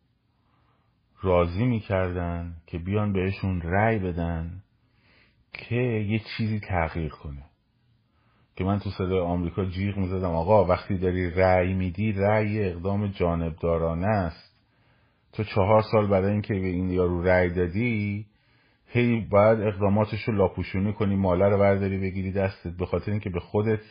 راضی 1.21 1.65
می‌کردن 1.65 2.55
که 2.67 2.77
بیان 2.77 3.13
بهشون 3.13 3.61
رأی 3.61 3.99
بدن 3.99 4.63
که 5.53 5.75
یه 5.75 6.21
چیزی 6.37 6.59
تغییر 6.59 7.09
کنه. 7.09 7.43
که 8.55 8.63
من 8.63 8.79
تو 8.79 8.89
صدای 8.89 9.19
آمریکا 9.19 9.65
جیغ 9.65 9.97
می‌زدم 9.97 10.31
آقا 10.31 10.65
وقتی 10.65 10.97
داری 10.97 11.31
رأی 11.31 11.73
میدی 11.73 12.11
رأی 12.11 12.63
اقدام 12.63 13.07
جانبدارانه 13.07 14.07
است. 14.07 14.57
تو 15.33 15.43
چهار 15.43 15.81
سال 15.91 16.07
برای 16.07 16.31
اینکه 16.31 16.53
به 16.53 16.67
این 16.67 16.89
یارو 16.89 17.21
رأی 17.21 17.49
دادی 17.49 18.25
هی 18.87 19.27
باید 19.31 19.61
اقداماتش 19.61 20.23
رو 20.23 20.33
لاپوشونی 20.33 20.93
کنی 20.93 21.15
ماله 21.15 21.45
رو 21.45 21.57
برداری 21.57 21.97
بگیری 21.97 22.31
دستت 22.31 22.77
به 22.77 22.85
خاطر 22.85 23.11
اینکه 23.11 23.29
به 23.29 23.39
خودت 23.39 23.81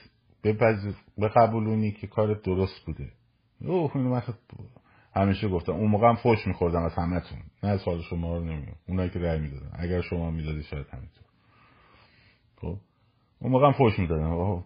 بقبولونی 1.20 1.92
که 1.92 2.06
کارت 2.06 2.42
درست 2.42 2.86
بوده. 2.86 3.12
اوه 3.60 3.96
اینو 3.96 4.10
من 4.10 4.22
همیشه 5.14 5.48
گفتم. 5.48 5.72
اون 5.72 5.90
موقع 5.90 6.08
هم 6.08 6.14
فوش 6.14 6.46
میخوردم 6.46 6.82
از 6.82 6.94
همتون. 6.94 7.38
نه 7.62 7.68
از 7.68 7.82
حال 7.82 8.02
شما 8.02 8.38
رو 8.38 8.44
نمیگم 8.44 8.72
اونایی 8.88 9.10
که 9.10 9.18
رأی 9.18 9.38
می‌دادن. 9.38 9.70
اگر 9.72 10.00
شما 10.00 10.30
می‌دادی 10.30 10.62
شاید 10.62 10.86
همینطور. 10.92 11.24
خب؟ 12.56 12.76
اون 13.38 13.52
موقع 13.52 13.66
هم 13.66 13.72
فوش 13.72 13.98
می‌دادن 13.98 14.62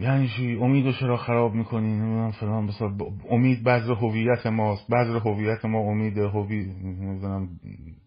یعنی 0.00 0.28
چی؟ 0.36 0.56
امیدو 0.56 0.92
چرا 0.92 1.16
خراب 1.16 1.54
می‌کنی؟ 1.54 1.86
نمی‌دونم 1.86 2.30
فلان 2.30 2.66
بسار 2.66 2.94
امید 3.30 3.64
بذر 3.64 3.94
هویت 3.94 4.46
ماست. 4.46 4.90
بذر 4.90 5.18
هویت 5.18 5.64
ما 5.64 5.78
امید 5.78 6.18
هوی 6.18 6.64
نمی‌دونم 6.64 7.48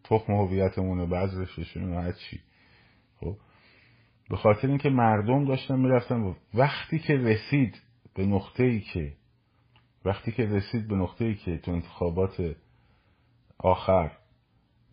تخم 0.03 0.33
هویتمونه. 0.33 1.05
بذرش 1.05 1.77
هر 1.77 2.11
چی. 2.11 2.39
خب؟ 3.19 3.37
به 4.31 4.37
خاطر 4.37 4.67
اینکه 4.67 4.89
مردم 4.89 5.45
داشتن 5.45 5.79
می‌رفتن 5.79 6.35
وقتی 6.53 6.99
که 6.99 7.13
رسید 7.13 7.81
به 8.15 8.25
نقطه 8.25 8.63
ای 8.63 8.79
که 8.79 9.13
وقتی 10.05 10.31
که 10.31 10.45
رسید 10.45 10.87
به 10.87 10.95
نقطه 10.95 11.25
ای 11.25 11.35
که 11.35 11.57
تو 11.57 11.71
انتخابات 11.71 12.55
آخر 13.57 14.11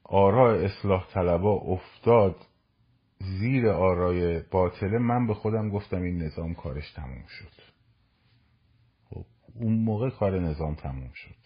آراء 0.05 0.55
اصلاح 0.65 1.07
طلبا 1.07 1.53
افتاد 1.53 2.37
زیر 3.19 3.69
آرای 3.69 4.41
باطله 4.41 4.99
من 4.99 5.27
به 5.27 5.35
خودم 5.35 5.69
گفتم 5.69 6.03
این 6.03 6.23
نظام 6.23 6.55
کارش 6.55 6.93
تموم 6.93 7.25
شد. 7.29 7.53
خب 9.11 9.25
اون 9.55 9.73
موقع 9.73 10.11
کار 10.11 10.39
نظام 10.39 10.75
تموم 10.75 11.11
شد. 11.15 11.37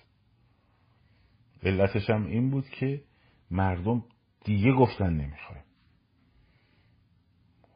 علتش 1.62 2.10
هم 2.10 2.26
این 2.26 2.50
بود 2.50 2.68
که 2.68 3.02
مردم 3.50 4.04
دیگه 4.44 4.72
گفتن 4.72 5.10
نمی‌خوایم 5.10 5.62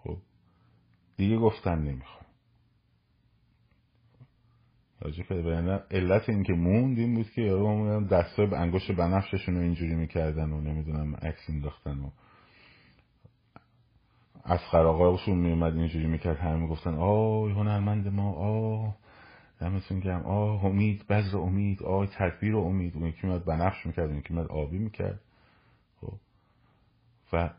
خب 0.07 0.19
دیگه 1.17 1.39
گفتن 1.39 1.79
نمی‌خوایم 1.79 2.27
علت 5.91 6.29
این 6.29 6.43
که 6.43 6.53
موند 6.53 6.99
این 6.99 7.15
بود 7.15 7.31
که 7.31 7.43
دستای 8.11 8.55
انگشت 8.55 8.93
بنفششون 8.93 9.55
رو 9.55 9.61
اینجوری 9.61 9.95
می‌کردن 9.95 10.53
و 10.53 10.61
نمی‌دونم 10.61 11.15
عکس 11.15 11.51
انداختن 11.51 11.99
و 11.99 12.11
از 14.45 14.61
خراغاشون 14.61 15.39
میومد 15.39 15.77
اینجوری 15.77 16.07
می‌کرد 16.07 16.37
همه 16.37 16.57
می‌گفتن 16.57 16.95
آه 16.95 17.51
هنرمند 17.51 18.09
ما 18.09 18.33
آه 18.33 18.97
دمتون 19.61 20.01
گرم 20.01 20.23
آه 20.23 20.65
امید 20.65 21.07
بذر 21.07 21.37
امید 21.37 21.83
آه 21.83 22.07
تدبیر 22.07 22.55
و 22.55 22.59
امید. 22.59 22.97
اون 22.97 23.07
یکی 23.07 23.27
میاد 23.27 23.45
بنفش 23.45 23.87
می‌کرد 23.87 24.09
اون 24.09 24.19
یکی 24.19 24.35
میاد 24.35 24.47
آبی 24.47 24.79
می‌کرد. 24.79 25.21
خب. 26.01 26.13
و 27.33 27.51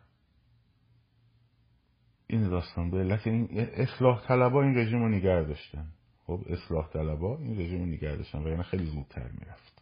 این 2.27 2.49
داستان. 2.49 2.91
به 2.91 2.97
علت 2.97 3.27
این 3.27 3.59
اصلاح 3.59 4.27
طلبا 4.27 4.63
این 4.63 4.77
رژیم 4.77 4.99
رو 4.99 5.09
نگه 5.09 5.43
داشتن. 5.43 5.87
خب 6.25 6.41
اصلاح 6.49 6.89
طلبا 6.89 7.37
این 7.37 7.59
رژیم 7.59 7.79
رو 7.79 7.85
نگه 7.85 8.15
داشتن 8.15 8.43
و 8.43 8.47
یعنی 8.47 8.63
خیلی 8.63 8.85
زودتر 8.85 9.31
می‌رفت. 9.31 9.81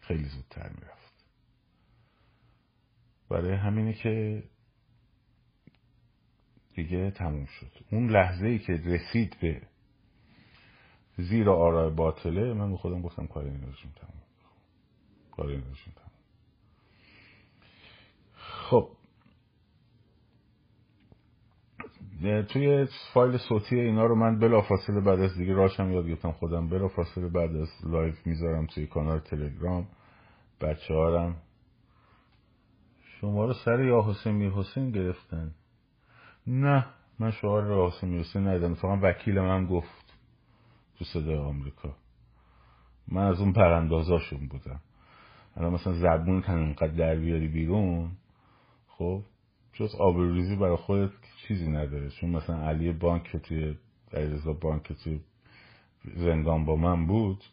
خیلی 0.00 0.24
زودتر 0.24 0.68
می‌رفت. 0.68 1.24
برای 3.28 3.56
همینه 3.56 3.92
که 3.92 4.42
دیگه 6.74 7.10
تموم 7.10 7.46
شد. 7.46 7.72
اون 7.90 8.10
لحظه 8.10 8.46
ای 8.46 8.58
که 8.58 8.72
رسید 8.72 9.36
به 9.40 9.62
زیر 11.16 11.50
آرای 11.50 11.90
باطله 11.94 12.52
من 12.52 12.70
به 12.70 12.76
خودم 12.76 13.02
گفتم 13.02 13.26
کار 13.26 13.44
این 13.44 13.62
رژیم 13.68 13.94
تموم. 13.96 14.22
کار 15.30 15.46
این 15.46 15.60
رژیم 15.60 15.94
تموم. 15.96 16.10
خب 18.34 18.97
توی 22.42 22.86
فایل 23.14 23.36
صوتی 23.36 23.80
اینا 23.80 24.06
رو 24.06 24.14
من 24.14 24.38
بلا 24.38 24.60
فاصله 24.60 25.00
بعد 25.00 25.20
از 25.20 25.36
دیگه 25.36 25.54
راشم 25.54 25.92
یاد 25.92 26.06
گرفتم 26.06 26.32
خودم. 26.32 26.68
بلا 26.68 26.88
فاصله 26.88 27.28
بعد 27.28 27.56
از 27.56 27.68
live 27.84 28.26
می‌ذارم 28.26 28.66
توی 28.66 28.86
کانال 28.86 29.18
تلگرام. 29.18 29.86
بچه 30.60 30.94
هارم 30.94 31.36
شما 33.20 33.44
رو 33.44 33.52
سر 33.52 33.80
یا 33.80 34.02
حسین 34.02 34.32
میر 34.32 34.50
حسین 34.50 34.90
گرفتن. 34.90 35.54
نه 36.46 36.86
من 37.18 37.30
شعار 37.30 37.62
یا 37.62 37.88
حسین 37.88 38.08
میر 38.08 38.20
حسین 38.20 38.48
ندیدم. 38.48 38.72
اتفاقا 38.72 38.98
وکیل 39.02 39.40
من 39.40 39.66
گفت 39.66 40.14
تو 40.98 41.04
صدای 41.04 41.36
آمریکا. 41.36 41.96
من 43.08 43.22
از 43.22 43.40
اون 43.40 43.52
براندازاشون 43.52 44.48
بودم. 44.48 44.80
الان 45.56 45.72
مثلا 45.72 45.92
زبون 45.92 46.42
تن 46.42 46.58
اینقدر 46.58 46.86
در 46.86 47.16
بیاری 47.16 47.48
بیرون 47.48 48.10
خب؟ 48.88 49.22
جز 49.78 49.94
آبروریزی 49.94 50.56
برای 50.56 50.76
خودت 50.76 51.10
چیزی 51.48 51.68
نداره. 51.68 52.10
چون 52.10 52.30
مثلا 52.30 52.68
علی 52.68 52.92
بانک 52.92 53.22
که 53.22 53.38
توی 53.38 53.76
علیرضا 54.12 54.52
بانک 54.52 54.82
که 54.82 54.94
توی 54.94 55.20
زندان 56.16 56.64
با 56.64 56.76
من 56.76 57.06
بود 57.06 57.44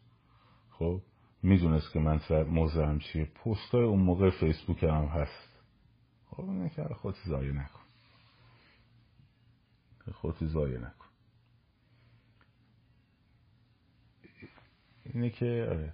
خب 0.71 1.01
می‌دونست 1.43 1.91
که 1.91 1.99
من 1.99 2.21
موضعم 2.49 2.99
چیه. 2.99 3.25
پستای 3.25 3.83
اون 3.83 3.99
موقع 3.99 4.29
فیسبوک 4.29 4.83
هم 4.83 5.05
هست. 5.05 5.59
خب 6.29 6.49
اینه 6.49 6.69
که 6.69 6.83
خودت 6.83 7.17
زایه 7.25 7.51
نکن. 7.51 7.81
خودت 10.13 10.45
زایه 10.45 10.77
نکن. 10.77 11.05
اینه 15.03 15.29
که 15.29 15.67
آره. 15.69 15.93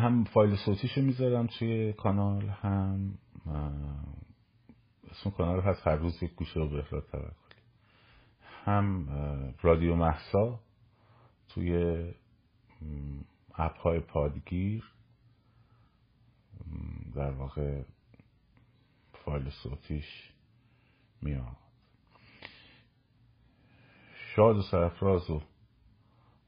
هم 0.00 0.24
فایل 0.24 0.56
صوتیشو 0.56 1.00
می‌ذارم 1.02 1.46
توی 1.46 1.92
کانال 1.92 2.48
هم 2.48 3.18
اسم 5.10 5.30
کانال 5.30 5.60
هست 5.60 5.86
هر 5.86 5.96
روز 5.96 6.22
یک 6.22 6.34
گوشه 6.34 6.60
رو 6.60 6.68
به 6.68 6.78
افراد 6.78 7.06
توکلی 7.06 7.30
هم 8.64 9.08
رادیو 9.62 9.96
محسا 9.96 10.60
توی 11.48 12.04
اپ 13.54 13.78
های 13.78 14.00
پادگیر 14.00 14.84
در 17.14 17.30
واقع 17.30 17.82
فایل 19.12 19.50
صوتیش 19.50 20.32
میاد. 21.22 21.56
شاد 24.36 24.56
و 24.56 24.62
سرفراز 24.62 25.30
و 25.30 25.42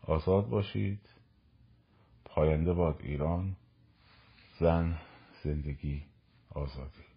آزاد 0.03 0.49
باشید. 0.49 1.09
پاینده 2.25 2.73
باد 2.73 3.01
ایران 3.01 3.57
زن 4.61 4.99
زندگی 5.45 6.05
آزادی. 6.51 7.12